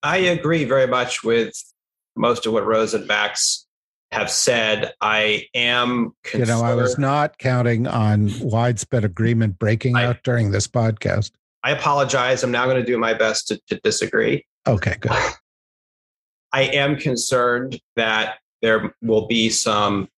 I 0.02 0.16
agree 0.18 0.64
very 0.64 0.86
much 0.86 1.22
with 1.22 1.54
most 2.16 2.46
of 2.46 2.52
what 2.52 2.66
Rose 2.66 2.94
and 2.94 3.06
Max 3.06 3.66
have 4.10 4.30
said. 4.30 4.92
I 5.00 5.46
am 5.54 6.14
concerned. 6.24 6.48
You 6.48 6.54
know, 6.54 6.62
I 6.62 6.74
was 6.74 6.98
not 6.98 7.38
counting 7.38 7.86
on 7.86 8.30
widespread 8.40 9.04
agreement 9.04 9.58
breaking 9.58 9.96
I, 9.96 10.06
out 10.06 10.22
during 10.24 10.50
this 10.50 10.66
podcast. 10.66 11.30
I 11.62 11.70
apologize. 11.70 12.42
I'm 12.42 12.50
now 12.50 12.64
going 12.64 12.76
to 12.76 12.84
do 12.84 12.98
my 12.98 13.14
best 13.14 13.48
to, 13.48 13.60
to 13.68 13.76
disagree. 13.84 14.44
Okay, 14.66 14.96
good. 15.00 15.12
I 16.52 16.62
am 16.62 16.96
concerned 16.96 17.80
that 17.96 18.38
there 18.60 18.94
will 19.00 19.26
be 19.26 19.48
some 19.48 20.08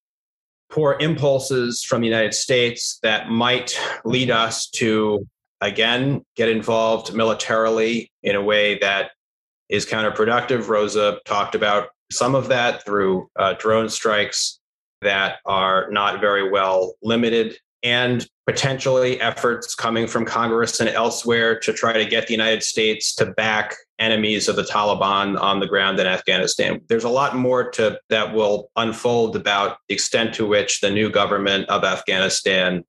poor 0.75 0.97
impulses 0.99 1.85
from 1.85 2.01
the 2.01 2.07
United 2.09 2.35
States 2.35 2.99
that 3.05 3.31
might 3.31 3.81
lead 4.05 4.29
us 4.29 4.69
to, 4.69 5.25
again, 5.61 6.21
get 6.35 6.49
involved 6.49 7.15
militarily 7.15 8.11
in 8.25 8.35
a 8.35 8.43
way 8.43 8.77
that 8.81 9.13
is 9.69 9.87
counterproductive. 9.87 10.67
Rosa 10.67 11.21
talked 11.25 11.55
about 11.55 11.91
some 12.11 12.35
of 12.35 12.49
that 12.49 12.85
through 12.85 13.29
uh, 13.39 13.53
drone 13.53 13.89
strikes 13.89 14.59
that 15.01 15.37
are 15.47 15.89
not 15.93 16.21
very 16.21 16.51
well 16.51 16.95
limited 17.05 17.57
and 17.85 18.27
potentially 18.47 19.21
efforts 19.21 19.75
coming 19.75 20.07
from 20.07 20.25
Congress 20.25 20.81
and 20.81 20.89
elsewhere 20.89 21.59
to 21.61 21.73
try 21.73 21.93
to 21.93 22.05
get 22.05 22.27
the 22.27 22.33
United 22.33 22.63
States 22.63 23.15
to 23.15 23.27
back 23.27 23.75
enemies 23.99 24.49
of 24.49 24.57
the 24.57 24.63
Taliban 24.63 25.39
on 25.41 25.61
the 25.61 25.67
ground 25.67 26.01
in 26.01 26.07
Afghanistan. 26.07 26.81
There's 26.89 27.05
a 27.05 27.11
lot 27.11 27.37
more 27.37 27.71
to 27.73 28.01
that 28.09 28.35
will 28.35 28.71
unfold 28.77 29.37
about 29.37 29.77
the 29.89 29.95
extent 29.95 30.35
to 30.35 30.47
which 30.47 30.81
the 30.81 30.91
new 30.91 31.11
government 31.11 31.69
of 31.69 31.85
Afghanistan 31.85 32.85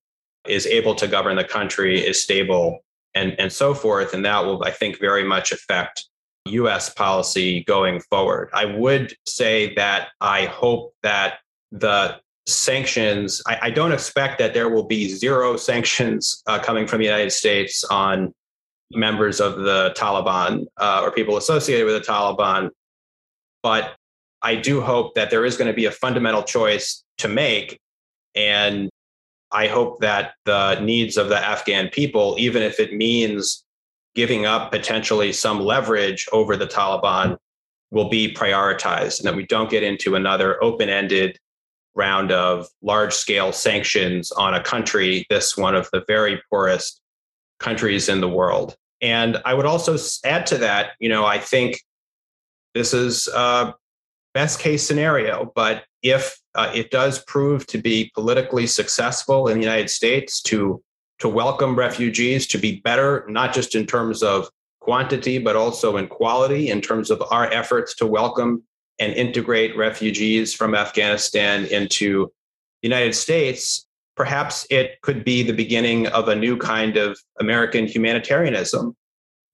is 0.48 0.66
able 0.66 0.96
to 0.96 1.08
govern 1.08 1.36
the 1.36 1.44
country, 1.44 2.00
is 2.00 2.24
stable, 2.24 2.80
and, 3.14 3.38
and 3.40 3.52
so 3.52 3.74
forth. 3.74 4.14
And 4.14 4.24
that 4.26 4.46
will, 4.46 4.64
I 4.64 4.72
think, 4.72 5.00
very 5.00 5.24
much 5.24 5.52
affect 5.52 6.08
US 6.46 6.94
policy 6.94 7.64
going 7.66 8.00
forward. 8.00 8.50
I 8.54 8.66
would 8.66 9.14
say 9.26 9.74
that 9.76 10.10
I 10.22 10.46
hope 10.46 10.94
that 11.04 11.40
the 11.72 12.20
sanctions, 12.48 13.42
I, 13.48 13.58
I 13.64 13.70
don't 13.70 13.92
expect 13.92 14.38
that 14.40 14.54
there 14.54 14.70
will 14.70 14.86
be 14.86 15.10
zero 15.10 15.58
sanctions 15.58 16.44
uh, 16.48 16.60
coming 16.60 16.88
from 16.88 17.00
the 17.00 17.06
United 17.06 17.32
States 17.32 17.84
on 17.86 18.34
members 18.92 19.42
of 19.42 19.58
the 19.58 19.94
Taliban 19.98 20.66
uh, 20.78 21.02
or 21.04 21.12
people 21.12 21.38
associated 21.38 21.86
with 21.86 21.96
the 21.96 22.12
Taliban. 22.12 22.70
But 23.64 23.96
I 24.42 24.56
do 24.56 24.82
hope 24.82 25.16
that 25.16 25.32
there 25.32 25.44
is 25.44 25.58
going 25.58 25.70
to 25.70 25.74
be 25.74 25.86
a 25.86 25.92
fundamental 25.92 26.44
choice 26.44 27.04
to 27.18 27.28
make. 27.28 27.80
And 28.36 28.90
I 29.52 29.68
hope 29.68 30.02
that 30.02 30.34
the 30.46 30.80
needs 30.82 31.18
of 31.18 31.30
the 31.30 31.38
Afghan 31.38 31.90
people, 31.90 32.36
even 32.38 32.62
if 32.62 32.80
it 32.80 32.94
means 32.94 33.64
giving 34.14 34.46
up 34.46 34.72
potentially 34.72 35.34
some 35.34 35.60
leverage 35.62 36.28
over 36.32 36.56
the 36.56 36.68
Taliban, 36.68 37.38
will 37.92 38.10
be 38.10 38.34
prioritized 38.34 39.20
and 39.20 39.28
that 39.28 39.36
we 39.36 39.46
don't 39.46 39.70
get 39.70 39.84
into 39.84 40.16
another 40.16 40.62
open 40.64 40.90
ended 40.90 41.40
round 41.96 42.32
of 42.32 42.68
large 42.82 43.14
scale 43.14 43.52
sanctions 43.52 44.32
on 44.34 44.54
a 44.54 44.62
country, 44.62 45.26
this 45.30 45.58
one 45.58 45.76
of 45.76 45.90
the 45.94 46.04
very 46.08 46.42
poorest 46.50 47.02
countries 47.60 48.10
in 48.10 48.22
the 48.22 48.30
world. 48.30 48.76
And 49.02 49.42
I 49.46 49.54
would 49.54 49.66
also 49.66 49.98
add 50.24 50.46
to 50.48 50.58
that, 50.60 50.92
you 51.00 51.10
know, 51.10 51.26
I 51.26 51.38
think 51.38 51.80
this 52.74 52.94
is 52.94 53.28
a 53.30 53.74
best 54.34 54.60
case 54.60 54.86
scenario, 54.86 55.52
but 55.56 55.86
if 56.04 56.38
uh, 56.56 56.72
it 56.74 56.92
does 56.92 57.24
prove 57.24 57.66
to 57.68 57.78
be 57.78 58.12
politically 58.14 58.68
successful 58.68 59.48
in 59.48 59.58
the 59.58 59.64
United 59.64 59.90
States 59.90 60.42
to 60.44 60.82
to 61.20 61.30
welcome 61.30 61.78
refugees, 61.78 62.46
to 62.46 62.58
be 62.58 62.82
better, 62.82 63.26
not 63.30 63.54
just 63.54 63.74
in 63.74 63.86
terms 63.86 64.22
of 64.22 64.50
quantity, 64.82 65.38
but 65.38 65.56
also 65.56 65.96
in 65.96 66.08
quality, 66.08 66.70
in 66.70 66.82
terms 66.82 67.10
of 67.10 67.24
our 67.32 67.46
efforts 67.54 67.96
to 67.96 68.06
welcome 68.06 68.62
and 69.00 69.14
integrate 69.14 69.76
refugees 69.76 70.54
from 70.54 70.76
Afghanistan 70.76 71.66
into 71.66 72.32
the 72.82 72.88
United 72.88 73.14
States, 73.14 73.86
perhaps 74.16 74.66
it 74.70 75.02
could 75.02 75.24
be 75.24 75.44
the 75.44 75.54
beginning 75.54 76.08
of 76.08 76.28
a 76.28 76.36
new 76.36 76.58
kind 76.58 76.98
of 76.98 77.18
American 77.40 77.86
humanitarianism 77.86 78.96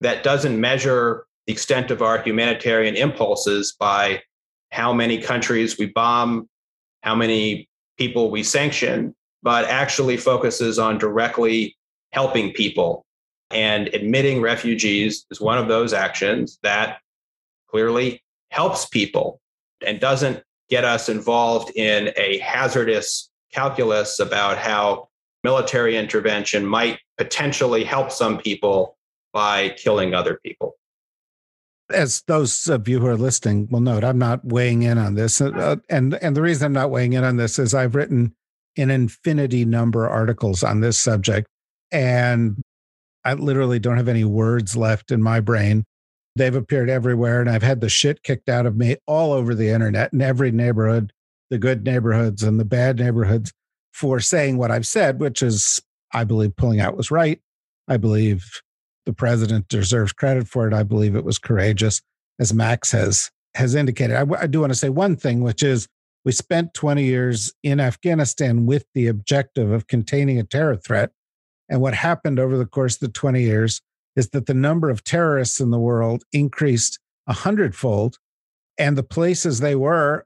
that 0.01 0.23
doesn't 0.23 0.59
measure 0.59 1.25
the 1.47 1.53
extent 1.53 1.91
of 1.91 2.01
our 2.01 2.21
humanitarian 2.21 2.95
impulses 2.95 3.75
by 3.79 4.21
how 4.71 4.93
many 4.93 5.17
countries 5.17 5.77
we 5.77 5.87
bomb, 5.87 6.47
how 7.03 7.15
many 7.15 7.67
people 7.97 8.31
we 8.31 8.43
sanction, 8.43 9.15
but 9.43 9.65
actually 9.65 10.17
focuses 10.17 10.77
on 10.77 10.97
directly 10.97 11.75
helping 12.11 12.51
people. 12.53 13.05
And 13.49 13.89
admitting 13.93 14.41
refugees 14.41 15.25
is 15.29 15.41
one 15.41 15.57
of 15.57 15.67
those 15.67 15.93
actions 15.93 16.59
that 16.63 16.99
clearly 17.69 18.23
helps 18.51 18.85
people 18.85 19.41
and 19.85 19.99
doesn't 19.99 20.43
get 20.69 20.85
us 20.85 21.09
involved 21.09 21.71
in 21.75 22.13
a 22.15 22.37
hazardous 22.39 23.29
calculus 23.51 24.19
about 24.19 24.57
how 24.57 25.09
military 25.43 25.97
intervention 25.97 26.65
might 26.65 26.99
potentially 27.17 27.83
help 27.83 28.11
some 28.11 28.37
people 28.37 28.97
by 29.33 29.69
killing 29.69 30.13
other 30.13 30.39
people. 30.45 30.75
As 31.91 32.21
those 32.27 32.67
of 32.67 32.87
you 32.87 32.99
who 32.99 33.07
are 33.07 33.17
listening 33.17 33.67
will 33.69 33.81
note, 33.81 34.03
I'm 34.03 34.17
not 34.17 34.45
weighing 34.45 34.83
in 34.83 34.97
on 34.97 35.15
this, 35.15 35.41
uh, 35.41 35.75
and 35.89 36.13
and 36.15 36.37
the 36.37 36.41
reason 36.41 36.65
I'm 36.65 36.73
not 36.73 36.89
weighing 36.89 37.13
in 37.13 37.25
on 37.25 37.35
this 37.35 37.59
is 37.59 37.73
I've 37.73 37.95
written 37.95 38.33
an 38.77 38.89
infinity 38.89 39.65
number 39.65 40.05
of 40.05 40.11
articles 40.13 40.63
on 40.63 40.79
this 40.79 40.97
subject, 40.97 41.47
and 41.91 42.61
I 43.25 43.33
literally 43.33 43.77
don't 43.77 43.97
have 43.97 44.07
any 44.07 44.23
words 44.23 44.77
left 44.77 45.11
in 45.11 45.21
my 45.21 45.41
brain. 45.41 45.83
They've 46.35 46.55
appeared 46.55 46.89
everywhere, 46.89 47.41
and 47.41 47.49
I've 47.49 47.63
had 47.63 47.81
the 47.81 47.89
shit 47.89 48.23
kicked 48.23 48.49
out 48.49 48.65
of 48.65 48.77
me 48.77 48.97
all 49.05 49.33
over 49.33 49.53
the 49.53 49.69
internet 49.69 50.13
in 50.13 50.21
every 50.21 50.51
neighborhood, 50.51 51.11
the 51.49 51.57
good 51.57 51.83
neighborhoods 51.83 52.43
and 52.43 52.59
the 52.59 52.65
bad 52.65 52.99
neighborhoods, 52.99 53.51
for 53.93 54.19
saying 54.19 54.57
what 54.57 54.71
I've 54.71 54.87
said, 54.87 55.19
which 55.19 55.41
is, 55.41 55.81
I 56.13 56.23
believe 56.23 56.55
pulling 56.55 56.79
out 56.79 56.95
was 56.95 57.11
right. 57.11 57.41
I 57.87 57.97
believe 57.97 58.61
the 59.05 59.13
president 59.13 59.67
deserves 59.67 60.13
credit 60.13 60.47
for 60.47 60.67
it. 60.67 60.73
I 60.73 60.83
believe 60.83 61.15
it 61.15 61.25
was 61.25 61.37
courageous, 61.37 62.01
as 62.39 62.53
Max 62.53 62.91
has 62.91 63.29
has 63.55 63.75
indicated. 63.75 64.15
I, 64.15 64.43
I 64.43 64.47
do 64.47 64.61
want 64.61 64.71
to 64.71 64.79
say 64.79 64.89
one 64.89 65.17
thing, 65.17 65.41
which 65.41 65.61
is 65.61 65.87
we 66.23 66.31
spent 66.31 66.73
20 66.73 67.03
years 67.03 67.51
in 67.63 67.79
Afghanistan 67.79 68.65
with 68.65 68.85
the 68.93 69.07
objective 69.07 69.71
of 69.71 69.87
containing 69.87 70.39
a 70.39 70.43
terror 70.43 70.77
threat. 70.77 71.11
And 71.67 71.81
what 71.81 71.93
happened 71.93 72.39
over 72.39 72.57
the 72.57 72.65
course 72.65 72.95
of 72.95 72.99
the 73.01 73.09
20 73.09 73.41
years 73.41 73.81
is 74.15 74.29
that 74.29 74.45
the 74.45 74.53
number 74.53 74.89
of 74.89 75.03
terrorists 75.03 75.59
in 75.59 75.71
the 75.71 75.79
world 75.79 76.23
increased 76.33 76.99
a 77.27 77.33
hundredfold, 77.33 78.17
and 78.77 78.97
the 78.97 79.03
places 79.03 79.59
they 79.59 79.75
were 79.75 80.25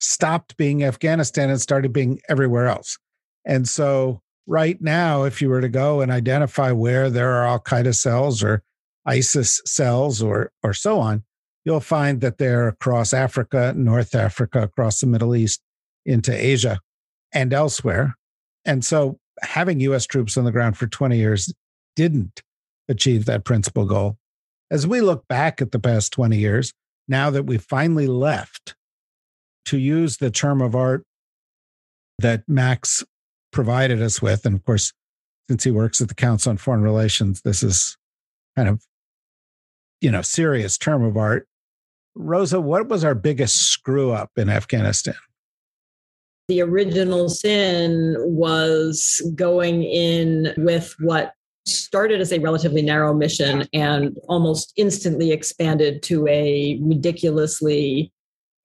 stopped 0.00 0.56
being 0.56 0.84
Afghanistan 0.84 1.50
and 1.50 1.60
started 1.60 1.92
being 1.92 2.20
everywhere 2.28 2.66
else. 2.66 2.98
And 3.44 3.68
so, 3.68 4.20
right 4.46 4.80
now, 4.80 5.24
if 5.24 5.42
you 5.42 5.48
were 5.48 5.60
to 5.60 5.68
go 5.68 6.00
and 6.00 6.10
identify 6.10 6.72
where 6.72 7.10
there 7.10 7.32
are 7.32 7.46
Al 7.46 7.60
Qaeda 7.60 7.94
cells 7.94 8.42
or 8.42 8.62
ISIS 9.06 9.60
cells 9.66 10.22
or 10.22 10.50
or 10.62 10.72
so 10.72 10.98
on, 11.00 11.24
you'll 11.64 11.80
find 11.80 12.20
that 12.20 12.38
they're 12.38 12.68
across 12.68 13.12
Africa, 13.12 13.74
North 13.76 14.14
Africa, 14.14 14.62
across 14.62 15.00
the 15.00 15.06
Middle 15.06 15.34
East, 15.34 15.60
into 16.06 16.32
Asia, 16.32 16.80
and 17.32 17.52
elsewhere. 17.52 18.16
And 18.64 18.84
so, 18.84 19.18
having 19.42 19.80
U.S. 19.80 20.06
troops 20.06 20.36
on 20.36 20.44
the 20.44 20.52
ground 20.52 20.76
for 20.76 20.86
20 20.86 21.18
years 21.18 21.52
didn't 21.96 22.42
achieve 22.88 23.24
that 23.26 23.44
principal 23.44 23.84
goal. 23.84 24.16
As 24.70 24.86
we 24.86 25.00
look 25.00 25.26
back 25.28 25.60
at 25.60 25.72
the 25.72 25.78
past 25.78 26.12
20 26.12 26.36
years, 26.36 26.72
now 27.06 27.30
that 27.30 27.44
we've 27.44 27.62
finally 27.62 28.06
left, 28.06 28.74
to 29.66 29.78
use 29.78 30.18
the 30.18 30.30
term 30.30 30.60
of 30.60 30.74
art 30.74 31.04
that 32.18 32.42
Max 32.48 33.04
provided 33.52 34.02
us 34.02 34.20
with, 34.20 34.44
and 34.46 34.54
of 34.54 34.64
course, 34.64 34.92
since 35.48 35.64
he 35.64 35.70
works 35.70 36.00
at 36.00 36.08
the 36.08 36.14
Council 36.14 36.50
on 36.50 36.56
Foreign 36.56 36.82
Relations, 36.82 37.42
this 37.42 37.62
is 37.62 37.96
kind 38.56 38.68
of, 38.68 38.82
you 40.00 40.10
know, 40.10 40.22
serious 40.22 40.78
term 40.78 41.02
of 41.02 41.16
art. 41.16 41.46
Rosa, 42.14 42.60
what 42.60 42.88
was 42.88 43.04
our 43.04 43.14
biggest 43.14 43.70
screw 43.70 44.12
up 44.12 44.30
in 44.36 44.48
Afghanistan? 44.48 45.16
The 46.48 46.60
original 46.60 47.28
sin 47.28 48.16
was 48.18 49.22
going 49.34 49.82
in 49.82 50.52
with 50.58 50.94
what 51.00 51.34
started 51.66 52.20
as 52.20 52.32
a 52.32 52.38
relatively 52.38 52.82
narrow 52.82 53.14
mission 53.14 53.66
and 53.72 54.18
almost 54.28 54.72
instantly 54.76 55.32
expanded 55.32 56.02
to 56.02 56.26
a 56.28 56.78
ridiculously 56.82 58.12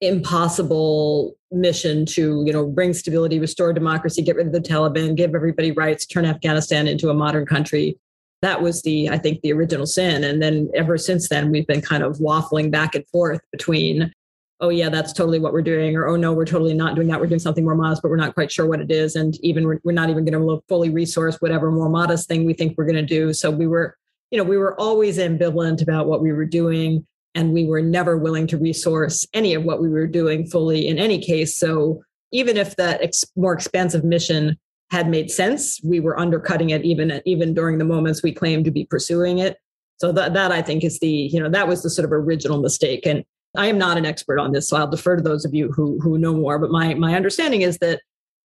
impossible 0.02 1.36
mission 1.52 2.06
to 2.06 2.44
you 2.46 2.54
know 2.54 2.66
bring 2.66 2.94
stability 2.94 3.38
restore 3.38 3.74
democracy 3.74 4.22
get 4.22 4.36
rid 4.36 4.48
of 4.48 4.54
the 4.54 4.62
taliban 4.62 5.16
give 5.16 5.36
everybody 5.36 5.72
rights 5.72 6.06
turn 6.06 6.24
afghanistan 6.26 6.88
into 6.88 7.10
a 7.10 7.14
modern 7.14 7.46
country. 7.46 7.98
That 8.42 8.62
was 8.62 8.82
the 8.84 9.10
i 9.10 9.18
think 9.18 9.42
the 9.42 9.52
original 9.52 9.86
sin. 9.86 10.24
And 10.24 10.42
then 10.42 10.70
ever 10.74 10.98
since 10.98 11.28
then 11.30 11.52
we've 11.52 11.68
been 11.68 11.82
kind 11.82 12.04
of 12.04 12.18
waffling 12.18 12.72
back 12.72 12.96
and 12.96 13.08
forth 13.08 13.42
between 13.52 14.14
oh 14.62 14.70
yeah 14.70 14.90
that's 14.90 15.14
totally 15.14 15.40
what 15.40 15.54
we're 15.54 15.62
doing 15.62 15.96
or 15.96 16.08
oh 16.08 16.16
no 16.16 16.34
we're 16.34 16.46
totally 16.46 16.74
not 16.74 16.96
doing 16.96 17.08
that 17.08 17.20
we're 17.20 17.28
doing 17.28 17.40
something 17.40 17.64
more 17.64 17.76
modest 17.76 18.02
but 18.02 18.10
we're 18.10 18.18
not 18.18 18.34
quite 18.34 18.52
sure 18.52 18.66
what 18.66 18.82
it 18.82 18.92
is 18.92 19.16
and 19.16 19.38
even 19.44 19.66
we're, 19.66 19.80
we're 19.84 19.92
not 19.92 20.10
even 20.10 20.26
going 20.26 20.34
to 20.34 20.64
fully 20.68 20.90
resource 20.90 21.38
whatever 21.40 21.72
more 21.72 21.90
modest 21.90 22.28
thing 22.28 22.46
we 22.46 22.54
think 22.54 22.78
we're 22.78 22.86
going 22.86 22.96
to 22.96 23.02
do 23.02 23.34
so 23.34 23.50
we 23.50 23.68
were 23.68 23.96
you 24.32 24.38
know 24.38 24.44
we 24.44 24.58
were 24.58 24.80
always 24.80 25.18
ambivalent 25.18 25.82
about 25.82 26.08
what 26.08 26.22
we 26.22 26.32
were 26.32 26.46
doing 26.46 27.06
and 27.36 27.54
we 27.54 27.66
were 27.66 27.82
never 27.82 28.18
willing 28.18 28.48
to 28.48 28.58
resource 28.58 29.26
any 29.34 29.54
of 29.54 29.64
what 29.64 29.82
we 29.82 29.90
were 29.90 30.08
doing 30.08 30.46
fully 30.46 30.88
in 30.88 30.98
any 30.98 31.20
case 31.20 31.58
so 31.58 32.02
even 32.32 32.58
if 32.58 32.76
that 32.76 33.02
ex- 33.02 33.26
more 33.36 33.54
expansive 33.54 34.04
mission 34.04 34.58
had 34.92 35.08
made 35.08 35.30
sense. 35.30 35.80
We 35.84 36.00
were 36.00 36.20
undercutting 36.20 36.72
it 36.72 36.84
even 36.84 37.22
even 37.26 37.54
during 37.54 37.78
the 37.78 37.86
moments 37.86 38.24
we 38.24 38.34
claimed 38.34 38.66
to 38.66 38.72
be 38.72 38.86
pursuing 38.86 39.38
it. 39.40 39.58
So 39.98 40.12
that 40.14 40.34
that 40.34 40.52
I 40.52 40.62
think 40.62 40.84
is 40.84 41.00
the 41.00 41.10
you 41.10 41.40
know 41.40 41.50
that 41.50 41.68
was 41.68 41.84
the 41.84 41.90
sort 41.90 42.06
of 42.06 42.12
original 42.12 42.62
mistake. 42.62 43.06
And 43.06 43.24
I 43.58 43.68
am 43.68 43.78
not 43.78 43.98
an 43.98 44.06
expert 44.06 44.40
on 44.40 44.52
this, 44.52 44.70
so 44.70 44.78
I'll 44.78 44.88
defer 44.88 45.16
to 45.16 45.24
those 45.24 45.46
of 45.46 45.54
you 45.54 45.72
who 45.72 46.00
who 46.00 46.18
know 46.18 46.34
more. 46.34 46.60
But 46.60 46.72
my 46.72 46.94
my 46.94 47.16
understanding 47.16 47.62
is 47.62 47.78
that 47.80 48.02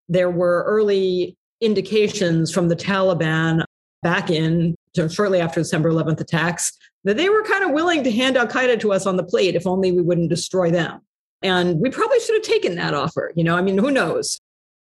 there 0.09 0.31
were 0.31 0.65
early 0.67 1.37
indications 1.61 2.53
from 2.53 2.69
the 2.69 2.77
Taliban 2.77 3.65
back 4.03 4.31
in 4.31 4.77
shortly 5.11 5.41
after 5.41 5.61
December 5.61 5.91
11th 5.91 6.21
attacks 6.21 6.73
that 7.05 7.17
they 7.17 7.29
were 7.29 7.43
kind 7.43 7.65
of 7.65 7.71
willing 7.71 8.05
to 8.05 8.13
hand 8.13 8.37
Al 8.37 8.47
Qaeda 8.47 8.79
to 8.81 8.93
us 8.93 9.07
on 9.07 9.17
the 9.17 9.25
plate 9.25 9.55
if 9.55 9.67
only 9.67 9.93
we 9.93 10.03
wouldn't 10.03 10.29
destroy 10.29 10.71
them. 10.71 11.01
And 11.43 11.81
we 11.81 11.91
probably 11.91 12.21
should 12.21 12.37
have 12.37 12.45
taken 12.45 12.77
that 12.77 12.95
offer. 12.95 13.33
You 13.35 13.45
know, 13.45 13.57
I 13.57 13.63
mean, 13.63 13.77
who 13.77 13.91
knows 13.91 14.41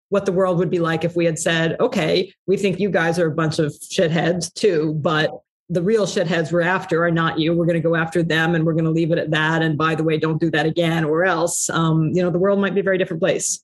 what 0.09 0.25
the 0.25 0.31
world 0.33 0.57
would 0.57 0.69
be 0.69 0.79
like 0.79 1.05
if 1.05 1.15
we 1.15 1.25
had 1.25 1.39
said, 1.39 1.79
okay, 1.79 2.33
we 2.47 2.57
think 2.57 2.79
you 2.79 2.89
guys 2.89 3.17
are 3.17 3.27
a 3.27 3.35
bunch 3.35 3.59
of 3.59 3.71
shitheads 3.71 4.53
too, 4.53 4.93
but 4.95 5.31
the 5.71 5.81
real 5.81 6.05
shitheads 6.05 6.51
we're 6.51 6.61
after 6.61 7.05
are 7.05 7.11
not 7.11 7.39
you. 7.39 7.53
We're 7.53 7.65
going 7.65 7.81
to 7.81 7.87
go 7.87 7.95
after 7.95 8.21
them 8.21 8.55
and 8.55 8.65
we're 8.65 8.73
going 8.73 8.83
to 8.83 8.91
leave 8.91 9.11
it 9.11 9.17
at 9.17 9.31
that. 9.31 9.61
And 9.61 9.77
by 9.77 9.95
the 9.95 10.03
way, 10.03 10.17
don't 10.17 10.39
do 10.39 10.51
that 10.51 10.65
again 10.65 11.05
or 11.05 11.23
else, 11.23 11.69
um, 11.69 12.11
you 12.13 12.21
know, 12.21 12.29
the 12.29 12.37
world 12.37 12.59
might 12.59 12.73
be 12.73 12.81
a 12.81 12.83
very 12.83 12.97
different 12.97 13.21
place. 13.21 13.63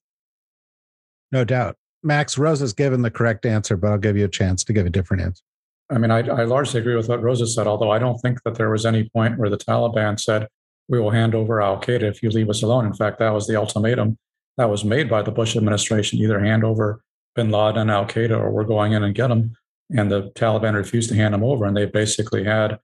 No 1.34 1.44
doubt. 1.44 1.76
Max, 2.04 2.38
Rose 2.38 2.62
has 2.62 2.72
given 2.72 3.02
the 3.02 3.12
correct 3.12 3.46
answer, 3.46 3.76
but 3.76 3.92
I'll 3.92 3.98
give 3.98 4.16
you 4.16 4.24
a 4.24 4.30
chance 4.30 4.64
to 4.64 4.74
give 4.74 4.86
a 4.86 4.90
different 4.90 5.22
answer. 5.22 5.44
I 5.90 5.98
mean, 5.98 6.10
I, 6.10 6.20
I 6.20 6.44
largely 6.46 6.80
agree 6.80 6.96
with 6.96 7.10
what 7.10 7.22
Rosa 7.22 7.46
said, 7.46 7.68
although 7.68 7.92
I 7.92 8.00
don't 8.00 8.18
think 8.20 8.42
that 8.44 8.56
there 8.56 8.70
was 8.70 8.86
any 8.86 9.10
point 9.10 9.38
where 9.38 9.50
the 9.50 9.58
Taliban 9.58 10.18
said, 10.18 10.48
we 10.88 11.02
will 11.02 11.12
hand 11.12 11.36
over 11.36 11.62
Al 11.62 11.82
Qaeda 11.82 12.04
if 12.04 12.24
you 12.24 12.30
leave 12.30 12.50
us 12.50 12.64
alone. 12.64 12.86
In 12.86 12.94
fact, 12.94 13.20
that 13.20 13.34
was 13.34 13.48
the 13.48 13.58
ultimatum 13.58 14.18
that 14.56 14.70
was 14.70 14.86
made 14.86 15.10
by 15.10 15.22
the 15.22 15.32
Bush 15.32 15.58
administration 15.58 16.20
either 16.20 16.40
hand 16.40 16.64
over 16.64 17.02
bin 17.36 17.52
Laden 17.52 17.82
and 17.82 17.92
Al 17.92 18.06
Qaeda 18.06 18.40
or 18.40 18.52
we're 18.52 18.64
going 18.64 18.94
in 18.94 19.04
and 19.04 19.14
get 19.14 19.28
them. 19.28 19.56
And 19.96 20.12
the 20.12 20.32
Taliban 20.36 20.74
refused 20.74 21.10
to 21.10 21.16
hand 21.16 21.34
them 21.34 21.44
over. 21.44 21.66
And 21.66 21.76
they 21.76 21.86
basically 21.86 22.44
had 22.44 22.80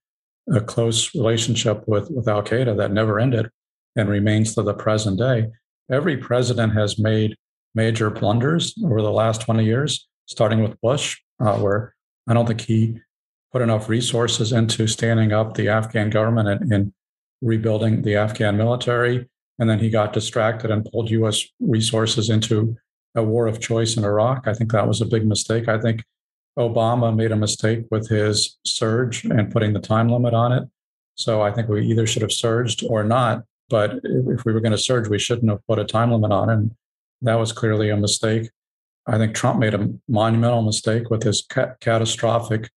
a 0.51 0.61
close 0.61 1.13
relationship 1.15 1.83
with, 1.87 2.09
with 2.11 2.27
Al 2.27 2.43
Qaeda 2.43 2.77
that 2.77 2.91
never 2.91 3.19
ended 3.19 3.49
and 3.95 4.09
remains 4.09 4.55
to 4.55 4.63
the 4.63 4.73
present 4.73 5.17
day. 5.17 5.47
Every 5.91 6.17
president 6.17 6.73
has 6.73 6.97
made 6.97 7.35
major 7.75 8.09
blunders 8.09 8.73
over 8.83 9.01
the 9.01 9.11
last 9.11 9.41
20 9.41 9.65
years, 9.65 10.07
starting 10.27 10.61
with 10.61 10.79
Bush, 10.81 11.17
uh, 11.39 11.57
where 11.57 11.95
I 12.27 12.33
don't 12.33 12.45
think 12.45 12.61
he 12.61 12.99
put 13.51 13.61
enough 13.61 13.89
resources 13.89 14.51
into 14.51 14.87
standing 14.87 15.31
up 15.31 15.53
the 15.53 15.69
Afghan 15.69 16.09
government 16.09 16.49
and, 16.49 16.71
and 16.71 16.93
rebuilding 17.41 18.01
the 18.01 18.15
Afghan 18.15 18.57
military. 18.57 19.27
And 19.59 19.69
then 19.69 19.79
he 19.79 19.89
got 19.89 20.13
distracted 20.13 20.71
and 20.71 20.85
pulled 20.85 21.11
US 21.11 21.43
resources 21.59 22.29
into 22.29 22.75
a 23.15 23.23
war 23.23 23.45
of 23.45 23.59
choice 23.59 23.95
in 23.95 24.03
Iraq. 24.03 24.47
I 24.47 24.53
think 24.53 24.71
that 24.71 24.87
was 24.87 25.01
a 25.01 25.05
big 25.05 25.27
mistake. 25.27 25.67
I 25.67 25.79
think 25.79 26.03
Obama 26.57 27.15
made 27.15 27.31
a 27.31 27.35
mistake 27.35 27.85
with 27.89 28.09
his 28.09 28.57
surge 28.65 29.23
and 29.25 29.51
putting 29.51 29.73
the 29.73 29.79
time 29.79 30.09
limit 30.09 30.33
on 30.33 30.51
it. 30.51 30.63
So 31.15 31.41
I 31.41 31.51
think 31.51 31.67
we 31.67 31.85
either 31.85 32.07
should 32.07 32.21
have 32.21 32.31
surged 32.31 32.83
or 32.87 33.03
not. 33.03 33.43
But 33.69 33.99
if 34.03 34.45
we 34.45 34.53
were 34.53 34.59
going 34.59 34.71
to 34.71 34.77
surge, 34.77 35.07
we 35.07 35.19
shouldn't 35.19 35.49
have 35.49 35.65
put 35.67 35.79
a 35.79 35.85
time 35.85 36.11
limit 36.11 36.31
on 36.31 36.49
it. 36.49 36.53
And 36.53 36.71
that 37.21 37.35
was 37.35 37.51
clearly 37.51 37.89
a 37.89 37.97
mistake. 37.97 38.49
I 39.07 39.17
think 39.17 39.35
Trump 39.35 39.59
made 39.59 39.73
a 39.73 39.89
monumental 40.07 40.61
mistake 40.61 41.09
with 41.09 41.23
his 41.23 41.45
ca- 41.49 41.73
catastrophic 41.81 42.69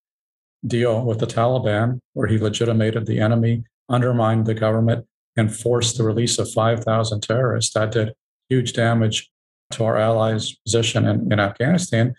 deal 0.67 1.05
with 1.05 1.21
the 1.21 1.27
Taliban, 1.27 2.01
where 2.15 2.27
he 2.27 2.39
legitimated 2.39 3.07
the 3.07 3.21
enemy, 3.21 3.65
undermined 3.89 4.47
the 4.47 4.55
government, 4.55 5.07
and 5.37 5.55
forced 5.55 5.99
the 5.99 6.05
release 6.05 6.39
of 6.39 6.51
5,000 6.51 7.21
terrorists. 7.21 7.75
That 7.75 7.93
did 7.93 8.15
huge 8.49 8.73
damage 8.73 9.31
to 9.73 9.85
our 9.85 9.97
allies' 9.97 10.57
position 10.65 11.07
in, 11.07 11.33
in 11.33 11.41
Afghanistan. 11.41 12.15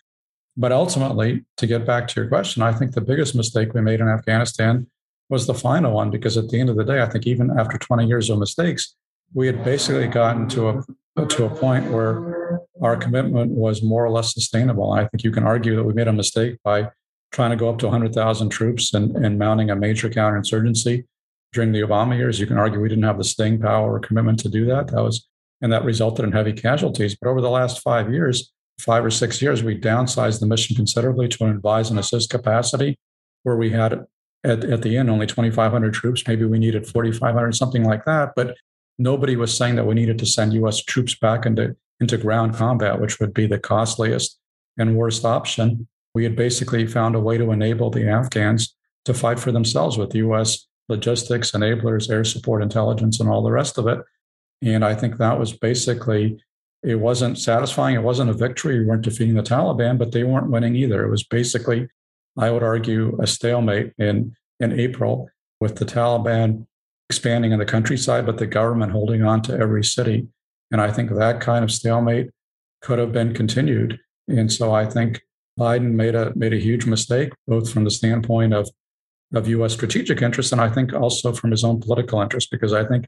But 0.57 0.71
ultimately, 0.71 1.45
to 1.57 1.67
get 1.67 1.85
back 1.85 2.07
to 2.07 2.19
your 2.19 2.27
question, 2.27 2.63
I 2.63 2.73
think 2.73 2.93
the 2.93 3.01
biggest 3.01 3.35
mistake 3.35 3.73
we 3.73 3.81
made 3.81 3.99
in 3.99 4.07
Afghanistan 4.07 4.87
was 5.29 5.45
the 5.45 5.53
final 5.53 5.93
one, 5.93 6.09
because 6.09 6.35
at 6.35 6.49
the 6.49 6.59
end 6.59 6.69
of 6.69 6.77
the 6.77 6.83
day, 6.83 7.01
I 7.01 7.05
think 7.05 7.27
even 7.27 7.57
after 7.59 7.77
20 7.77 8.07
years 8.07 8.29
of 8.29 8.39
mistakes, 8.39 8.95
we 9.33 9.45
had 9.45 9.63
basically 9.63 10.07
gotten 10.07 10.47
to 10.49 10.69
a 10.69 10.83
to 11.25 11.45
a 11.45 11.49
point 11.49 11.91
where 11.91 12.61
our 12.81 12.95
commitment 12.95 13.51
was 13.51 13.81
more 13.81 14.05
or 14.05 14.11
less 14.11 14.33
sustainable. 14.33 14.93
I 14.93 15.07
think 15.07 15.23
you 15.23 15.31
can 15.31 15.43
argue 15.43 15.75
that 15.75 15.83
we 15.83 15.93
made 15.93 16.07
a 16.07 16.13
mistake 16.13 16.57
by 16.63 16.91
trying 17.31 17.49
to 17.49 17.55
go 17.55 17.69
up 17.69 17.79
to 17.79 17.87
100,000 17.87 18.49
troops 18.49 18.93
and, 18.93 19.15
and 19.17 19.39
mounting 19.39 19.69
a 19.69 19.75
major 19.75 20.09
counterinsurgency 20.09 21.05
during 21.53 21.71
the 21.71 21.81
Obama 21.81 22.15
years. 22.15 22.39
You 22.39 22.45
can 22.45 22.57
argue 22.57 22.79
we 22.79 22.89
didn't 22.89 23.03
have 23.03 23.17
the 23.17 23.23
staying 23.23 23.59
power 23.59 23.95
or 23.95 23.99
commitment 23.99 24.39
to 24.41 24.49
do 24.49 24.65
that. 24.67 24.87
That 24.87 25.01
was, 25.01 25.27
and 25.61 25.73
that 25.73 25.83
resulted 25.83 26.23
in 26.23 26.31
heavy 26.31 26.53
casualties. 26.53 27.17
But 27.19 27.29
over 27.29 27.41
the 27.41 27.49
last 27.49 27.81
five 27.81 28.13
years, 28.13 28.53
five 28.79 29.03
or 29.03 29.11
six 29.11 29.41
years, 29.41 29.63
we 29.63 29.79
downsized 29.79 30.39
the 30.39 30.47
mission 30.47 30.75
considerably 30.75 31.27
to 31.29 31.45
an 31.45 31.51
advise 31.51 31.89
and 31.89 31.99
assist 31.99 32.29
capacity, 32.29 32.97
where 33.43 33.55
we 33.55 33.71
had 33.71 34.05
at, 34.43 34.63
at 34.63 34.81
the 34.81 34.97
end 34.97 35.09
only 35.09 35.27
2,500 35.27 35.93
troops. 35.93 36.23
Maybe 36.27 36.45
we 36.45 36.59
needed 36.59 36.87
4,500, 36.87 37.55
something 37.55 37.83
like 37.83 38.05
that. 38.05 38.33
But 38.35 38.55
nobody 38.97 39.35
was 39.35 39.55
saying 39.55 39.75
that 39.75 39.85
we 39.85 39.95
needed 39.95 40.19
to 40.19 40.25
send 40.25 40.53
U.S. 40.53 40.81
troops 40.81 41.15
back 41.15 41.45
into, 41.45 41.75
into 41.99 42.17
ground 42.17 42.55
combat, 42.55 42.99
which 42.99 43.19
would 43.19 43.33
be 43.33 43.47
the 43.47 43.59
costliest 43.59 44.37
and 44.77 44.95
worst 44.95 45.25
option. 45.25 45.87
We 46.13 46.23
had 46.23 46.35
basically 46.35 46.87
found 46.87 47.15
a 47.15 47.19
way 47.19 47.37
to 47.37 47.51
enable 47.51 47.89
the 47.89 48.07
Afghans 48.09 48.75
to 49.05 49.13
fight 49.13 49.39
for 49.39 49.51
themselves 49.51 49.97
with 49.97 50.15
U.S. 50.15 50.67
logistics, 50.89 51.51
enablers, 51.51 52.09
air 52.09 52.23
support, 52.23 52.63
intelligence, 52.63 53.19
and 53.19 53.29
all 53.29 53.43
the 53.43 53.51
rest 53.51 53.77
of 53.77 53.87
it. 53.87 53.99
And 54.61 54.83
I 54.83 54.95
think 54.95 55.17
that 55.17 55.39
was 55.39 55.53
basically, 55.53 56.43
it 56.83 56.95
wasn't 56.95 57.37
satisfying. 57.37 57.95
It 57.95 58.03
wasn't 58.03 58.29
a 58.29 58.33
victory. 58.33 58.79
We 58.79 58.85
weren't 58.85 59.01
defeating 59.01 59.35
the 59.35 59.43
Taliban, 59.43 59.97
but 59.97 60.11
they 60.11 60.23
weren't 60.23 60.51
winning 60.51 60.75
either. 60.75 61.03
It 61.03 61.09
was 61.09 61.23
basically, 61.23 61.87
I 62.37 62.51
would 62.51 62.63
argue, 62.63 63.17
a 63.21 63.27
stalemate 63.27 63.93
in, 63.97 64.35
in 64.59 64.79
April 64.79 65.29
with 65.59 65.77
the 65.77 65.85
Taliban 65.85 66.65
expanding 67.09 67.51
in 67.51 67.59
the 67.59 67.65
countryside, 67.65 68.25
but 68.25 68.37
the 68.37 68.47
government 68.47 68.91
holding 68.91 69.23
on 69.23 69.41
to 69.43 69.57
every 69.57 69.83
city. 69.83 70.27
And 70.71 70.81
I 70.81 70.91
think 70.91 71.11
that 71.11 71.41
kind 71.41 71.63
of 71.63 71.71
stalemate 71.71 72.29
could 72.81 72.99
have 72.99 73.11
been 73.11 73.33
continued. 73.33 73.99
And 74.27 74.51
so 74.51 74.73
I 74.73 74.85
think 74.85 75.21
Biden 75.57 75.93
made 75.93 76.15
a 76.15 76.33
made 76.35 76.53
a 76.53 76.59
huge 76.59 76.85
mistake, 76.85 77.31
both 77.47 77.71
from 77.71 77.83
the 77.83 77.91
standpoint 77.91 78.53
of 78.53 78.69
of 79.33 79.47
U.S. 79.47 79.73
strategic 79.73 80.21
interests, 80.21 80.51
and 80.51 80.61
I 80.61 80.69
think 80.69 80.93
also 80.93 81.33
from 81.33 81.51
his 81.51 81.63
own 81.63 81.81
political 81.81 82.21
interests, 82.21 82.49
because 82.49 82.73
I 82.73 82.85
think 82.85 83.05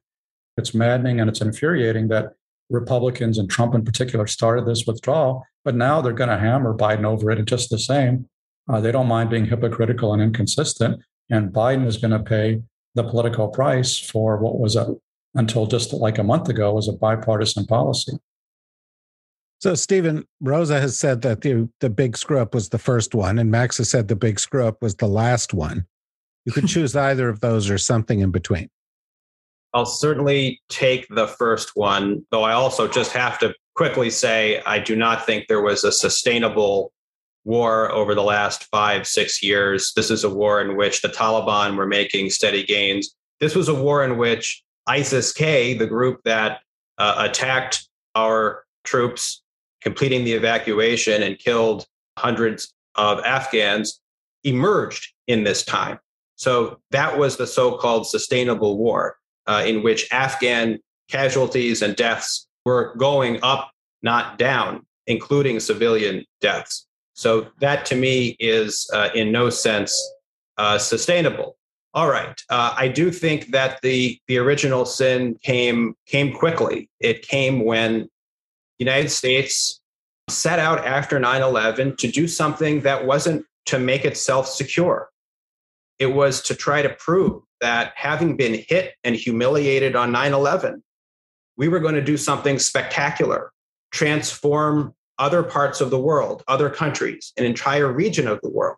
it's 0.58 0.74
maddening 0.74 1.20
and 1.20 1.30
it's 1.30 1.42
infuriating 1.42 2.10
that 2.10 2.34
Republicans 2.70 3.38
and 3.38 3.50
Trump 3.50 3.74
in 3.74 3.84
particular 3.84 4.28
started 4.28 4.66
this 4.66 4.86
withdrawal, 4.86 5.44
but 5.66 5.76
now 5.76 6.02
they're 6.02 6.14
going 6.14 6.30
to 6.30 6.38
hammer 6.38 6.76
Biden 6.76 7.06
over 7.06 7.32
it 7.32 7.40
And 7.40 7.48
just 7.48 7.70
the 7.70 7.80
same. 7.80 8.28
Uh, 8.68 8.80
they 8.80 8.92
don't 8.92 9.08
mind 9.08 9.30
being 9.30 9.46
hypocritical 9.46 10.14
and 10.14 10.22
inconsistent, 10.22 11.02
and 11.30 11.52
Biden 11.52 11.88
is 11.88 11.98
going 11.98 12.12
to 12.12 12.20
pay 12.20 12.62
the 12.96 13.04
political 13.04 13.48
price 13.48 13.98
for 13.98 14.38
what 14.38 14.60
was 14.60 14.76
a 14.76 14.96
until 15.36 15.68
just 15.68 15.94
like 15.94 16.18
a 16.18 16.24
month 16.24 16.50
ago 16.50 16.74
was 16.74 16.88
a 16.88 16.94
bipartisan 16.94 17.66
policy. 17.66 18.14
So, 19.60 19.76
Stephen, 19.76 20.26
Rosa 20.40 20.80
has 20.80 20.98
said 20.98 21.22
that 21.24 21.42
the, 21.42 21.70
the 21.82 21.90
big 21.90 22.16
screw 22.16 22.40
up 22.40 22.54
was 22.54 22.70
the 22.70 22.78
first 22.78 23.14
one, 23.14 23.38
and 23.38 23.52
Max 23.52 23.78
has 23.78 23.90
said 23.90 24.08
the 24.08 24.16
big 24.16 24.40
screw 24.40 24.66
up 24.66 24.82
was 24.82 24.96
the 24.96 25.08
last 25.08 25.54
one. 25.54 25.86
You 26.46 26.54
could 26.54 26.68
choose 26.70 26.96
either 26.96 27.28
of 27.28 27.42
those 27.42 27.70
or 27.70 27.78
something 27.78 28.22
in 28.22 28.32
between. 28.32 28.70
I'll 29.74 29.86
certainly 29.86 30.62
take 30.70 31.08
the 31.10 31.28
first 31.28 31.76
one, 31.76 32.26
though 32.32 32.44
I 32.44 32.54
also 32.54 32.88
just 32.88 33.12
have 33.14 33.38
to 33.40 33.54
quickly 33.76 34.10
say 34.10 34.62
I 34.66 34.80
do 34.80 34.96
not 34.96 35.26
think 35.26 35.48
there 35.48 35.62
was 35.62 35.84
a 35.84 35.92
sustainable 35.92 36.92
war 37.46 37.92
over 37.92 38.16
the 38.16 38.24
last 38.24 38.66
five, 38.66 39.08
six 39.08 39.42
years. 39.42 39.94
This 39.96 40.12
is 40.12 40.24
a 40.24 40.30
war 40.30 40.62
in 40.62 40.76
which 40.76 41.02
the 41.02 41.08
Taliban 41.08 41.78
were 41.78 41.88
making 41.88 42.30
steady 42.30 42.64
gains. 42.64 43.16
This 43.40 43.56
was 43.56 43.70
a 43.70 43.74
war 43.74 44.04
in 44.04 44.18
which 44.18 44.64
ISIS 44.88 45.32
K, 45.32 45.76
the 45.76 45.88
group 45.88 46.22
that 46.26 46.62
uh, 46.98 47.16
attacked 47.30 47.88
our 48.16 48.66
troops, 48.84 49.44
completing 49.82 50.26
the 50.26 50.34
evacuation 50.34 51.24
and 51.24 51.38
killed 51.38 51.86
hundreds 52.18 52.74
of 52.96 53.20
Afghans, 53.20 54.02
emerged 54.44 55.14
in 55.28 55.44
this 55.44 55.64
time. 55.64 56.00
So 56.36 56.80
that 56.92 57.18
was 57.18 57.38
the 57.38 57.48
so 57.48 57.78
called 57.78 58.08
sustainable 58.08 58.78
war, 58.78 59.18
uh, 59.50 59.64
in 59.66 59.84
which 59.84 60.08
Afghan 60.12 60.80
casualties 61.10 61.82
and 61.82 61.96
deaths 61.96 62.48
were 62.66 62.94
going 62.98 63.40
up, 63.42 63.72
not 64.04 64.38
down, 64.38 64.86
including 65.08 65.60
civilian 65.60 66.24
deaths. 66.40 66.86
So 67.14 67.48
that 67.60 67.86
to 67.88 67.96
me 67.96 68.38
is 68.40 68.90
uh, 68.94 69.10
in 69.14 69.32
no 69.32 69.50
sense 69.50 69.92
uh, 70.58 70.78
sustainable. 70.78 71.58
All 71.96 72.08
right, 72.08 72.40
uh, 72.52 72.76
I 72.78 72.88
do 72.88 73.10
think 73.10 73.48
that 73.48 73.82
the 73.82 74.20
the 74.28 74.38
original 74.38 74.86
sin 74.86 75.40
came 75.42 75.96
came 76.06 76.32
quickly. 76.32 76.88
It 77.00 77.24
came 77.24 77.66
when 77.66 78.02
the 78.02 78.86
United 78.86 79.10
States 79.10 79.82
set 80.30 80.60
out 80.60 80.86
after 80.86 81.20
9/11 81.20 81.98
to 81.98 82.08
do 82.08 82.28
something 82.28 82.82
that 82.82 83.08
wasn't 83.08 83.44
to 83.66 83.80
make 83.80 84.06
itself 84.06 84.48
secure. 84.48 85.10
It 86.00 86.08
was 86.08 86.42
to 86.44 86.56
try 86.56 86.82
to 86.82 86.90
prove 86.90 87.44
that 87.62 87.94
having 87.96 88.38
been 88.38 88.64
hit 88.68 88.96
and 89.04 89.16
humiliated 89.16 89.96
on 89.96 90.12
9/11, 90.12 90.82
we 91.58 91.68
were 91.68 91.80
going 91.80 91.96
to 91.96 92.02
do 92.02 92.18
something 92.18 92.58
spectacular, 92.58 93.52
transform 93.92 94.96
other 95.18 95.44
parts 95.44 95.82
of 95.82 95.90
the 95.90 96.00
world, 96.00 96.44
other 96.48 96.70
countries, 96.70 97.34
an 97.38 97.44
entire 97.44 97.92
region 97.92 98.28
of 98.28 98.40
the 98.42 98.50
world. 98.50 98.78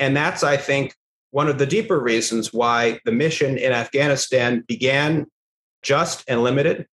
And 0.00 0.16
that's, 0.16 0.42
I 0.42 0.56
think, 0.56 0.94
one 1.30 1.48
of 1.48 1.58
the 1.58 1.66
deeper 1.66 2.00
reasons 2.00 2.52
why 2.52 2.98
the 3.04 3.12
mission 3.12 3.56
in 3.56 3.72
Afghanistan 3.72 4.64
began 4.66 5.26
just 5.82 6.24
and 6.26 6.42
limited, 6.42 6.86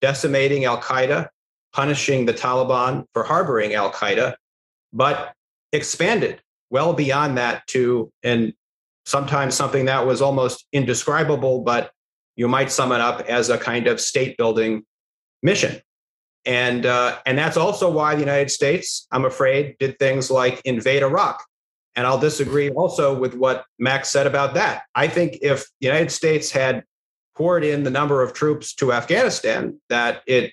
decimating 0.00 0.64
Al 0.64 0.80
Qaeda, 0.80 1.28
punishing 1.72 2.26
the 2.26 2.32
Taliban 2.34 3.04
for 3.12 3.24
harboring 3.24 3.74
Al 3.74 3.92
Qaeda, 3.92 4.36
but 4.92 5.34
expanded 5.72 6.40
well 6.70 6.92
beyond 6.92 7.36
that 7.36 7.66
to, 7.66 8.12
and 8.22 8.52
sometimes 9.10 9.54
something 9.54 9.86
that 9.86 10.06
was 10.06 10.22
almost 10.22 10.66
indescribable, 10.72 11.60
but 11.60 11.90
you 12.36 12.46
might 12.48 12.70
sum 12.70 12.92
it 12.92 13.00
up 13.00 13.20
as 13.22 13.50
a 13.50 13.58
kind 13.58 13.86
of 13.88 14.00
state 14.00 14.36
building 14.36 14.84
mission. 15.42 15.80
And, 16.46 16.86
uh, 16.86 17.18
and 17.26 17.36
that's 17.36 17.56
also 17.56 17.90
why 17.90 18.14
the 18.14 18.20
United 18.20 18.50
States, 18.50 19.06
I'm 19.10 19.24
afraid, 19.24 19.76
did 19.78 19.98
things 19.98 20.30
like 20.30 20.62
invade 20.64 21.02
Iraq. 21.02 21.44
And 21.96 22.06
I'll 22.06 22.20
disagree 22.20 22.70
also 22.70 23.18
with 23.18 23.34
what 23.34 23.64
Max 23.78 24.08
said 24.08 24.26
about 24.26 24.54
that. 24.54 24.84
I 24.94 25.08
think 25.08 25.38
if 25.42 25.66
the 25.80 25.88
United 25.88 26.10
States 26.10 26.50
had 26.50 26.84
poured 27.36 27.64
in 27.64 27.82
the 27.82 27.90
number 27.90 28.22
of 28.22 28.32
troops 28.32 28.74
to 28.76 28.92
Afghanistan 28.92 29.80
that 29.88 30.22
it 30.26 30.52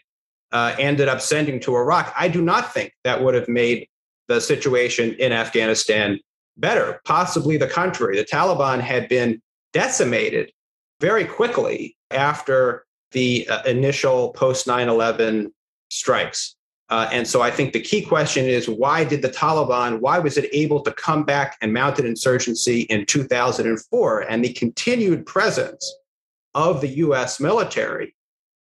uh, 0.51 0.75
ended 0.79 1.07
up 1.07 1.21
sending 1.21 1.59
to 1.61 1.75
Iraq, 1.75 2.13
I 2.17 2.27
do 2.27 2.41
not 2.41 2.73
think 2.73 2.91
that 3.03 3.23
would 3.23 3.35
have 3.35 3.47
made 3.47 3.87
the 4.27 4.41
situation 4.41 5.13
in 5.19 5.31
Afghanistan 5.31 6.19
better. 6.57 7.01
Possibly 7.05 7.57
the 7.57 7.67
contrary. 7.67 8.17
The 8.17 8.25
Taliban 8.25 8.79
had 8.79 9.07
been 9.07 9.41
decimated 9.73 10.51
very 10.99 11.25
quickly 11.25 11.95
after 12.11 12.85
the 13.11 13.47
uh, 13.47 13.63
initial 13.63 14.31
post 14.33 14.67
9 14.67 14.89
11 14.89 15.53
strikes. 15.89 16.55
Uh, 16.89 17.09
and 17.11 17.27
so 17.27 17.41
I 17.41 17.51
think 17.51 17.73
the 17.73 17.81
key 17.81 18.01
question 18.01 18.45
is 18.45 18.69
why 18.69 19.03
did 19.03 19.21
the 19.21 19.29
Taliban, 19.29 19.99
why 19.99 20.19
was 20.19 20.37
it 20.37 20.49
able 20.53 20.81
to 20.81 20.91
come 20.93 21.23
back 21.23 21.57
and 21.61 21.73
mount 21.73 21.99
an 21.99 22.05
insurgency 22.05 22.81
in 22.81 23.05
2004? 23.05 24.21
And 24.21 24.43
the 24.43 24.53
continued 24.53 25.25
presence 25.25 25.93
of 26.53 26.79
the 26.81 26.87
US 26.87 27.39
military 27.39 28.15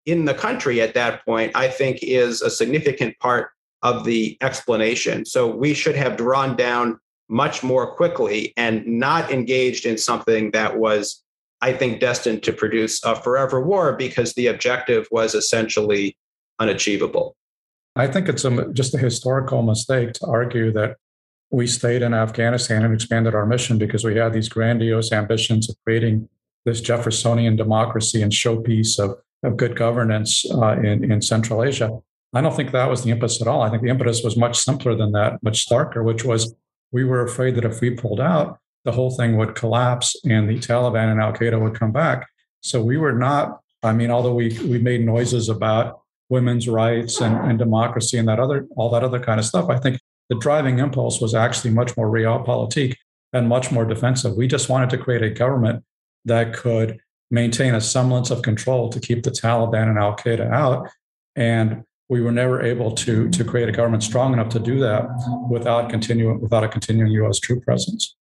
in 0.07 0.25
the 0.25 0.35
country 0.35 0.81
at 0.81 0.95
that 0.95 1.25
point, 1.25 1.53
I 1.55 1.69
think, 1.69 1.99
is 2.03 2.43
a 2.43 2.51
significant 2.51 3.19
part 3.21 3.51
of 3.83 4.05
the 4.05 4.37
explanation. 4.41 5.25
So 5.25 5.47
we 5.47 5.75
should 5.75 5.97
have 5.97 6.17
drawn 6.17 6.57
down 6.57 6.99
much 7.29 7.63
more 7.63 7.87
quickly 7.95 8.53
and 8.57 8.87
not 8.87 9.31
engaged 9.31 9.87
in 9.87 9.99
something 9.99 10.51
that 10.53 10.79
was, 10.79 11.23
I 11.61 11.73
think, 11.73 12.01
destined 12.01 12.43
to 12.45 12.53
produce 12.53 13.03
a 13.05 13.17
forever 13.17 13.61
war 13.61 13.95
because 13.95 14.35
the 14.35 14.47
objective 14.47 15.09
was 15.11 15.35
essentially 15.35 16.17
unachievable. 16.59 17.37
I 17.97 18.07
think 18.07 18.29
it's 18.29 18.45
a, 18.45 18.73
just 18.73 18.95
a 18.95 18.99
historical 18.99 19.63
mistake 19.63 20.13
to 20.15 20.27
argue 20.27 20.73
that 20.73 20.97
we 21.51 21.67
stayed 21.67 22.03
in 22.03 22.13
Afghanistan 22.13 22.85
and 22.85 22.93
expanded 22.93 23.35
our 23.35 23.47
mission 23.47 23.79
because 23.79 24.05
we 24.05 24.17
had 24.17 24.33
these 24.33 24.49
grandiose 24.49 25.13
ambitions 25.13 25.69
of 25.69 25.77
creating 25.85 26.29
this 26.65 26.81
Jeffersonian 26.81 27.57
democracy 27.57 28.23
and 28.23 28.33
showpiece 28.33 28.99
of, 28.99 29.19
of 29.43 29.57
good 29.57 29.77
governance 29.77 30.45
uh, 30.51 30.73
in, 30.73 31.11
in 31.11 31.23
Central 31.23 31.63
Asia. 31.63 31.99
I 32.35 32.41
don't 32.41 32.55
think 32.55 32.73
that 32.73 32.91
was 32.91 33.05
the 33.05 33.11
impetus 33.11 33.41
at 33.41 33.49
all. 33.49 33.63
I 33.63 33.71
think 33.71 33.83
the 33.83 33.89
impetus 33.89 34.23
was 34.23 34.37
much 34.37 34.59
simpler 34.59 34.95
than 34.95 35.13
that, 35.13 35.43
much 35.43 35.67
starker, 35.67 36.05
which 36.05 36.25
was 36.25 36.55
we 36.93 37.05
were 37.05 37.23
afraid 37.23 37.55
that 37.57 37.65
if 37.65 37.81
we 37.81 37.91
pulled 37.91 38.21
out, 38.21 38.59
the 38.85 38.93
whole 38.93 39.11
thing 39.11 39.37
would 39.37 39.55
collapse 39.55 40.17
and 40.25 40.49
the 40.49 40.59
Taliban 40.59 41.11
and 41.11 41.21
Al 41.21 41.33
Qaeda 41.33 41.61
would 41.61 41.79
come 41.79 41.93
back. 41.93 42.29
So 42.61 42.83
we 42.83 42.97
were 42.97 43.13
not, 43.13 43.61
I 43.83 43.93
mean, 43.93 44.11
although 44.11 44.35
we, 44.35 44.59
we 44.61 44.79
made 44.79 45.05
noises 45.05 45.49
about 45.49 46.01
women's 46.29 46.69
rights 46.69 47.21
and, 47.21 47.37
and 47.49 47.59
democracy 47.59 48.19
and 48.19 48.29
that 48.29 48.41
other 48.41 48.67
all 48.77 48.91
that 48.91 49.05
other 49.05 49.21
kind 49.21 49.39
of 49.39 49.47
stuff. 49.47 49.69
I 49.69 49.79
think 49.79 50.01
the 50.29 50.39
driving 50.39 50.79
impulse 50.79 51.21
was 51.21 51.35
actually 51.35 51.71
much 51.71 51.97
more 51.97 52.09
realpolitik 52.11 52.97
and 53.33 53.49
much 53.49 53.71
more 53.71 53.85
defensive. 53.85 54.37
We 54.37 54.47
just 54.49 54.69
wanted 54.69 54.91
to 54.91 54.99
create 54.99 55.23
a 55.23 55.31
government 55.31 55.85
that 56.25 56.53
could 56.53 56.99
maintain 57.31 57.75
a 57.75 57.81
semblance 57.81 58.31
of 58.31 58.43
control 58.43 58.89
to 58.89 59.01
keep 59.01 59.23
the 59.23 59.31
Taliban 59.31 59.89
and 59.89 59.99
Al 59.99 60.17
Qaeda 60.17 60.51
out. 60.51 60.89
And 61.35 61.85
we 62.09 62.21
were 62.21 62.33
never 62.33 62.63
able 62.63 62.93
to, 62.93 63.29
to 63.31 63.45
create 63.45 63.69
a 63.69 63.73
government 63.73 64.03
strong 64.03 64.33
enough 64.33 64.49
to 64.51 64.61
do 64.61 64.79
that 64.81 65.09
without 65.51 65.91
continuing 65.91 66.41
without 66.41 66.65
a 66.65 66.69
continuing 66.69 67.11
U.S. 67.13 67.39
troop 67.39 67.65
presence. 67.65 68.17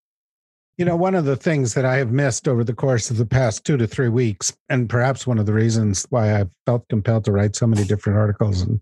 You 0.78 0.86
know, 0.86 0.96
one 0.96 1.14
of 1.14 1.26
the 1.26 1.36
things 1.36 1.76
that 1.76 1.86
I 1.86 1.98
have 1.98 2.12
missed 2.12 2.48
over 2.48 2.64
the 2.64 2.74
course 2.74 3.12
of 3.12 3.18
the 3.18 3.26
past 3.26 3.64
two 3.64 3.78
to 3.78 3.86
three 3.86 4.10
weeks, 4.10 4.56
and 4.70 4.90
perhaps 4.90 5.28
one 5.28 5.38
of 5.38 5.46
the 5.46 5.54
reasons 5.54 6.08
why 6.10 6.40
I've 6.40 6.50
felt 6.66 6.88
compelled 6.90 7.26
to 7.26 7.32
write 7.32 7.56
so 7.56 7.68
many 7.68 7.84
different 7.84 8.18
articles 8.18 8.62
and 8.62 8.82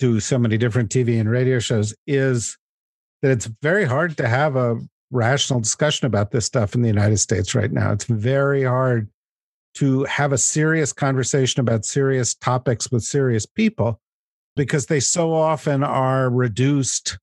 do 0.00 0.18
so 0.18 0.38
many 0.38 0.58
different 0.58 0.90
TV 0.90 1.20
and 1.20 1.30
radio 1.30 1.60
shows, 1.60 1.94
is 2.06 2.56
that 3.22 3.30
it's 3.30 3.48
very 3.62 3.84
hard 3.84 4.16
to 4.16 4.26
have 4.26 4.56
a 4.56 4.78
rational 5.10 5.60
discussion 5.60 6.06
about 6.06 6.32
this 6.32 6.46
stuff 6.46 6.74
in 6.74 6.82
the 6.82 6.88
United 6.88 7.18
States 7.18 7.54
right 7.54 7.72
now. 7.72 7.92
It's 7.92 8.04
very 8.04 8.64
hard 8.64 9.08
to 9.74 10.04
have 10.04 10.32
a 10.32 10.38
serious 10.38 10.92
conversation 10.92 11.60
about 11.60 11.84
serious 11.84 12.34
topics 12.34 12.90
with 12.90 13.02
serious 13.02 13.46
people 13.46 14.00
because 14.56 14.86
they 14.86 15.00
so 15.00 15.32
often 15.32 15.84
are 15.84 16.28
reduced 16.28 17.18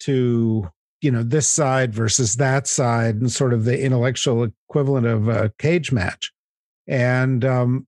to 0.00 0.68
you 1.00 1.10
know 1.10 1.22
this 1.22 1.48
side 1.48 1.94
versus 1.94 2.36
that 2.36 2.66
side 2.66 3.16
and 3.16 3.30
sort 3.30 3.52
of 3.52 3.64
the 3.64 3.80
intellectual 3.80 4.48
equivalent 4.68 5.06
of 5.06 5.28
a 5.28 5.52
cage 5.58 5.92
match. 5.92 6.32
And 6.86 7.44
um, 7.44 7.86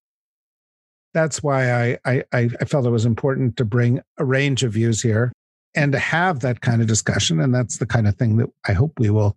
that's 1.13 1.43
why 1.43 1.73
I, 1.73 1.99
I 2.05 2.25
i 2.33 2.49
felt 2.67 2.87
it 2.87 2.91
was 2.91 3.07
important 3.07 3.57
to 3.57 3.65
bring 3.65 4.01
a 4.19 4.25
range 4.25 4.63
of 4.63 4.73
views 4.73 5.03
here 5.03 5.33
and 5.75 5.93
to 5.93 5.99
have 5.99 6.41
that 6.41 6.61
kind 6.61 6.81
of 6.81 6.89
discussion. 6.89 7.41
And 7.41 7.55
that's 7.55 7.79
the 7.79 7.87
kind 7.87 8.07
of 8.07 8.17
thing 8.17 8.37
that 8.37 8.51
i 8.67 8.73
hope 8.73 8.99
we 8.99 9.11
will 9.11 9.37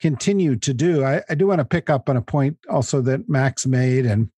continue 0.00 0.56
to 0.56 0.74
do 0.74 1.04
i, 1.04 1.22
I 1.28 1.34
do 1.34 1.46
want 1.46 1.60
to 1.60 1.64
pick 1.64 1.88
up 1.88 2.08
on 2.08 2.16
a 2.16 2.22
point 2.22 2.58
also 2.68 3.00
that 3.02 3.28
max 3.28 3.66
made 3.66 4.06
and 4.06 4.28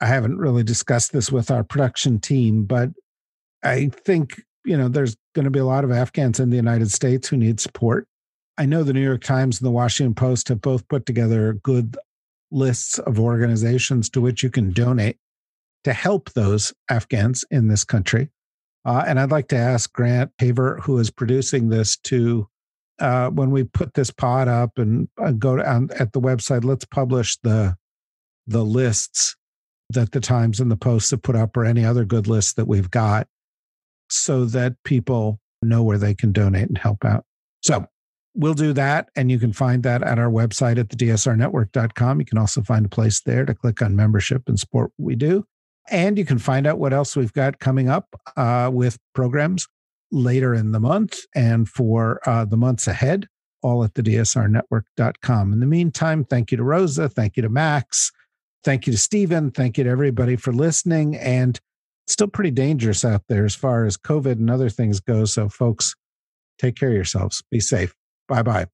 i 0.00 0.06
haven't 0.06 0.38
really 0.38 0.62
discussed 0.62 1.12
this 1.12 1.32
with 1.32 1.50
our 1.50 1.64
production 1.64 2.20
team 2.20 2.64
but 2.64 2.90
i 3.64 3.90
think 4.04 4.42
you 4.64 4.76
know 4.76 4.88
there's 4.88 5.16
going 5.34 5.44
to 5.44 5.50
be 5.50 5.58
a 5.58 5.64
lot 5.64 5.84
of 5.84 5.90
afghans 5.90 6.40
in 6.40 6.50
the 6.50 6.56
united 6.56 6.90
states 6.90 7.28
who 7.28 7.36
need 7.36 7.60
support 7.60 8.06
I 8.58 8.66
know 8.66 8.82
the 8.82 8.92
New 8.92 9.04
York 9.04 9.22
Times 9.22 9.60
and 9.60 9.66
the 9.66 9.70
Washington 9.70 10.14
Post 10.14 10.48
have 10.48 10.60
both 10.60 10.86
put 10.88 11.06
together 11.06 11.52
good 11.62 11.96
lists 12.50 12.98
of 12.98 13.20
organizations 13.20 14.10
to 14.10 14.20
which 14.20 14.42
you 14.42 14.50
can 14.50 14.72
donate 14.72 15.16
to 15.84 15.92
help 15.92 16.32
those 16.32 16.74
Afghans 16.90 17.44
in 17.52 17.68
this 17.68 17.84
country. 17.84 18.30
Uh, 18.84 19.04
and 19.06 19.20
I'd 19.20 19.30
like 19.30 19.46
to 19.48 19.56
ask 19.56 19.92
Grant 19.92 20.32
Haver, 20.38 20.80
who 20.82 20.98
is 20.98 21.08
producing 21.08 21.68
this, 21.68 21.96
to 21.98 22.48
uh, 23.00 23.30
when 23.30 23.50
we 23.50 23.64
put 23.64 23.94
this 23.94 24.10
pod 24.10 24.48
up 24.48 24.78
and 24.78 25.08
uh, 25.18 25.32
go 25.32 25.56
down 25.56 25.90
at 25.98 26.12
the 26.12 26.20
website, 26.20 26.64
let's 26.64 26.84
publish 26.84 27.36
the 27.42 27.76
the 28.46 28.64
lists 28.64 29.36
that 29.90 30.12
the 30.12 30.20
Times 30.20 30.60
and 30.60 30.70
the 30.70 30.76
Post 30.76 31.10
have 31.10 31.22
put 31.22 31.36
up, 31.36 31.56
or 31.56 31.64
any 31.64 31.84
other 31.84 32.04
good 32.04 32.26
lists 32.26 32.54
that 32.54 32.66
we've 32.66 32.90
got, 32.90 33.26
so 34.10 34.44
that 34.46 34.74
people 34.84 35.40
know 35.62 35.82
where 35.82 35.98
they 35.98 36.14
can 36.14 36.32
donate 36.32 36.68
and 36.68 36.78
help 36.78 37.04
out. 37.04 37.24
So 37.62 37.86
we'll 38.34 38.54
do 38.54 38.72
that. 38.74 39.08
And 39.16 39.30
you 39.30 39.38
can 39.38 39.52
find 39.52 39.82
that 39.82 40.02
at 40.02 40.18
our 40.18 40.30
website 40.30 40.78
at 40.78 40.90
the 40.90 40.96
dsrnetwork.com. 40.96 42.20
You 42.20 42.26
can 42.26 42.38
also 42.38 42.62
find 42.62 42.86
a 42.86 42.88
place 42.88 43.20
there 43.20 43.44
to 43.44 43.54
click 43.54 43.82
on 43.82 43.96
membership 43.96 44.42
and 44.46 44.58
support 44.58 44.92
what 44.96 45.06
we 45.06 45.16
do. 45.16 45.44
And 45.90 46.18
you 46.18 46.24
can 46.24 46.38
find 46.38 46.66
out 46.66 46.78
what 46.78 46.92
else 46.92 47.16
we've 47.16 47.32
got 47.32 47.58
coming 47.58 47.88
up 47.88 48.08
uh, 48.36 48.70
with 48.72 48.98
programs 49.14 49.66
later 50.10 50.54
in 50.54 50.72
the 50.72 50.80
month 50.80 51.20
and 51.34 51.68
for 51.68 52.20
uh, 52.26 52.44
the 52.44 52.56
months 52.56 52.86
ahead, 52.86 53.26
all 53.62 53.84
at 53.84 53.94
the 53.94 54.02
dsrnetwork.com. 54.02 55.52
In 55.52 55.60
the 55.60 55.66
meantime, 55.66 56.24
thank 56.24 56.50
you 56.50 56.56
to 56.56 56.64
Rosa. 56.64 57.08
Thank 57.08 57.36
you 57.36 57.42
to 57.42 57.48
Max. 57.48 58.12
Thank 58.64 58.86
you 58.86 58.92
to 58.92 58.98
Stephen. 58.98 59.50
Thank 59.50 59.78
you 59.78 59.84
to 59.84 59.90
everybody 59.90 60.36
for 60.36 60.52
listening. 60.52 61.16
And 61.16 61.58
still 62.06 62.28
pretty 62.28 62.50
dangerous 62.50 63.04
out 63.04 63.22
there 63.28 63.44
as 63.44 63.54
far 63.54 63.84
as 63.84 63.96
COVID 63.96 64.32
and 64.32 64.50
other 64.50 64.70
things 64.70 65.00
go. 65.00 65.24
So, 65.24 65.48
folks, 65.48 65.94
take 66.58 66.76
care 66.76 66.88
of 66.88 66.94
yourselves. 66.94 67.42
Be 67.50 67.60
safe. 67.60 67.94
Bye 68.28 68.42
bye. 68.42 68.66